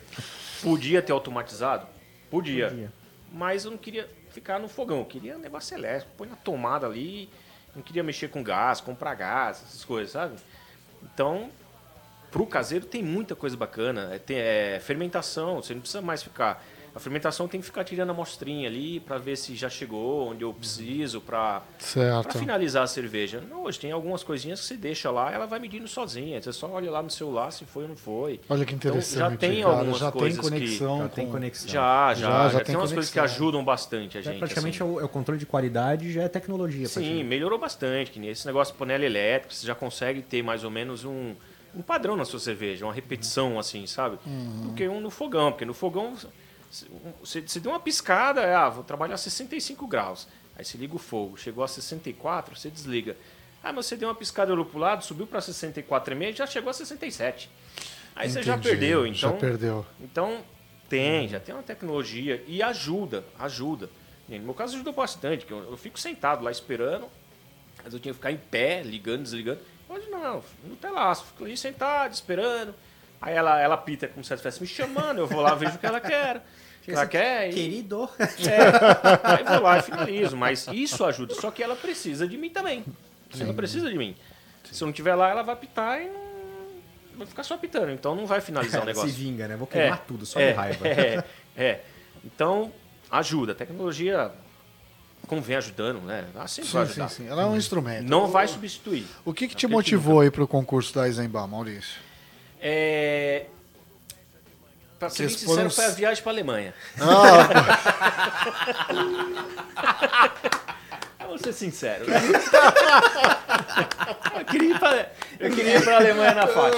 Podia 0.64 1.02
ter 1.02 1.12
automatizado? 1.12 1.86
Podia. 2.32 2.70
Podia. 2.70 2.94
Mas 3.34 3.66
eu 3.66 3.72
não 3.72 3.78
queria 3.78 4.08
ficar 4.32 4.60
no 4.60 4.70
fogão. 4.70 5.00
Eu 5.00 5.06
queria 5.06 5.36
um 5.36 5.40
negócio 5.40 5.76
elétrico. 5.76 6.14
Põe 6.18 6.30
na 6.30 6.38
tomada 6.38 6.88
ali 6.88 7.30
não 7.78 7.84
queria 7.84 8.04
mexer 8.04 8.30
com 8.30 8.44
gás, 8.44 8.82
comprar 8.82 9.14
gás, 9.14 9.64
essas 9.68 9.86
coisas, 9.86 10.12
sabe? 10.12 10.36
Então, 11.04 11.52
pro 12.32 12.46
caseiro 12.46 12.86
tem 12.86 13.04
muita 13.04 13.36
coisa 13.36 13.56
bacana. 13.56 14.10
É, 14.12 14.20
tem, 14.20 14.38
é, 14.38 14.80
fermentação, 14.80 15.62
você 15.62 15.74
não 15.74 15.82
precisa 15.82 16.02
mais 16.02 16.24
ficar 16.24 16.64
a 16.98 17.00
fermentação 17.00 17.48
tem 17.48 17.60
que 17.60 17.66
ficar 17.68 17.84
tirando 17.84 18.10
a 18.10 18.12
amostrinha 18.12 18.68
ali 18.68 19.00
para 19.00 19.20
ver 19.20 19.38
se 19.38 19.56
já 19.56 19.70
chegou 19.70 20.32
onde 20.32 20.44
eu 20.44 20.52
preciso 20.52 21.22
para 21.22 21.62
finalizar 22.32 22.84
a 22.84 22.88
cerveja. 22.88 23.40
Não, 23.48 23.66
hoje 23.66 23.80
tem 23.80 23.92
algumas 23.92 24.24
coisinhas 24.24 24.60
que 24.62 24.66
você 24.66 24.76
deixa 24.76 25.12
lá, 25.12 25.32
ela 25.32 25.46
vai 25.46 25.60
medindo 25.60 25.88
sozinha. 25.88 26.42
Você 26.42 26.52
só 26.52 26.68
olha 26.68 26.90
lá 26.90 27.04
no 27.04 27.12
celular 27.12 27.52
se 27.52 27.66
foi 27.66 27.84
ou 27.84 27.90
não 27.90 27.96
foi. 27.96 28.42
Olha 28.50 28.66
que 28.66 28.74
interessante. 28.74 29.16
Então, 29.16 29.30
já 29.30 29.38
tem 29.38 29.62
cara, 29.62 29.78
algumas 29.78 30.00
já 30.00 30.12
coisas 30.12 30.40
tem 30.40 30.50
conexão 30.50 30.96
que 30.96 31.04
já 31.04 31.10
tem 31.10 31.28
conexão. 31.30 31.70
Já, 31.70 32.14
já, 32.16 32.20
já, 32.20 32.30
já, 32.30 32.50
já 32.50 32.66
tem, 32.66 32.76
umas 32.76 32.92
coisas 32.92 33.12
que 33.12 33.20
ajudam 33.20 33.64
bastante 33.64 34.18
a 34.18 34.22
gente. 34.22 34.36
É, 34.36 34.40
praticamente 34.40 34.82
assim. 34.82 34.92
é, 34.92 34.96
o, 34.96 35.00
é, 35.00 35.04
o, 35.04 35.10
controle 35.10 35.40
de 35.40 35.46
qualidade 35.46 36.12
já 36.12 36.24
é 36.24 36.28
tecnologia. 36.28 36.88
Sim, 36.88 37.24
melhorou 37.24 37.60
bastante. 37.60 38.10
Que 38.10 38.26
esse 38.26 38.48
negócio 38.48 38.74
de 38.74 38.80
panela 38.80 39.06
elétrica, 39.06 39.54
você 39.54 39.68
já 39.68 39.76
consegue 39.76 40.24
ter 40.24 40.42
mais 40.42 40.64
ou 40.64 40.72
menos 40.72 41.06
um 41.06 41.36
um 41.76 41.82
padrão 41.84 42.16
na 42.16 42.26
sua 42.26 42.40
cerveja, 42.40 42.86
uma 42.86 42.94
repetição 42.94 43.60
assim, 43.60 43.86
sabe? 43.86 44.18
Uhum. 44.26 44.62
Do 44.64 44.74
que 44.74 44.88
um 44.88 45.00
no 45.00 45.12
fogão, 45.12 45.52
porque 45.52 45.64
no 45.64 45.76
fogão 45.76 46.16
você, 47.22 47.42
você 47.42 47.60
deu 47.60 47.72
uma 47.72 47.80
piscada, 47.80 48.42
é, 48.42 48.54
ah, 48.54 48.70
vou 48.70 48.84
trabalhar 48.84 49.16
a 49.16 49.18
65 49.18 49.88
graus. 49.88 50.28
Aí 50.56 50.66
você 50.66 50.78
liga 50.78 50.96
o 50.96 51.00
fogo, 51.00 51.38
chegou 51.38 51.64
a 51.64 51.68
64, 51.68 52.56
você 52.56 52.70
desliga. 52.70 53.16
Ah, 53.64 53.72
mas 53.72 53.86
você 53.86 53.96
deu 53.96 54.10
uma 54.10 54.16
piscada 54.16 54.52
olhou 54.52 54.66
pro 54.66 54.80
lado, 54.80 55.04
subiu 55.04 55.28
para 55.28 55.40
64,5 55.40 56.36
já 56.36 56.48
chegou 56.48 56.70
a 56.70 56.74
67. 56.74 57.50
Aí 58.16 58.28
Entendi, 58.28 58.34
você 58.34 58.44
já 58.44 58.58
perdeu, 58.58 59.06
então. 59.06 59.32
Já 59.32 59.38
perdeu. 59.38 59.86
Então, 60.02 60.44
tem, 60.90 61.28
já 61.28 61.40
tem 61.40 61.54
uma 61.54 61.64
tecnologia 61.64 62.44
e 62.48 62.64
ajuda, 62.64 63.24
ajuda. 63.38 63.90
No 64.28 64.40
meu 64.40 64.54
caso 64.54 64.76
ajudou 64.76 64.94
bastante, 64.94 65.46
que 65.46 65.52
eu, 65.52 65.64
eu 65.72 65.78
fico 65.78 66.00
sentado 66.00 66.44
lá 66.44 66.52
esperando, 66.52 67.08
mas 67.84 67.94
eu 67.94 68.00
tinha 68.00 68.14
que 68.14 68.18
ficar 68.18 68.32
em 68.32 68.38
pé, 68.38 68.82
ligando, 68.84 69.24
desligando. 69.24 69.60
Hoje 69.88 70.10
não, 70.10 70.44
no 70.64 70.76
telaço, 70.76 71.26
fico 71.26 71.46
ali 71.46 71.56
sentado, 71.56 72.14
esperando. 72.14 72.74
Aí 73.22 73.34
ela, 73.34 73.60
ela 73.60 73.78
pita 73.78 74.08
como 74.08 74.24
se 74.24 74.32
ela 74.32 74.38
estivesse 74.38 74.62
me 74.62 74.68
chamando, 74.68 75.20
eu 75.20 75.28
vou 75.28 75.42
lá, 75.42 75.56
vejo 75.56 75.76
o 75.76 75.80
que 75.80 75.86
ela 75.86 76.00
quer. 76.00 76.42
ela 76.88 77.08
quer. 77.08 77.50
E... 77.50 77.54
Querido. 77.54 78.10
É, 78.20 79.38
aí 79.38 79.44
vou 79.44 79.62
lá 79.62 79.80
e 79.80 79.82
finalizo. 79.82 80.38
Mas 80.38 80.68
isso 80.72 81.04
ajuda. 81.04 81.34
Só 81.36 81.52
que 81.52 81.64
ela 81.64 81.76
precisa 81.76 82.28
de 82.28 82.38
mim 82.38 82.50
também. 82.50 82.86
Sim. 83.34 83.44
Ela 83.44 83.54
precisa 83.54 83.90
de 83.90 83.98
mim. 83.98 84.16
Se 84.72 84.84
eu 84.84 84.86
não 84.86 84.92
estiver 84.92 85.16
lá, 85.16 85.30
ela 85.30 85.42
vai 85.42 85.56
pitar 85.56 86.02
e 86.02 86.06
não. 86.06 86.28
Vai 87.18 87.26
ficar 87.26 87.44
só 87.44 87.58
pitando. 87.58 87.92
Então 87.92 88.16
não 88.16 88.28
vai 88.28 88.40
finalizar 88.42 88.84
o 88.84 88.86
negócio. 88.86 89.10
Se 89.10 89.16
vinga, 89.16 89.48
né? 89.48 89.56
Vou 89.56 89.68
queimar 89.68 89.98
é, 89.98 90.02
tudo, 90.08 90.26
só 90.26 90.40
é, 90.40 90.52
de 90.52 90.58
raiva. 90.58 90.88
É, 90.88 91.24
é. 91.56 91.84
Então, 92.24 92.72
ajuda. 93.10 93.54
A 93.54 93.56
tecnologia 93.56 94.32
como 95.28 95.42
vem 95.42 95.58
ajudando, 95.58 96.02
né? 96.02 96.26
Ela 96.34 96.48
sempre 96.48 96.70
Sim, 96.70 96.78
vai 96.78 96.86
sim, 96.86 96.92
ajudar. 96.92 97.10
sim. 97.10 97.28
Ela 97.28 97.44
é 97.44 97.46
um 97.46 97.58
instrumento. 97.58 98.08
Não 98.08 98.28
vai 98.28 98.48
substituir. 98.48 99.06
O 99.26 99.34
que, 99.34 99.48
que 99.48 99.56
te 99.56 99.66
Acredito 99.66 99.72
motivou 99.72 100.22
aí 100.22 100.32
pro 100.32 100.48
concurso 100.48 100.94
da 100.94 101.08
Eisenbahn, 101.08 101.48
Maurício? 101.48 102.07
É... 102.70 103.46
Pra 105.00 105.10
ser 105.10 105.30
Vocês 105.30 105.32
sincero, 105.40 105.56
foram- 105.56 105.70
foi 105.70 105.86
a 105.86 105.90
viagem 105.90 106.22
pra 106.24 106.32
Alemanha. 106.34 106.74
Vamos 111.20 111.42
ser 111.42 111.54
sinceros. 111.54 112.08
né? 112.08 112.20
eu, 114.40 114.46
queria 114.46 114.70
ir 114.76 114.80
pra, 114.80 115.10
eu 115.40 115.52
queria 115.52 115.78
ir 115.78 115.84
pra 115.84 115.96
Alemanha 115.98 116.34
na 116.34 116.48
faixa. 116.48 116.78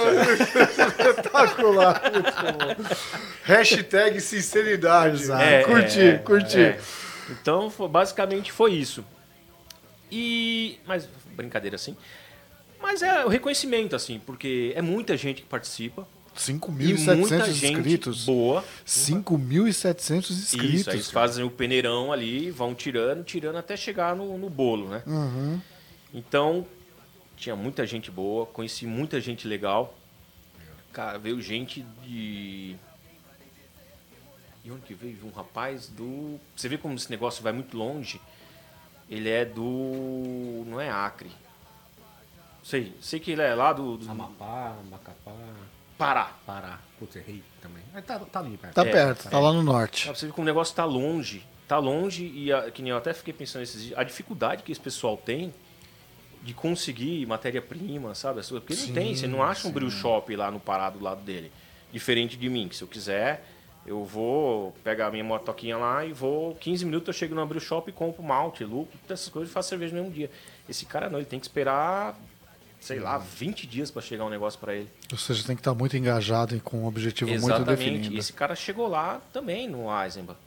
Espetacular, 0.82 2.02
muito 2.12 2.32
bom. 2.32 2.84
Hashtag 3.44 4.20
sinceridade. 4.20 5.30
É, 5.32 5.62
curti, 5.64 6.00
é, 6.00 6.18
curti. 6.18 6.60
é. 6.60 6.78
Então, 7.30 7.70
foi- 7.70 7.88
basicamente 7.88 8.52
foi 8.52 8.72
isso. 8.74 9.04
E. 10.10 10.78
Mas, 10.86 11.08
brincadeira 11.36 11.76
assim. 11.76 11.96
Mas 12.80 13.02
é 13.02 13.24
o 13.24 13.28
reconhecimento, 13.28 13.94
assim, 13.94 14.20
porque 14.24 14.72
é 14.74 14.82
muita 14.82 15.16
gente 15.16 15.42
que 15.42 15.48
participa. 15.48 16.06
E 16.48 16.52
muita 16.52 17.16
5.700 17.16 17.52
gente 17.52 17.76
inscritos. 17.78 18.24
boa. 18.24 18.64
5.700 18.86 20.30
inscritos. 20.30 20.80
Isso, 20.80 20.90
eles 20.90 21.10
fazem 21.10 21.44
o 21.44 21.50
peneirão 21.50 22.12
ali, 22.12 22.50
vão 22.50 22.74
tirando, 22.74 23.22
tirando 23.24 23.56
até 23.56 23.76
chegar 23.76 24.16
no, 24.16 24.38
no 24.38 24.48
bolo, 24.48 24.88
né? 24.88 25.02
Uhum. 25.06 25.60
Então, 26.14 26.66
tinha 27.36 27.56
muita 27.56 27.86
gente 27.86 28.10
boa, 28.10 28.46
conheci 28.46 28.86
muita 28.86 29.20
gente 29.20 29.46
legal. 29.46 29.94
Cara, 30.92 31.18
veio 31.18 31.40
gente 31.40 31.84
de. 32.02 32.76
E 34.64 34.70
onde 34.70 34.82
que 34.82 34.94
veio? 34.94 35.18
Um 35.24 35.30
rapaz 35.30 35.88
do. 35.88 36.38
Você 36.54 36.68
vê 36.68 36.78
como 36.78 36.94
esse 36.94 37.10
negócio 37.10 37.42
vai 37.42 37.52
muito 37.52 37.76
longe. 37.76 38.20
Ele 39.08 39.28
é 39.28 39.44
do. 39.44 40.64
Não 40.66 40.80
é 40.80 40.90
Acre. 40.90 41.30
Sei, 42.62 42.94
sei 43.00 43.18
que 43.20 43.30
ele 43.32 43.42
é 43.42 43.54
lá 43.54 43.72
do, 43.72 43.96
do 43.96 44.10
Amapá, 44.10 44.76
Macapá, 44.90 45.32
Pará. 45.96 46.32
Pará. 46.46 46.78
Putz, 46.98 47.16
errei 47.16 47.42
também. 47.60 47.82
Mas 47.92 48.04
tá, 48.04 48.18
tá 48.18 48.40
ali 48.40 48.56
perto. 48.56 48.74
Tá 48.74 48.82
É, 48.82 48.90
perto, 48.90 49.28
tá 49.28 49.36
é. 49.36 49.40
lá 49.40 49.52
no 49.52 49.62
norte. 49.62 50.04
Pra 50.06 50.14
você 50.14 50.26
ver 50.26 50.32
como 50.32 50.42
o 50.42 50.46
negócio 50.46 50.74
tá 50.74 50.84
longe. 50.84 51.44
Tá 51.68 51.78
longe 51.78 52.24
e, 52.24 52.52
a, 52.52 52.70
que 52.70 52.82
nem 52.82 52.90
eu 52.90 52.96
até 52.96 53.12
fiquei 53.12 53.32
pensando 53.34 53.62
esses 53.62 53.82
dias, 53.82 53.98
a 53.98 54.02
dificuldade 54.02 54.62
que 54.62 54.72
esse 54.72 54.80
pessoal 54.80 55.16
tem 55.16 55.52
de 56.42 56.54
conseguir 56.54 57.26
matéria-prima, 57.26 58.14
sabe? 58.14 58.40
Porque 58.42 58.74
não 58.74 58.94
tem, 58.94 59.14
você 59.14 59.26
não 59.26 59.42
acha 59.42 59.68
um 59.68 59.70
brew 59.70 59.90
shop 59.90 60.34
lá 60.34 60.50
no 60.50 60.58
Pará 60.58 60.88
do 60.88 61.02
lado 61.02 61.20
dele. 61.22 61.52
Diferente 61.92 62.36
de 62.36 62.48
mim, 62.48 62.66
que 62.66 62.74
se 62.76 62.82
eu 62.82 62.88
quiser, 62.88 63.44
eu 63.86 64.04
vou 64.04 64.72
pegar 64.82 65.08
a 65.08 65.10
minha 65.10 65.22
motoquinha 65.22 65.76
lá 65.76 66.04
e 66.04 66.12
vou, 66.14 66.54
15 66.54 66.84
minutos 66.86 67.08
eu 67.08 67.12
chego 67.12 67.34
no 67.34 67.46
brew 67.46 67.60
shop 67.60 67.90
e 67.90 67.92
compro 67.92 68.22
malte, 68.22 68.64
lucro, 68.64 68.98
todas 69.06 69.20
essas 69.20 69.28
coisas 69.30 69.50
e 69.50 69.52
faço 69.52 69.68
cerveja 69.68 69.94
no 69.94 70.00
mesmo 70.02 70.14
dia. 70.14 70.30
Esse 70.68 70.86
cara 70.86 71.10
não, 71.10 71.18
ele 71.18 71.26
tem 71.26 71.38
que 71.38 71.44
esperar, 71.44 72.18
sei 72.80 72.98
lá, 72.98 73.18
20 73.18 73.66
dias 73.66 73.90
para 73.90 74.02
chegar 74.02 74.24
um 74.24 74.30
negócio 74.30 74.58
para 74.58 74.74
ele. 74.74 74.88
Ou 75.12 75.18
seja, 75.18 75.44
tem 75.44 75.54
que 75.54 75.60
estar 75.60 75.74
muito 75.74 75.96
engajado 75.96 76.56
e 76.56 76.60
com 76.60 76.78
um 76.78 76.86
objetivo 76.86 77.30
muito 77.30 77.44
Exatamente. 77.46 77.78
definido. 77.78 78.14
E 78.14 78.18
esse 78.18 78.32
cara 78.32 78.54
chegou 78.54 78.88
lá 78.88 79.20
também 79.32 79.68
no 79.68 79.86
Eisenbach. 80.02 80.38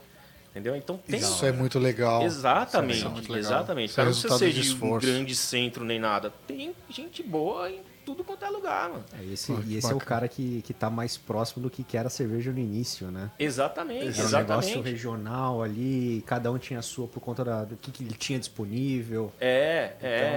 Entendeu? 0.51 0.75
Então 0.75 0.97
tem 0.97 1.19
Isso 1.19 1.43
é 1.45 1.51
muito 1.51 1.79
legal. 1.79 2.21
Exatamente, 2.21 2.97
Isso 2.97 3.07
é 3.07 3.09
muito 3.09 3.31
legal. 3.31 3.51
exatamente. 3.53 3.89
Isso 3.89 3.99
é 3.99 4.03
Cara, 4.03 4.09
não 4.13 4.21
precisa 4.21 4.37
ser 4.37 4.53
de 4.53 4.83
um 4.85 4.99
grande 4.99 5.35
centro 5.35 5.83
nem 5.83 5.99
nada. 5.99 6.31
Tem 6.45 6.75
gente 6.89 7.23
boa 7.23 7.71
em 7.71 7.79
tudo 8.05 8.23
quanto 8.23 8.43
é 8.45 8.49
lugar, 8.49 8.89
mano. 8.89 9.03
É, 9.19 9.33
esse 9.33 9.51
Pô, 9.51 9.59
e 9.65 9.77
esse 9.77 9.87
é 9.87 9.89
o 9.89 9.93
bacana. 9.93 10.05
cara 10.09 10.27
que, 10.27 10.61
que 10.61 10.73
tá 10.73 10.89
mais 10.89 11.17
próximo 11.17 11.63
do 11.63 11.69
que 11.69 11.97
era 11.97 12.07
a 12.07 12.09
cerveja 12.11 12.51
no 12.51 12.59
início, 12.59 13.09
né? 13.09 13.31
Exatamente, 13.39 14.19
Era 14.19 14.27
um 14.27 14.31
negócio 14.31 14.69
exatamente. 14.69 14.91
regional 14.91 15.63
ali, 15.63 16.21
cada 16.27 16.51
um 16.51 16.57
tinha 16.59 16.79
a 16.79 16.81
sua 16.83 17.07
por 17.07 17.19
conta 17.21 17.43
da- 17.45 17.63
do 17.63 17.77
que, 17.77 17.91
que 17.91 18.03
ele 18.03 18.13
tinha 18.13 18.37
disponível. 18.37 19.31
É, 19.39 19.47
é, 19.49 19.95
então, 19.97 20.09
é. 20.09 20.13
é. 20.13 20.32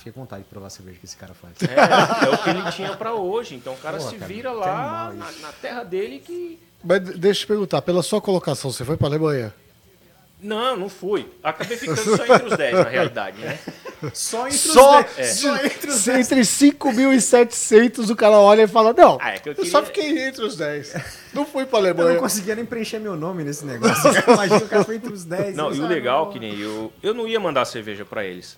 Fiquei 0.00 0.12
com 0.12 0.20
vontade 0.20 0.42
de 0.42 0.48
provar 0.48 0.66
a 0.66 0.70
cerveja 0.70 0.98
que 0.98 1.04
esse 1.06 1.16
cara 1.16 1.32
faz. 1.34 1.54
É, 1.62 2.26
é 2.26 2.30
o 2.34 2.38
que 2.38 2.50
ele 2.50 2.72
tinha 2.72 2.96
pra 2.96 3.14
hoje. 3.14 3.54
Então 3.54 3.72
o 3.74 3.76
cara 3.78 3.98
Pô, 3.98 4.08
se 4.08 4.16
cara, 4.16 4.26
vira 4.26 4.50
lá 4.52 5.12
na, 5.14 5.30
na 5.40 5.52
terra 5.52 5.84
dele 5.84 6.18
que. 6.18 6.58
Mas 6.82 7.04
de- 7.04 7.12
deixa 7.18 7.40
eu 7.40 7.44
te 7.44 7.46
perguntar, 7.46 7.82
pela 7.82 8.02
sua 8.02 8.20
colocação, 8.20 8.72
você 8.72 8.84
foi 8.84 8.96
pra 8.96 9.06
Alemanha? 9.08 9.54
Não, 10.42 10.74
não 10.74 10.88
fui. 10.88 11.28
Acabei 11.44 11.76
ficando 11.76 12.00
só 12.16 12.24
entre 12.34 12.46
os 12.48 12.56
10, 12.56 12.72
na 12.74 12.88
realidade, 12.88 13.38
né? 13.42 13.58
Só 14.14 14.46
entre 14.46 14.56
Só, 14.58 15.00
os 15.00 15.06
dez- 15.14 15.36
só 15.36 15.56
entre, 15.56 15.90
os 15.90 16.08
entre 16.08 16.40
5.700 16.40 18.08
o 18.10 18.16
cara 18.16 18.38
olha 18.38 18.62
e 18.62 18.66
fala, 18.66 18.94
não, 18.94 19.18
Ah, 19.20 19.32
é 19.34 19.38
que 19.38 19.50
eu 19.50 19.54
eu 19.58 19.66
só 19.66 19.82
queria- 19.82 20.04
fiquei 20.08 20.26
entre 20.28 20.42
os 20.42 20.56
10. 20.56 20.94
Não 21.34 21.44
fui 21.44 21.66
pra 21.66 21.78
Eu 21.80 21.82
não 21.82 21.90
Alemanha. 21.90 22.18
conseguia 22.18 22.54
nem 22.56 22.64
preencher 22.64 22.98
meu 22.98 23.16
nome 23.16 23.44
nesse 23.44 23.66
negócio. 23.66 24.10
Imagina 24.32 24.56
o 24.64 24.68
cara 24.68 24.84
foi 24.84 24.96
entre 24.96 25.12
os 25.12 25.24
10. 25.26 25.54
Não, 25.54 25.68
e 25.68 25.72
o 25.78 25.82
sabe, 25.82 25.92
legal 25.94 26.24
não. 26.24 26.32
que 26.32 26.38
nem 26.38 26.58
eu. 26.58 26.90
Eu 27.02 27.12
não 27.12 27.28
ia 27.28 27.38
mandar 27.38 27.66
cerveja 27.66 28.06
pra 28.06 28.24
eles. 28.24 28.56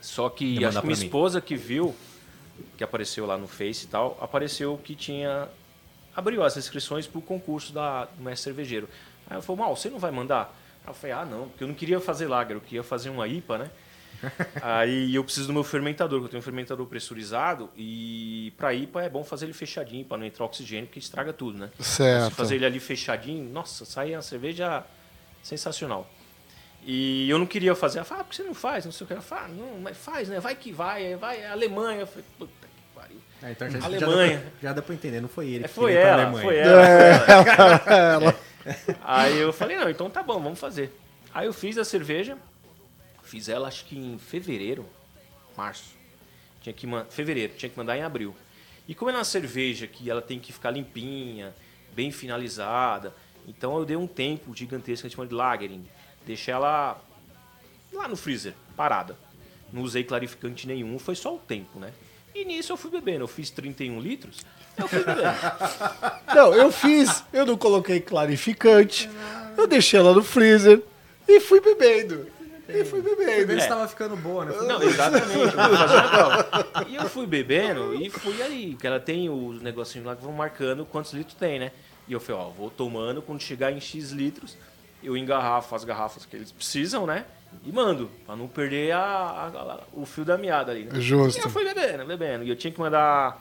Só 0.00 0.28
que 0.28 0.64
acho 0.64 0.80
que 0.80 0.86
minha 0.86 0.98
mim. 0.98 1.04
esposa 1.04 1.40
que 1.40 1.56
viu, 1.56 1.94
que 2.76 2.84
apareceu 2.84 3.26
lá 3.26 3.36
no 3.36 3.48
Face 3.48 3.86
e 3.86 3.88
tal, 3.88 4.16
apareceu 4.20 4.78
que 4.82 4.94
tinha. 4.94 5.48
abriu 6.14 6.42
as 6.42 6.56
inscrições 6.56 7.06
pro 7.06 7.20
concurso 7.20 7.72
da, 7.72 8.04
do 8.04 8.22
mestre 8.22 8.44
cervejeiro. 8.44 8.88
Aí 9.28 9.36
eu 9.36 9.42
falei, 9.42 9.62
Mal, 9.62 9.76
você 9.76 9.90
não 9.90 9.98
vai 9.98 10.10
mandar? 10.10 10.54
Aí 10.84 10.90
eu 10.90 10.94
falei, 10.94 11.12
ah, 11.16 11.24
não, 11.24 11.48
porque 11.48 11.64
eu 11.64 11.68
não 11.68 11.74
queria 11.74 12.00
fazer 12.00 12.26
lager, 12.26 12.56
eu 12.56 12.60
queria 12.60 12.82
fazer 12.82 13.10
uma 13.10 13.26
IPA, 13.26 13.58
né? 13.58 13.70
Aí 14.62 15.14
eu 15.14 15.22
preciso 15.22 15.46
do 15.46 15.52
meu 15.52 15.62
fermentador, 15.62 16.18
que 16.20 16.24
eu 16.26 16.28
tenho 16.30 16.40
um 16.40 16.44
fermentador 16.44 16.86
pressurizado 16.86 17.70
e 17.76 18.52
para 18.56 18.74
IPA 18.74 19.04
é 19.04 19.08
bom 19.08 19.22
fazer 19.22 19.46
ele 19.46 19.52
fechadinho 19.52 20.04
para 20.04 20.16
não 20.18 20.26
entrar 20.26 20.44
oxigênio, 20.44 20.86
porque 20.86 20.98
estraga 20.98 21.32
tudo, 21.32 21.58
né? 21.58 21.70
Certo. 21.78 22.30
Se 22.30 22.34
fazer 22.34 22.56
ele 22.56 22.66
ali 22.66 22.80
fechadinho, 22.80 23.48
nossa, 23.52 23.84
sai 23.84 24.14
a 24.14 24.22
cerveja 24.22 24.84
sensacional. 25.42 26.10
E 26.84 27.28
eu 27.28 27.38
não 27.38 27.46
queria 27.46 27.74
fazer. 27.74 27.98
Ela 27.98 28.04
falou, 28.04 28.22
ah, 28.22 28.24
por 28.24 28.30
que 28.30 28.36
você 28.36 28.42
não 28.42 28.54
faz? 28.54 28.84
Não 28.84 28.92
sei 28.92 29.04
o 29.04 29.06
que. 29.06 29.12
Ela 29.12 29.22
falou, 29.22 29.44
ah, 29.44 29.48
não, 29.48 29.80
mas 29.80 29.96
faz, 29.96 30.28
né? 30.28 30.40
Vai 30.40 30.54
que 30.54 30.72
vai, 30.72 31.16
vai, 31.16 31.40
é 31.40 31.48
Alemanha. 31.48 32.00
Eu 32.00 32.06
falei, 32.06 32.24
puta 32.38 32.52
que 32.66 32.98
pariu. 32.98 33.18
É, 33.42 33.50
então 33.50 33.70
já, 33.70 33.84
Alemanha. 33.84 34.28
Já 34.28 34.36
dá, 34.36 34.40
pra, 34.40 34.50
já 34.62 34.72
dá 34.72 34.82
pra 34.82 34.94
entender, 34.94 35.20
não 35.20 35.28
foi 35.28 35.48
ele. 35.48 35.64
É, 35.64 35.68
foi 35.68 35.92
queria 35.92 36.00
ir 36.00 36.00
pra 36.00 36.10
ela, 36.10 36.22
Alemanha. 36.22 36.44
foi 36.44 36.56
ela. 36.56 36.86
É. 36.86 38.14
Ela. 38.14 38.40
Aí 39.02 39.38
eu 39.38 39.52
falei, 39.52 39.76
não, 39.76 39.88
então 39.88 40.08
tá 40.10 40.22
bom, 40.22 40.40
vamos 40.40 40.58
fazer. 40.58 40.92
Aí 41.32 41.46
eu 41.46 41.52
fiz 41.52 41.76
a 41.78 41.84
cerveja, 41.84 42.36
fiz 43.22 43.48
ela 43.48 43.68
acho 43.68 43.84
que 43.84 43.98
em 43.98 44.18
fevereiro, 44.18 44.86
março. 45.56 45.96
Tinha 46.60 46.72
que 46.72 46.86
fevereiro, 47.10 47.52
tinha 47.56 47.68
que 47.68 47.76
mandar 47.76 47.96
em 47.96 48.02
abril. 48.02 48.34
E 48.86 48.94
como 48.94 49.10
é 49.10 49.14
uma 49.14 49.24
cerveja 49.24 49.86
que 49.86 50.10
ela 50.10 50.22
tem 50.22 50.38
que 50.38 50.52
ficar 50.52 50.70
limpinha, 50.70 51.54
bem 51.92 52.10
finalizada, 52.10 53.14
então 53.46 53.76
eu 53.78 53.84
dei 53.84 53.96
um 53.96 54.06
tempo 54.06 54.54
gigantesco, 54.54 55.06
a 55.06 55.08
gente 55.08 55.16
chama 55.16 55.28
de 55.28 55.34
lagering. 55.34 55.86
Deixei 56.26 56.52
ela 56.52 56.98
lá 57.92 58.06
no 58.08 58.16
freezer, 58.16 58.54
parada. 58.76 59.16
Não 59.72 59.82
usei 59.82 60.04
clarificante 60.04 60.66
nenhum, 60.66 60.98
foi 60.98 61.14
só 61.14 61.34
o 61.34 61.38
tempo, 61.38 61.78
né? 61.78 61.92
E 62.34 62.44
nisso 62.44 62.72
eu 62.72 62.76
fui 62.76 62.90
bebendo, 62.90 63.24
eu 63.24 63.28
fiz 63.28 63.50
31 63.50 63.98
litros, 64.00 64.38
eu 64.76 64.86
fui 64.86 64.98
bebendo. 65.02 65.28
Não, 66.34 66.54
eu 66.54 66.70
fiz, 66.70 67.24
eu 67.32 67.44
não 67.46 67.56
coloquei 67.56 68.00
clarificante, 68.00 69.08
eu 69.56 69.66
deixei 69.66 69.98
ela 69.98 70.12
no 70.12 70.22
freezer 70.22 70.82
e 71.26 71.40
fui 71.40 71.60
bebendo. 71.60 72.26
E 72.68 72.84
fui 72.84 73.00
bebendo. 73.00 73.30
Ele 73.50 73.60
É. 73.60 73.64
estava 73.64 73.88
ficando 73.88 74.14
boa, 74.14 74.44
né? 74.44 74.52
Não, 74.60 74.82
exatamente. 74.82 75.32
E 76.88 76.94
eu 76.96 77.08
fui 77.08 77.26
bebendo 77.26 77.94
e 77.94 78.10
fui 78.10 78.40
aí, 78.42 78.76
que 78.78 78.86
ela 78.86 79.00
tem 79.00 79.28
os 79.30 79.60
negocinhos 79.62 80.06
lá 80.06 80.14
que 80.14 80.22
vão 80.22 80.32
marcando 80.32 80.84
quantos 80.84 81.12
litros 81.14 81.34
tem, 81.34 81.58
né? 81.58 81.72
E 82.06 82.12
eu 82.12 82.20
falei, 82.20 82.42
ó, 82.42 82.50
vou 82.50 82.70
tomando, 82.70 83.22
quando 83.22 83.40
chegar 83.40 83.72
em 83.72 83.80
X 83.80 84.10
litros, 84.10 84.56
eu 85.02 85.16
engarrafo 85.16 85.74
as 85.74 85.84
garrafas 85.84 86.24
que 86.26 86.34
eles 86.36 86.50
precisam, 86.52 87.06
né? 87.06 87.24
E 87.64 87.72
mando, 87.72 88.10
pra 88.26 88.36
não 88.36 88.46
perder 88.46 88.92
a, 88.92 88.98
a- 89.00 89.46
a- 89.48 89.80
o 89.92 90.04
fio 90.04 90.24
da 90.24 90.36
meada 90.36 90.70
ali, 90.72 90.84
né? 90.84 91.00
Justo. 91.00 91.40
E 91.40 91.44
eu 91.44 91.48
fui 91.50 91.64
bebendo, 91.64 92.04
bebendo. 92.04 92.44
E 92.44 92.48
eu 92.50 92.56
tinha 92.56 92.70
que 92.72 92.78
mandar 92.78 93.40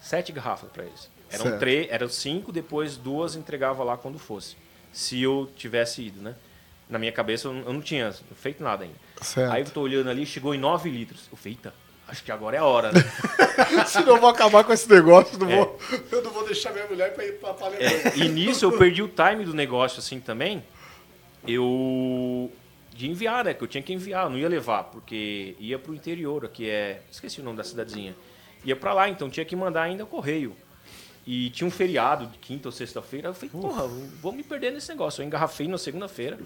sete 0.00 0.32
garrafas 0.32 0.70
pra 0.70 0.84
eles. 0.84 1.10
Eram 1.30 1.44
Certo. 1.46 1.58
três, 1.58 1.88
eram 1.90 2.08
cinco, 2.08 2.52
depois 2.52 2.96
duas 2.96 3.34
entregava 3.34 3.82
lá 3.82 3.96
quando 3.96 4.18
fosse. 4.18 4.56
Se 4.92 5.20
eu 5.20 5.50
tivesse 5.56 6.02
ido, 6.02 6.20
né? 6.22 6.34
Na 6.88 6.98
minha 6.98 7.10
cabeça 7.10 7.48
eu 7.48 7.52
não 7.52 7.62
eu 7.62 7.72
não 7.72 7.80
tinha 7.80 8.12
feito 8.36 8.62
nada 8.62 8.84
ainda. 8.84 8.96
Certo. 9.20 9.52
Aí 9.52 9.62
eu 9.62 9.70
tô 9.70 9.80
olhando 9.80 10.08
ali, 10.08 10.24
chegou 10.24 10.54
em 10.54 10.58
9 10.58 10.88
litros. 10.90 11.26
Eu 11.30 11.36
falei, 11.36 11.54
eita, 11.54 11.74
acho 12.08 12.22
que 12.24 12.30
agora 12.32 12.56
é 12.56 12.60
a 12.60 12.64
hora, 12.64 12.92
né? 12.92 13.00
Senão 13.86 14.14
eu 14.16 14.20
vou 14.20 14.28
acabar 14.30 14.62
com 14.64 14.72
esse 14.72 14.88
negócio, 14.88 15.38
não 15.38 15.50
É. 15.50 15.56
vou, 15.56 15.78
eu 16.12 16.22
não 16.22 16.30
vou 16.30 16.44
deixar 16.44 16.72
minha 16.72 16.86
mulher 16.86 17.14
pra 17.14 17.24
ir 17.24 17.32
pra 17.38 17.50
Alemanha. 17.50 17.80
É, 17.90 18.16
e 18.16 18.28
nisso 18.28 18.64
eu 18.64 18.76
perdi 18.78 19.02
o 19.02 19.08
time 19.08 19.44
do 19.44 19.52
negócio 19.54 19.98
assim 19.98 20.20
também. 20.20 20.62
Eu. 21.46 22.50
De 22.94 23.08
enviar, 23.10 23.44
né? 23.44 23.52
Que 23.52 23.62
eu 23.62 23.68
tinha 23.68 23.82
que 23.82 23.92
enviar, 23.92 24.24
eu 24.24 24.30
não 24.30 24.38
ia 24.38 24.48
levar, 24.48 24.84
porque 24.84 25.54
ia 25.60 25.78
pro 25.78 25.94
interior, 25.94 26.44
aqui 26.44 26.68
é. 26.68 27.02
Esqueci 27.10 27.40
o 27.40 27.44
nome 27.44 27.56
da 27.58 27.64
cidadezinha. 27.64 28.16
Ia 28.64 28.74
pra 28.74 28.92
lá, 28.94 29.08
então 29.08 29.28
tinha 29.28 29.44
que 29.44 29.54
mandar 29.54 29.82
ainda 29.82 30.04
correio. 30.06 30.56
E 31.26 31.50
tinha 31.50 31.66
um 31.66 31.70
feriado 31.70 32.26
de 32.26 32.38
quinta 32.38 32.68
ou 32.68 32.72
sexta-feira. 32.72 33.28
Eu 33.28 33.34
falei, 33.34 33.50
porra, 33.50 33.86
vou 34.22 34.32
me 34.32 34.42
perder 34.42 34.72
nesse 34.72 34.88
negócio. 34.88 35.20
Eu 35.22 35.26
engarrafei 35.26 35.68
na 35.68 35.76
segunda-feira. 35.76 36.38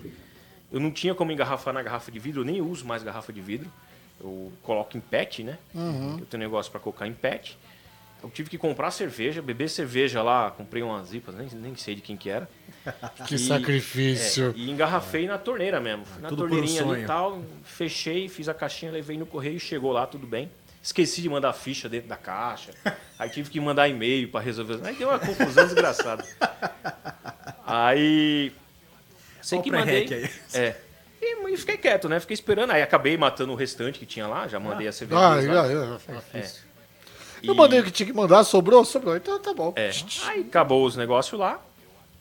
Eu 0.72 0.80
não 0.80 0.90
tinha 0.90 1.14
como 1.14 1.30
engarrafar 1.30 1.72
na 1.74 1.82
garrafa 1.82 2.10
de 2.10 2.18
vidro, 2.18 2.40
eu 2.40 2.44
nem 2.44 2.60
uso 2.60 2.84
mais 2.86 3.02
garrafa 3.02 3.32
de 3.32 3.40
vidro. 3.40 3.70
Eu 4.20 4.52
coloco 4.62 4.96
em 4.96 5.00
PET, 5.00 5.42
né? 5.42 5.58
Eu 5.74 6.26
tenho 6.26 6.42
um 6.42 6.46
negócio 6.46 6.70
para 6.70 6.80
colocar 6.80 7.06
em 7.06 7.12
PET. 7.14 7.56
Eu 8.22 8.28
tive 8.28 8.50
que 8.50 8.58
comprar 8.58 8.90
cerveja, 8.90 9.40
beber 9.40 9.70
cerveja 9.70 10.22
lá, 10.22 10.50
comprei 10.50 10.82
umas 10.82 11.08
zipas, 11.08 11.34
nem, 11.34 11.48
nem 11.54 11.74
sei 11.74 11.94
de 11.94 12.02
quem 12.02 12.16
que 12.16 12.28
era. 12.28 12.48
Que 13.26 13.34
E- 13.36 13.38
sacrifício. 13.38 14.54
É, 14.56 14.58
e 14.58 14.70
engarrafei 14.70 15.26
na 15.26 15.38
torneira 15.38 15.80
mesmo. 15.80 16.04
Fui 16.04 16.20
na 16.22 16.28
Tudo 16.28 16.42
por 16.42 16.46
um 16.46 16.50
torneirinha 16.50 16.82
ali 16.82 17.02
e 17.02 17.06
tal, 17.06 17.42
fechei, 17.64 18.28
fiz 18.28 18.48
a 18.48 18.54
caixinha, 18.54 18.92
levei 18.92 19.16
no 19.16 19.24
correio, 19.26 19.58
chegou 19.58 19.92
lá, 19.92 20.06
tudo 20.06 20.26
bem. 20.26 20.50
Esqueci 20.82 21.20
de 21.22 21.28
mandar 21.28 21.52
ficha 21.52 21.88
dentro 21.88 22.08
da 22.08 22.16
caixa. 22.16 22.72
Aí 23.18 23.28
tive 23.30 23.50
que 23.50 23.60
mandar 23.60 23.88
e-mail 23.88 24.28
para 24.28 24.40
resolver. 24.40 24.80
Aí 24.82 24.94
deu 24.96 25.08
uma 25.08 25.18
confusão 25.18 25.64
desgraçada. 25.66 26.24
Aí. 27.66 28.52
Sei 29.42 29.58
o 29.58 29.62
que 29.62 29.70
mandei. 29.70 30.06
pré-rec 30.06 30.30
É. 30.54 30.76
E, 31.20 31.50
e 31.52 31.56
fiquei 31.56 31.76
quieto, 31.76 32.08
né? 32.08 32.18
Fiquei 32.20 32.34
esperando. 32.34 32.70
Aí 32.70 32.82
acabei 32.82 33.16
matando 33.16 33.52
o 33.52 33.54
restante 33.56 33.98
que 33.98 34.06
tinha 34.06 34.26
lá, 34.26 34.48
já 34.48 34.58
mandei 34.58 34.88
a 34.88 34.92
cerveja. 34.92 35.20
Ah, 35.20 35.42
já, 35.42 35.68
já. 35.68 35.98
É. 36.34 36.50
Eu 37.42 37.54
E- 37.54 37.56
mandei 37.56 37.80
o 37.80 37.84
que 37.84 37.90
tinha 37.90 38.06
que 38.06 38.12
mandar, 38.12 38.42
sobrou? 38.44 38.84
Sobrou. 38.84 39.16
Então 39.16 39.38
tá 39.38 39.52
bom. 39.54 39.72
é. 39.76 39.90
Aí 40.26 40.40
acabou 40.42 40.84
os 40.84 40.96
negócios 40.96 41.38
lá. 41.38 41.60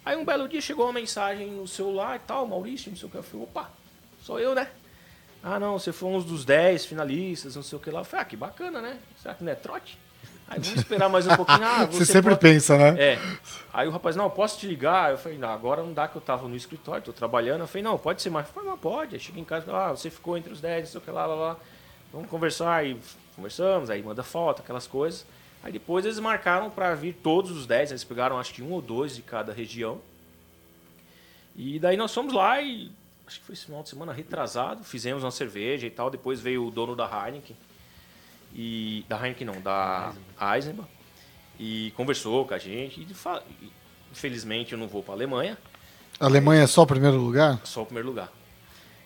Aí 0.05 0.15
um 0.17 0.25
belo 0.25 0.47
dia 0.47 0.61
chegou 0.61 0.85
uma 0.85 0.93
mensagem 0.93 1.47
no 1.51 1.67
celular 1.67 2.15
e 2.15 2.19
tal, 2.19 2.47
Maurício, 2.47 2.89
não 2.89 2.97
sei 2.97 3.07
o 3.07 3.11
que. 3.11 3.17
Eu 3.17 3.23
falei, 3.23 3.43
opa, 3.45 3.69
sou 4.23 4.39
eu, 4.39 4.55
né? 4.55 4.67
Ah, 5.43 5.59
não, 5.59 5.77
você 5.79 5.91
foi 5.93 6.09
um 6.09 6.19
dos 6.21 6.43
10 6.43 6.85
finalistas, 6.85 7.55
não 7.55 7.63
sei 7.63 7.77
o 7.77 7.81
que 7.81 7.89
lá. 7.91 8.01
Eu 8.01 8.05
falei, 8.05 8.23
ah, 8.23 8.25
que 8.25 8.35
bacana, 8.35 8.81
né? 8.81 8.97
Será 9.21 9.33
que 9.33 9.43
não 9.43 9.51
é 9.51 9.55
trote? 9.55 9.97
Aí 10.49 10.59
vamos 10.59 10.77
esperar 10.77 11.09
mais 11.09 11.27
um 11.27 11.35
pouquinho. 11.35 11.63
Ah, 11.63 11.85
Você, 11.85 11.99
você 12.05 12.11
sempre 12.13 12.31
pode- 12.31 12.41
pensa, 12.41 12.77
né? 12.77 12.95
É. 13.01 13.19
Aí 13.71 13.87
o 13.87 13.91
rapaz, 13.91 14.15
não, 14.15 14.29
posso 14.29 14.57
te 14.59 14.65
ligar? 14.67 15.11
Eu 15.11 15.17
falei, 15.17 15.37
não, 15.37 15.49
agora 15.49 15.83
não 15.83 15.93
dá 15.93 16.07
que 16.07 16.15
eu 16.15 16.21
tava 16.21 16.47
no 16.47 16.55
escritório, 16.55 17.03
tô 17.03 17.13
trabalhando. 17.13 17.61
Eu 17.61 17.67
falei, 17.67 17.83
não, 17.83 17.97
pode 17.97 18.21
ser 18.21 18.29
mais. 18.29 18.47
Eu 18.47 18.53
falei, 18.53 18.69
não, 18.69 18.77
pode. 18.77 19.15
Aí 19.15 19.19
cheguei 19.21 19.41
em 19.41 19.45
casa, 19.45 19.65
ah, 19.75 19.91
você 19.91 20.09
ficou 20.09 20.37
entre 20.37 20.51
os 20.51 20.59
10, 20.59 20.85
não 20.85 20.91
sei 20.91 20.97
o 20.99 21.03
que 21.03 21.11
lá, 21.11 21.25
lá, 21.25 21.35
lá. 21.35 21.57
Vamos 22.11 22.29
conversar. 22.29 22.73
Aí 22.73 22.97
conversamos, 23.35 23.89
aí 23.89 24.01
manda 24.01 24.23
foto, 24.23 24.61
aquelas 24.61 24.87
coisas. 24.87 25.25
Aí 25.63 25.71
depois 25.71 26.05
eles 26.05 26.19
marcaram 26.19 26.69
para 26.69 26.95
vir 26.95 27.13
todos 27.21 27.51
os 27.51 27.67
10, 27.67 27.91
eles 27.91 28.03
pegaram 28.03 28.39
acho 28.39 28.53
que 28.53 28.61
um 28.63 28.71
ou 28.71 28.81
dois 28.81 29.15
de 29.15 29.21
cada 29.21 29.53
região. 29.53 29.99
E 31.55 31.77
daí 31.79 31.97
nós 31.97 32.13
fomos 32.13 32.33
lá 32.33 32.61
e 32.61 32.89
acho 33.27 33.39
que 33.41 33.45
foi 33.45 33.53
esse 33.53 33.65
final 33.65 33.83
de 33.83 33.89
semana 33.89 34.13
retrasado, 34.13 34.83
fizemos 34.83 35.23
uma 35.23 35.31
cerveja 35.31 35.85
e 35.85 35.91
tal. 35.91 36.09
Depois 36.09 36.39
veio 36.39 36.65
o 36.65 36.71
dono 36.71 36.95
da 36.95 37.05
Heineken. 37.05 37.55
E, 38.53 39.05
da 39.07 39.15
Heineken 39.17 39.45
não, 39.47 39.61
da 39.61 40.11
Eisenbahn. 40.55 40.85
E 41.59 41.91
conversou 41.95 42.45
com 42.45 42.53
a 42.53 42.57
gente. 42.57 43.05
E, 43.09 43.13
fa- 43.13 43.41
e, 43.61 43.71
infelizmente 44.11 44.73
eu 44.73 44.79
não 44.79 44.87
vou 44.87 45.03
para 45.03 45.13
Alemanha, 45.13 45.57
A 46.19 46.25
Alemanha 46.25 46.63
é 46.63 46.67
só 46.67 46.81
o 46.83 46.87
primeiro 46.87 47.17
lugar? 47.17 47.59
só 47.63 47.81
o 47.81 47.85
primeiro 47.85 48.09
lugar. 48.09 48.29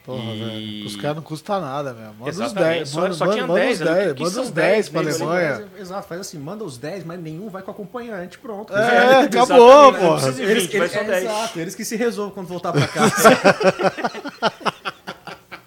Porra, 0.06 0.22
E- 0.34 0.40
velho. 0.40 0.86
Os 0.88 0.96
caras 0.98 1.16
não 1.18 1.24
custa 1.24 1.60
nada, 1.62 1.94
mesmo. 1.94 2.14
Manda 2.16 2.32
os 2.32 2.36
Exatamente, 2.40 2.74
10. 2.78 2.90
só- 2.90 3.02
Manda, 3.02 3.14
só 3.14 3.26
manda, 3.26 3.36
tinha 3.38 3.48
manda 3.48 3.60
10 3.62 3.82
os 3.82 3.88
ali. 3.88 3.96
10. 3.96 4.12
O 4.12 4.16
que 4.16 4.24
Manda 4.24 4.42
os 4.42 4.50
10 4.52 4.90
pra 4.90 5.02
10 5.02 5.22
Alemanha. 5.22 5.56
Faz- 5.56 5.82
Exato, 5.82 6.08
faz 6.10 6.22
assim, 6.22 6.40
manda 6.40 6.64
os 6.66 6.78
10, 6.78 7.06
mas 7.06 7.20
nenhum 7.22 7.50
vai 7.50 7.62
com 7.62 7.72
acompanhante, 7.72 8.38
pronto. 8.38 8.76
É, 8.76 9.22
acabou. 9.22 9.92
Não 9.94 10.12
precisa 10.16 10.34
de 10.34 10.42
Eles, 10.44 10.64
20, 10.64 10.78
vai 10.78 10.88
eles, 10.88 10.96
é, 10.98 11.04
10. 11.06 11.24
exato, 11.24 11.60
eles 11.60 11.76
que 11.76 11.86
se 11.86 11.96
resolvam 11.96 12.34
quando 12.34 12.48
voltar 12.48 12.74
pra 12.74 12.86
casa. 12.88 13.30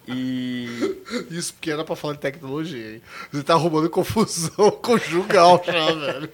E 0.07 0.46
Isso 1.39 1.53
porque 1.55 1.71
era 1.71 1.85
pra 1.85 1.95
falar 1.97 2.15
de 2.15 2.21
tecnologia, 2.21 2.95
hein? 2.95 3.03
Você 3.33 3.43
tá 3.43 3.55
arrumando 3.55 3.89
confusão 3.91 4.71
conjugal 4.83 5.63
já, 5.65 5.93
velho. 5.93 6.31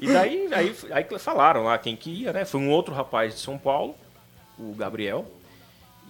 E 0.00 0.06
daí 0.12 0.48
aí, 0.52 0.76
aí 0.90 1.18
falaram 1.18 1.64
lá 1.64 1.76
quem 1.78 1.96
que 1.96 2.10
ia, 2.10 2.32
né? 2.32 2.44
Foi 2.44 2.60
um 2.60 2.70
outro 2.70 2.94
rapaz 2.94 3.34
de 3.34 3.40
São 3.40 3.56
Paulo, 3.58 3.94
o 4.58 4.74
Gabriel, 4.74 5.26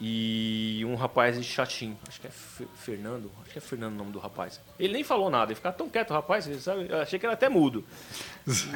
e 0.01 0.83
um 0.89 0.95
rapaz 0.95 1.37
de 1.37 1.45
Chatim, 1.45 1.95
acho 2.09 2.21
que 2.21 2.27
é 2.27 2.31
Fe- 2.31 2.67
Fernando, 2.75 3.31
acho 3.43 3.53
que 3.53 3.59
é 3.59 3.61
Fernando 3.61 3.93
o 3.93 3.97
nome 3.97 4.13
do 4.13 4.19
rapaz. 4.19 4.59
Ele 4.79 4.95
nem 4.95 5.05
falou 5.05 5.29
nada, 5.29 5.51
ele 5.53 5.57
ficava 5.57 5.77
tão 5.77 5.91
quieto, 5.91 6.13
rapaz, 6.15 6.49
sabe? 6.61 6.87
Eu 6.89 7.01
achei 7.03 7.19
que 7.19 7.27
era 7.27 7.35
até 7.35 7.51
mudo. 7.51 7.85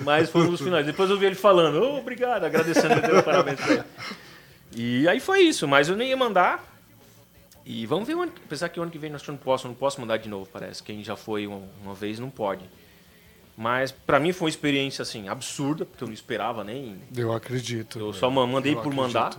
Mas 0.02 0.28
foi 0.28 0.42
um 0.42 0.50
dos 0.50 0.60
finais. 0.60 0.84
Depois 0.84 1.08
eu 1.08 1.18
vi 1.18 1.24
ele 1.26 1.34
falando, 1.34 1.80
"Ô, 1.82 1.98
obrigado, 1.98 2.44
agradecendo, 2.44 2.94
parabéns 3.24 3.58
pra 3.58 3.72
ele. 3.72 3.84
E 4.76 5.08
aí 5.08 5.18
foi 5.18 5.40
isso, 5.40 5.66
mas 5.66 5.88
eu 5.88 5.96
nem 5.96 6.10
ia 6.10 6.16
mandar. 6.16 6.73
E 7.66 7.86
vamos 7.86 8.06
ver 8.06 8.14
o 8.14 8.22
ano, 8.22 8.32
apesar 8.44 8.68
que 8.68 8.78
o 8.78 8.82
ano 8.82 8.92
que 8.92 8.98
vem 8.98 9.10
nós 9.10 9.26
não 9.26 9.36
posso, 9.36 9.66
não 9.66 9.74
posso 9.74 10.00
mandar 10.00 10.18
de 10.18 10.28
novo, 10.28 10.48
parece. 10.52 10.82
Quem 10.82 11.02
já 11.02 11.16
foi 11.16 11.46
uma, 11.46 11.62
uma 11.82 11.94
vez 11.94 12.18
não 12.18 12.28
pode. 12.30 12.64
Mas 13.56 13.92
pra 13.92 14.18
mim 14.18 14.32
foi 14.32 14.46
uma 14.46 14.50
experiência 14.50 15.02
assim 15.02 15.28
absurda, 15.28 15.84
porque 15.84 16.02
eu 16.02 16.08
não 16.08 16.14
esperava 16.14 16.62
nem. 16.64 16.98
Eu 17.16 17.32
acredito. 17.32 17.98
Eu 17.98 18.12
só 18.12 18.28
ma- 18.30 18.46
mandei 18.46 18.72
Eu 18.72 18.82
por 18.82 18.92
acredito. 18.92 19.00
mandar. 19.06 19.38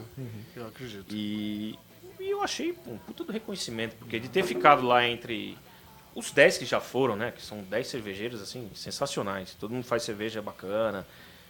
Eu 0.56 0.68
acredito. 0.68 1.06
E, 1.14 1.78
e 2.20 2.30
eu 2.30 2.42
achei 2.42 2.72
pô, 2.74 2.92
um 2.92 2.98
puta 2.98 3.24
do 3.26 3.32
reconhecimento, 3.32 3.96
porque 3.98 4.20
de 4.20 4.30
ter 4.30 4.44
ficado 4.44 4.84
lá 4.88 5.06
entre 5.06 5.58
os 6.16 6.32
10 6.32 6.58
que 6.60 6.66
já 6.66 6.80
foram, 6.80 7.16
né? 7.18 7.32
Que 7.32 7.42
são 7.44 7.62
10 7.64 7.88
cervejeiros, 7.88 8.42
assim, 8.42 8.72
sensacionais. 8.74 9.54
Todo 9.60 9.72
mundo 9.72 9.84
faz 9.84 10.04
cerveja 10.04 10.42
bacana, 10.42 11.06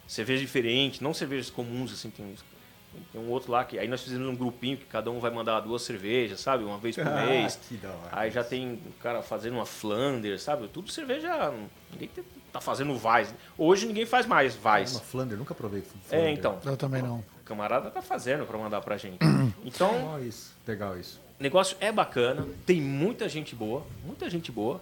cerveja 0.08 0.42
diferente, 0.42 1.02
não 1.02 1.14
cervejas 1.14 1.48
comuns, 1.48 1.92
assim, 1.92 2.10
tem, 2.10 2.34
tem 3.12 3.20
um 3.20 3.28
outro 3.30 3.50
lá 3.52 3.64
que. 3.64 3.78
Aí 3.78 3.88
nós 3.88 4.02
fizemos 4.02 4.26
um 4.28 4.34
grupinho 4.36 4.76
que 4.76 4.84
cada 4.84 5.10
um 5.10 5.18
vai 5.20 5.30
mandar 5.30 5.60
duas 5.60 5.82
cervejas, 5.82 6.40
sabe? 6.40 6.64
Uma 6.64 6.78
vez 6.78 6.96
por 6.96 7.06
Ah, 7.06 7.26
mês. 7.26 7.58
que 7.68 7.76
da 7.76 7.88
hora. 7.90 8.08
Aí 8.12 8.30
já 8.30 8.42
tem 8.44 8.66
um 8.86 8.92
cara 9.02 9.22
fazendo 9.22 9.54
uma 9.54 9.66
Flanders, 9.66 10.42
sabe? 10.42 10.68
Tudo 10.68 10.90
cerveja. 10.90 11.52
Ninguém 11.92 12.10
tá 12.52 12.60
fazendo 12.60 12.96
Vais. 12.96 13.34
Hoje 13.58 13.86
ninguém 13.86 14.06
faz 14.06 14.26
mais 14.26 14.54
Vais. 14.54 14.92
Uma 14.92 15.00
Flander, 15.00 15.36
nunca 15.38 15.54
provei. 15.54 15.80
É, 15.80 16.08
Flander. 16.08 16.30
então. 16.32 16.58
Eu 16.64 16.76
também 16.76 17.02
não. 17.02 17.18
O 17.18 17.44
camarada 17.44 17.90
tá 17.90 18.02
fazendo 18.02 18.44
pra 18.46 18.58
mandar 18.58 18.80
pra 18.80 18.96
gente. 18.96 19.18
Então, 19.64 20.14
Ó, 20.14 20.18
isso. 20.20 20.54
Legal 20.66 20.96
isso. 20.98 21.20
o 21.40 21.42
negócio 21.42 21.76
é 21.80 21.90
bacana, 21.90 22.46
tem 22.64 22.80
muita 22.80 23.28
gente 23.28 23.54
boa, 23.54 23.84
muita 24.04 24.30
gente 24.30 24.52
boa. 24.52 24.80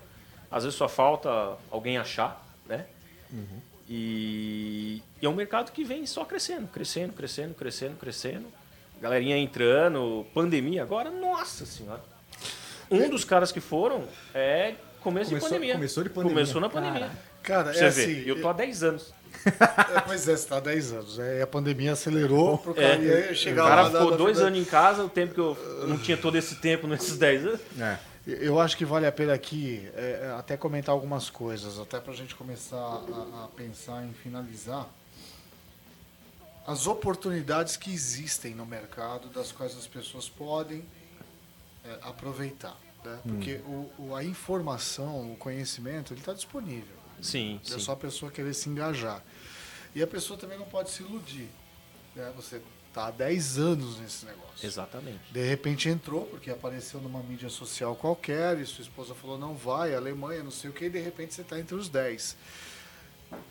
Às 0.50 0.64
vezes 0.64 0.76
só 0.78 0.88
falta 0.88 1.56
alguém 1.70 1.96
achar, 1.96 2.46
né? 2.68 2.84
E, 3.88 5.02
e 5.24 5.26
é 5.26 5.30
um 5.30 5.34
mercado 5.34 5.72
que 5.72 5.82
vem 5.82 6.04
só 6.04 6.22
crescendo, 6.22 6.68
crescendo, 6.68 7.14
crescendo, 7.14 7.54
crescendo, 7.54 7.96
crescendo. 7.96 8.46
Galerinha 9.00 9.38
entrando, 9.38 10.26
pandemia 10.34 10.82
agora, 10.82 11.10
nossa 11.10 11.64
senhora. 11.64 12.02
Um 12.90 13.08
dos 13.08 13.24
caras 13.24 13.50
que 13.50 13.58
foram 13.60 14.04
é 14.34 14.74
começo 15.00 15.30
Começou- 15.30 15.48
de 15.48 15.54
pandemia. 15.54 15.74
começou 15.74 16.02
de 16.04 16.10
pandemia. 16.10 16.34
Começou 16.34 16.60
na 16.60 16.68
pandemia. 16.68 17.10
Cara. 17.42 17.70
Cara, 17.70 17.70
é 17.70 17.90
ver, 17.90 18.02
assim. 18.02 18.22
eu 18.26 18.40
tô 18.40 18.48
há 18.48 18.52
10 18.52 18.82
anos. 18.82 19.14
é, 19.96 20.00
pois 20.06 20.28
é, 20.28 20.36
você 20.36 20.46
tá 20.46 20.58
há 20.58 20.60
10 20.60 20.92
anos. 20.92 21.18
É, 21.18 21.40
a 21.42 21.46
pandemia 21.46 21.92
acelerou 21.92 22.58
pro 22.58 22.74
cara 22.74 23.02
É, 23.02 23.30
o 23.32 23.34
chegar 23.34 23.64
cara 23.66 23.82
lá. 23.82 23.90
ficou 23.90 24.10
na 24.10 24.16
dois 24.18 24.36
vida- 24.36 24.48
anos 24.48 24.58
em 24.60 24.64
casa, 24.64 25.02
o 25.04 25.08
tempo 25.08 25.32
que 25.34 25.40
eu 25.40 25.56
não 25.88 25.96
tinha 25.98 26.16
todo 26.18 26.36
esse 26.36 26.56
tempo 26.56 26.86
nesses 26.86 27.16
10 27.16 27.46
anos. 27.46 27.60
É. 27.80 27.98
Eu 28.26 28.58
acho 28.58 28.76
que 28.78 28.84
vale 28.86 29.06
a 29.06 29.12
pena 29.12 29.34
aqui 29.34 29.86
é, 29.94 30.34
até 30.38 30.56
comentar 30.56 30.94
algumas 30.94 31.28
coisas, 31.28 31.78
até 31.78 31.98
pra 32.00 32.14
gente 32.14 32.34
começar 32.34 32.76
a, 32.76 33.44
a 33.44 33.48
pensar 33.54 34.02
em 34.04 34.12
finalizar. 34.14 34.86
As 36.66 36.86
oportunidades 36.86 37.76
que 37.76 37.92
existem 37.92 38.54
no 38.54 38.64
mercado, 38.64 39.28
das 39.28 39.52
quais 39.52 39.76
as 39.76 39.86
pessoas 39.86 40.28
podem 40.28 40.84
é, 41.84 41.98
aproveitar. 42.02 42.76
Né? 43.04 43.18
Porque 43.22 43.54
o, 43.66 43.90
o- 43.98 44.16
a 44.16 44.24
informação, 44.24 45.30
o 45.32 45.36
conhecimento, 45.36 46.14
ele 46.14 46.20
está 46.20 46.32
disponível. 46.32 46.96
Sim, 47.20 47.60
É 47.66 47.78
só 47.78 47.92
a 47.92 47.96
pessoa 47.96 48.30
querer 48.32 48.54
se 48.54 48.68
engajar. 48.68 49.22
E 49.94 50.02
a 50.02 50.06
pessoa 50.06 50.38
também 50.38 50.58
não 50.58 50.66
pode 50.66 50.90
se 50.90 51.02
iludir. 51.02 51.48
Né? 52.16 52.32
Você 52.36 52.60
está 52.88 53.06
há 53.08 53.10
10 53.10 53.58
anos 53.58 53.98
nesse 53.98 54.24
negócio. 54.24 54.66
Exatamente. 54.66 55.20
De 55.30 55.46
repente 55.46 55.88
entrou, 55.88 56.24
porque 56.26 56.50
apareceu 56.50 57.00
numa 57.00 57.22
mídia 57.22 57.48
social 57.50 57.94
qualquer, 57.94 58.58
e 58.58 58.64
sua 58.64 58.82
esposa 58.82 59.14
falou, 59.14 59.36
não 59.38 59.54
vai, 59.54 59.94
Alemanha, 59.94 60.42
não 60.42 60.50
sei 60.50 60.70
o 60.70 60.72
que, 60.72 60.86
e 60.86 60.90
de 60.90 60.98
repente 61.00 61.34
você 61.34 61.42
está 61.42 61.58
entre 61.58 61.74
os 61.74 61.88
10. 61.90 62.36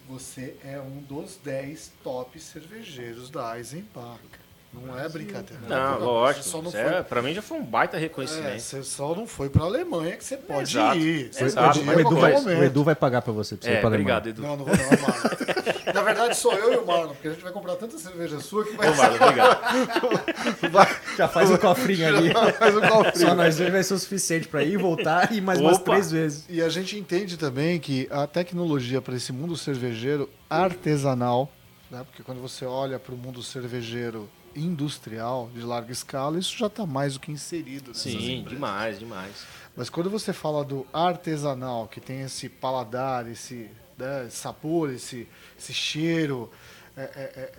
Você 0.08 0.58
é 0.64 0.80
um 0.80 1.02
dos 1.02 1.38
10 1.38 1.92
top 2.04 2.40
cervejeiros 2.40 3.30
da 3.30 3.58
Eisenbach. 3.58 4.43
Não 4.74 5.00
é 5.00 5.08
brincadeira. 5.08 5.62
Não, 5.68 5.94
Você 6.00 6.04
lógico. 6.06 6.46
Só 6.46 6.58
não 6.62 6.70
Isso 6.70 6.78
foi, 6.78 6.86
é, 6.96 7.04
pra 7.04 7.22
mim 7.22 7.34
já 7.34 7.42
foi 7.42 7.58
um 7.60 7.64
baita 7.64 7.98
é, 7.98 8.00
reconhecimento. 8.00 8.60
você 8.60 8.82
só 8.84 9.16
não 9.16 9.28
foi 9.28 9.50
para 9.50 9.64
a 9.64 9.66
Alemanha 9.66 10.18
que 10.18 10.24
você 10.24 10.36
pode 10.38 10.76
Exato. 10.78 10.98
ir. 10.98 11.30
Você 11.32 11.44
Exato. 11.46 11.80
pode 11.80 11.80
ir 11.80 11.96
O 11.96 12.00
Edu, 12.00 12.16
vai, 12.16 12.34
o 12.34 12.64
Edu 12.64 12.84
vai 12.84 12.96
pagar 12.96 13.22
pra 13.22 13.32
você, 13.32 13.56
pra 13.56 13.66
você 13.68 13.74
É, 13.74 13.78
ir 13.78 13.80
pra 13.80 13.88
obrigado, 13.90 14.28
Alemanha. 14.28 14.32
Edu. 14.32 14.42
Não, 14.42 14.58
não 14.58 14.66
vou 14.66 14.76
não, 14.76 15.08
Marlon. 15.08 15.94
Na 15.94 16.02
verdade, 16.02 16.36
sou 16.38 16.54
eu 16.54 16.74
e 16.74 16.78
o 16.78 16.86
Marlon, 16.88 17.10
porque 17.10 17.28
a 17.28 17.32
gente 17.32 17.44
vai 17.44 17.52
comprar 17.52 17.76
tanta 17.76 17.98
cerveja 18.00 18.40
sua 18.40 18.66
que 18.66 18.76
vai, 18.76 18.90
Ô, 18.90 18.96
Marlon, 18.96 19.16
obrigado. 19.16 19.62
vai 20.72 20.98
Já 21.18 21.28
faz 21.28 21.52
um 21.52 21.58
cofrinho 21.58 22.08
ali. 22.08 22.34
faz 22.58 22.76
um 22.76 22.82
cofrinho. 22.82 23.28
Só 23.30 23.36
nós 23.36 23.56
dois 23.58 23.72
vai 23.72 23.84
ser 23.84 23.94
o 23.94 24.00
suficiente 24.00 24.48
pra 24.48 24.64
ir 24.64 24.74
e 24.74 24.78
voltar 24.78 25.32
e 25.32 25.40
mais 25.40 25.60
umas 25.60 25.78
Opa. 25.78 25.92
três 25.92 26.12
vezes. 26.12 26.46
E 26.50 26.62
a 26.62 26.70
gente 26.70 26.98
entende 26.98 27.38
também 27.38 27.80
que 27.80 28.08
a 28.12 28.26
tecnologia 28.26 29.02
para 29.02 29.16
esse 29.16 29.32
mundo 29.32 29.56
cervejeiro 29.56 30.28
artesanal, 30.50 31.52
né? 31.92 32.04
porque 32.06 32.24
quando 32.24 32.42
você 32.42 32.66
olha 32.66 32.98
para 32.98 33.14
o 33.14 33.18
mundo 33.18 33.44
cervejeiro 33.44 34.28
industrial, 34.56 35.50
de 35.54 35.62
larga 35.62 35.92
escala, 35.92 36.38
isso 36.40 36.58
já 36.58 36.68
está 36.68 36.86
mais 36.86 37.14
do 37.14 37.20
que 37.20 37.32
inserido. 37.32 37.94
Sim, 37.94 38.16
empresas. 38.40 38.50
demais, 38.50 39.00
demais. 39.00 39.46
Mas 39.76 39.90
quando 39.90 40.10
você 40.10 40.32
fala 40.34 40.64
do 40.64 40.86
artesanal, 40.94 41.88
que 41.88 42.00
tem 42.00 42.22
esse 42.22 42.48
paladar, 42.50 43.28
esse 43.28 43.70
né, 43.98 44.28
sabor, 44.30 44.92
esse, 44.92 45.28
esse 45.58 45.74
cheiro, 45.74 46.52
é, 46.96 47.02
é- 47.02 47.40
é 47.40 47.54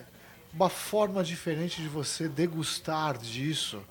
uma 0.53 0.69
forma 0.69 1.23
diferente 1.23 1.81
de 1.81 1.87
você 1.89 2.29
degustar 2.29 3.17
disso, 3.17 3.81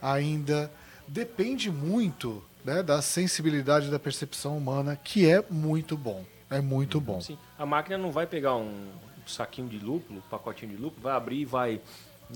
ainda 0.00 0.70
depende 1.06 1.70
muito 1.70 2.42
né, 2.64 2.82
da 2.82 3.00
sensibilidade 3.00 3.90
da 3.90 3.98
percepção 3.98 4.56
humana, 4.58 4.96
que 4.96 5.28
é 5.28 5.44
muito 5.48 5.96
bom. 5.96 6.24
É 6.50 6.60
muito 6.60 7.00
bom. 7.00 7.20
Sim. 7.20 7.38
A 7.58 7.64
máquina 7.66 7.96
não 7.98 8.10
vai 8.10 8.26
pegar 8.26 8.56
um 8.56 8.88
saquinho 9.26 9.68
de 9.68 9.78
lúpulo, 9.78 10.18
um 10.18 10.22
pacotinho 10.30 10.72
de 10.72 10.76
lúpulo, 10.76 11.02
vai 11.02 11.12
abrir 11.16 11.40
e 11.40 11.44
vai 11.44 11.80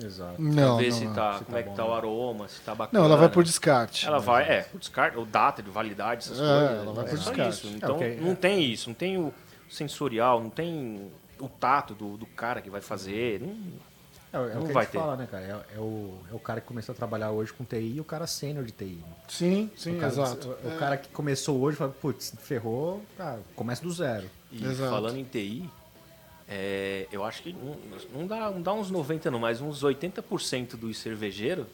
Exato. 0.03 0.41
Não, 0.41 0.77
ver 0.79 0.91
não, 0.91 0.97
se 0.99 1.05
não. 1.05 1.15
tá, 1.15 1.39
Se 1.39 1.45
como 1.45 1.55
tá 1.57 1.61
é 1.61 1.63
que 1.65 1.75
tá 1.77 1.83
né? 1.83 1.89
o 1.89 1.93
aroma, 1.95 2.49
se 2.49 2.61
tá 2.61 2.75
bacana. 2.75 2.99
Não, 2.99 3.07
ela 3.11 3.17
vai 3.21 3.29
por 3.29 3.43
descarte. 3.43 4.07
Ela 4.07 4.19
vai, 4.21 4.45
é, 4.49 4.63
por 4.63 4.79
descarte, 4.79 5.19
o 5.19 5.25
data 5.25 5.63
de 5.63 5.71
validade, 5.71 6.25
essas 6.25 6.39
É, 6.39 6.43
coisas. 6.43 6.83
ela 6.85 6.93
vai 6.93 7.05
é 7.05 7.09
por 7.09 7.19
só 7.19 7.31
descarte. 7.31 7.67
isso. 7.67 7.77
Então, 7.77 7.97
ok. 7.97 8.19
não 8.21 8.35
tem 8.35 8.63
isso, 8.65 8.89
não 8.89 8.95
tem 8.95 9.19
o 9.19 9.33
sensorial, 9.69 10.41
não 10.43 10.51
tem 10.51 11.11
o 11.41 11.49
tato 11.49 11.95
do, 11.95 12.17
do 12.17 12.27
cara 12.27 12.61
que 12.61 12.71
vai 12.71 12.81
fazer. 12.81 13.41
Não, 13.41 13.51
É, 14.33 14.37
é 14.53 14.55
Não 14.55 14.63
o 14.63 14.67
que 14.67 14.73
vai 14.73 14.83
a 14.83 14.85
gente 14.85 14.93
ter. 14.93 14.99
fala, 14.99 15.17
né, 15.17 15.27
cara? 15.29 15.43
É, 15.73 15.77
é 15.77 15.81
o, 15.81 16.15
é 16.31 16.35
o 16.35 16.39
cara 16.39 16.61
que 16.61 16.67
começou 16.69 16.93
a 16.93 16.97
trabalhar 16.97 17.33
hoje 17.33 17.53
com 17.53 17.65
TI 17.65 17.95
e 17.97 18.01
o 18.01 18.05
cara 18.05 18.29
sênior 18.29 18.65
de 18.65 18.71
TI. 18.71 19.03
né? 19.05 19.13
Sim, 19.29 19.69
sim, 19.77 19.97
o 19.97 20.01
cara, 20.01 20.13
exato. 20.13 20.57
O, 20.63 20.69
o 20.69 20.77
cara 20.79 20.97
que 20.97 21.09
começou 21.09 21.59
hoje 21.61 21.77
fala, 21.77 21.91
putz, 21.91 22.33
ferrou, 22.41 23.03
cara, 23.19 23.41
começa 23.57 23.83
do 23.83 23.91
zero. 23.91 24.31
E 24.53 24.65
Exato. 24.65 24.89
falando 24.91 25.17
em 25.17 25.25
TI, 25.25 25.69
é, 26.51 27.07
eu 27.13 27.25
acho 27.25 27.43
que 27.43 27.53
não, 27.53 27.77
não 28.21 28.27
dá, 28.27 28.51
não 28.51 28.61
dá 28.63 28.73
uns 28.73 28.91
90 28.91 29.31
não, 29.31 29.39
mas 29.39 29.61
uns 29.61 29.83
80% 29.85 30.77
dos 30.77 30.99
cervejeiros, 30.99 31.67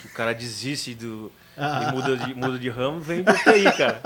que 0.00 0.06
o 0.06 0.10
cara 0.10 0.32
desiste 0.34 0.94
do, 0.94 1.30
e 1.56 1.92
muda 1.92 2.16
de, 2.16 2.34
muda 2.34 2.58
de 2.58 2.68
ramo, 2.70 3.00
vem 3.00 3.22
do 3.22 3.32
TI, 3.32 3.70
cara. 3.76 4.00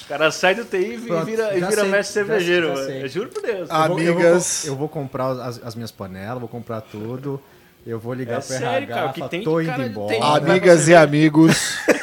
O 0.00 0.08
cara 0.08 0.30
sai 0.30 0.54
do 0.54 0.64
TI 0.64 0.94
e 0.94 0.98
Pronto, 1.00 1.24
vira, 1.26 1.56
e 1.56 1.60
já 1.60 1.68
vira 1.68 1.82
sei, 1.82 1.90
mestre 1.90 2.20
já- 2.20 2.26
cervejeiro, 2.26 2.66
já 2.68 2.74
mano. 2.74 2.86
sei. 2.86 3.02
Eu 3.02 3.08
juro 3.08 3.28
por 3.30 3.42
Deus. 3.42 3.68
Ah, 3.70 3.84
Eu 3.84 3.88
vou- 3.88 4.00
eu 4.00 4.14
vou- 4.14 4.22
Amigas. 4.22 4.64
Eu 4.64 4.76
vou, 4.76 4.88
comprar 4.88 5.30
as, 5.32 5.62
as 5.62 5.74
minhas 5.74 5.90
panelas, 5.90 6.38
vou 6.40 6.48
comprar 6.48 6.80
tudo. 6.80 7.42
Eu 7.86 7.98
vou 7.98 8.12
ligar 8.12 8.34
É 8.34 8.36
pro 8.40 8.46
sério, 8.48 8.66
RH, 8.66 8.94
cara, 8.94 9.06
o 9.08 9.12
que 9.12 9.28
tem 9.28 9.42
tô 9.42 9.60
indo 9.60 9.82
embora. 9.82 10.16
Amigas 10.36 10.88
e 10.88 10.94
amigos, 10.94 11.78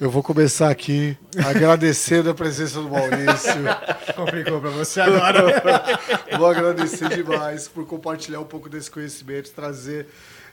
eu 0.00 0.10
vou 0.10 0.22
começar 0.22 0.70
aqui 0.70 1.16
agradecendo 1.44 2.30
a 2.30 2.34
presença 2.34 2.80
do 2.80 2.88
Maurício. 2.88 3.64
Complicou 4.14 4.60
pra 4.60 4.70
você 4.70 5.00
agora. 5.00 5.42
Vou 6.38 6.46
agradecer 6.46 7.08
demais 7.08 7.66
por 7.66 7.84
compartilhar 7.86 8.40
um 8.40 8.44
pouco 8.44 8.68
desse 8.68 8.90
conhecimento, 8.90 9.50
trazer 9.50 10.06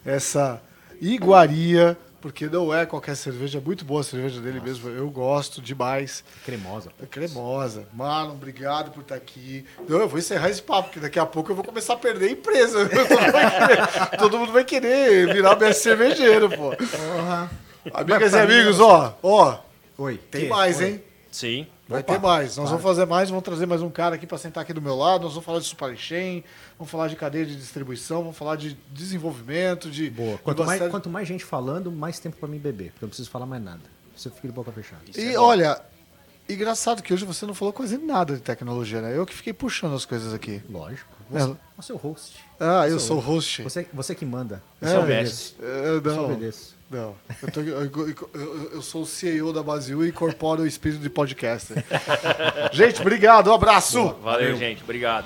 essa 0.04 0.62
iguaria, 1.00 1.96
porque 2.22 2.48
não 2.48 2.74
é 2.74 2.88
qualquer 2.88 3.16
cerveja, 3.16 3.60
é 3.60 3.62
muito 3.62 3.86
boa 3.86 4.02
a 4.02 4.04
cerveja 4.04 4.42
dele 4.42 4.60
mesmo, 4.60 4.90
eu 4.90 5.10
gosto 5.12 5.62
demais. 5.62 6.24
Cremosa. 6.44 6.90
É 7.02 7.06
cremosa. 7.06 7.88
Marlon, 7.94 8.34
obrigado 8.34 8.92
por 8.92 9.02
estar 9.02 9.16
aqui. 9.16 9.64
Não, 9.88 10.00
eu 10.00 10.08
vou 10.08 10.18
encerrar 10.18 10.50
esse 10.50 10.62
papo, 10.62 10.90
porque 10.90 11.00
daqui 11.00 11.20
a 11.20 11.26
pouco 11.26 11.52
eu 11.52 11.56
vou 11.56 11.64
começar 11.64 11.94
a 11.94 11.98
perder 11.98 12.30
a 12.30 12.32
empresa. 12.32 12.90
Todo 12.90 13.00
mundo 13.10 13.32
vai 13.32 13.52
querer, 13.52 14.18
todo 14.18 14.40
mundo 14.40 14.52
vai 14.52 14.64
querer 14.64 15.34
virar 15.34 15.56
mestre 15.56 15.84
cervejeiro, 15.84 16.50
pô. 16.50 16.76
Porra. 16.76 17.65
Amigas 17.94 18.34
e 18.34 18.38
amigos, 18.40 18.80
ó, 18.80 19.18
ó, 19.22 19.58
Oi. 19.98 20.18
tem 20.32 20.42
que? 20.44 20.48
mais, 20.48 20.78
Oi. 20.80 20.86
hein? 20.86 21.04
Sim. 21.32 21.68
Vai 21.88 22.00
Opa, 22.02 22.14
ter 22.14 22.20
mais. 22.20 22.48
Nós 22.58 22.66
para. 22.66 22.66
vamos 22.78 22.82
fazer 22.84 23.06
mais, 23.06 23.30
vamos 23.30 23.44
trazer 23.44 23.66
mais 23.68 23.82
um 23.82 23.90
cara 23.92 24.16
aqui 24.16 24.26
para 24.26 24.38
sentar 24.40 24.64
aqui 24.64 24.74
do 24.74 24.82
meu 24.82 24.96
lado. 24.96 25.24
Nós 25.24 25.34
vamos 25.34 25.46
falar 25.46 25.60
de 25.60 25.66
supply 25.66 25.96
chain, 25.96 26.44
vamos 26.80 26.90
falar 26.90 27.08
de 27.10 27.16
cadeia 27.16 27.46
de 27.46 27.56
distribuição, 27.56 28.22
vamos 28.24 28.36
falar 28.38 28.56
de 28.56 28.76
desenvolvimento, 28.92 29.90
de. 29.92 30.10
Boa. 30.10 30.38
Quanto 30.40 30.66
mais, 30.66 30.80
série- 30.80 30.90
quanto 30.92 31.10
mais 31.10 31.28
gente 31.28 31.46
falando, 31.46 31.92
mais 31.92 32.18
tempo 32.20 32.38
pra 32.38 32.48
mim 32.48 32.58
beber. 32.58 32.86
Porque 32.92 33.04
eu 33.04 33.08
não 33.08 33.10
preciso 33.10 33.30
falar 33.30 33.46
mais 33.46 33.62
nada. 33.64 33.82
Você 34.16 34.30
fica 34.32 34.48
de 34.48 34.54
boca 34.54 34.72
fechada. 34.72 35.02
Isso 35.08 35.20
E 35.20 35.34
é 35.36 35.40
olha, 35.40 35.80
engraçado 36.50 37.04
que 37.04 37.14
hoje 37.14 37.24
você 37.26 37.46
não 37.46 37.54
falou 37.54 37.72
quase 37.74 37.98
nada 38.00 38.34
de 38.34 38.42
tecnologia, 38.42 39.02
né? 39.02 39.16
Eu 39.16 39.26
que 39.26 39.36
fiquei 39.36 39.54
puxando 39.54 39.94
as 39.96 40.06
coisas 40.06 40.34
aqui. 40.34 40.64
Lógico. 40.68 41.14
É. 41.34 41.40
Você, 41.40 41.56
você 41.78 41.92
é 41.92 41.96
o 41.96 41.98
host. 41.98 42.36
Ah, 42.60 42.88
eu 42.88 42.98
Você 43.00 43.06
é 43.06 43.08
sou 43.10 43.18
o 43.18 43.20
host. 43.20 43.62
Você, 43.64 43.88
você 43.94 44.16
que 44.16 44.26
manda. 44.26 44.62
É, 44.82 44.94
Eu 44.96 45.02
obedeço. 45.02 45.56
É, 45.62 45.88
Eu 45.90 46.04
só 46.04 46.16
não, 46.16 46.26
obedeço. 46.26 46.75
Não. 46.90 47.16
Eu, 47.42 47.52
tô- 47.52 47.62
eu- 47.62 47.92
eu- 48.34 48.70
eu 48.74 48.82
sou 48.82 49.02
o 49.04 49.06
CEO 49.06 49.52
da 49.52 49.62
Basil 49.64 50.06
e 50.06 50.10
incorporo 50.10 50.64
o 50.64 50.68
espírito 50.68 51.02
de 51.02 51.10
podcaster. 51.10 51.84
Gente, 52.72 53.02
obrigado, 53.02 53.50
um 53.50 53.54
abraço. 53.54 54.14
Valeu, 54.24 54.56
gente. 54.58 54.84
Obrigado. 54.84 55.26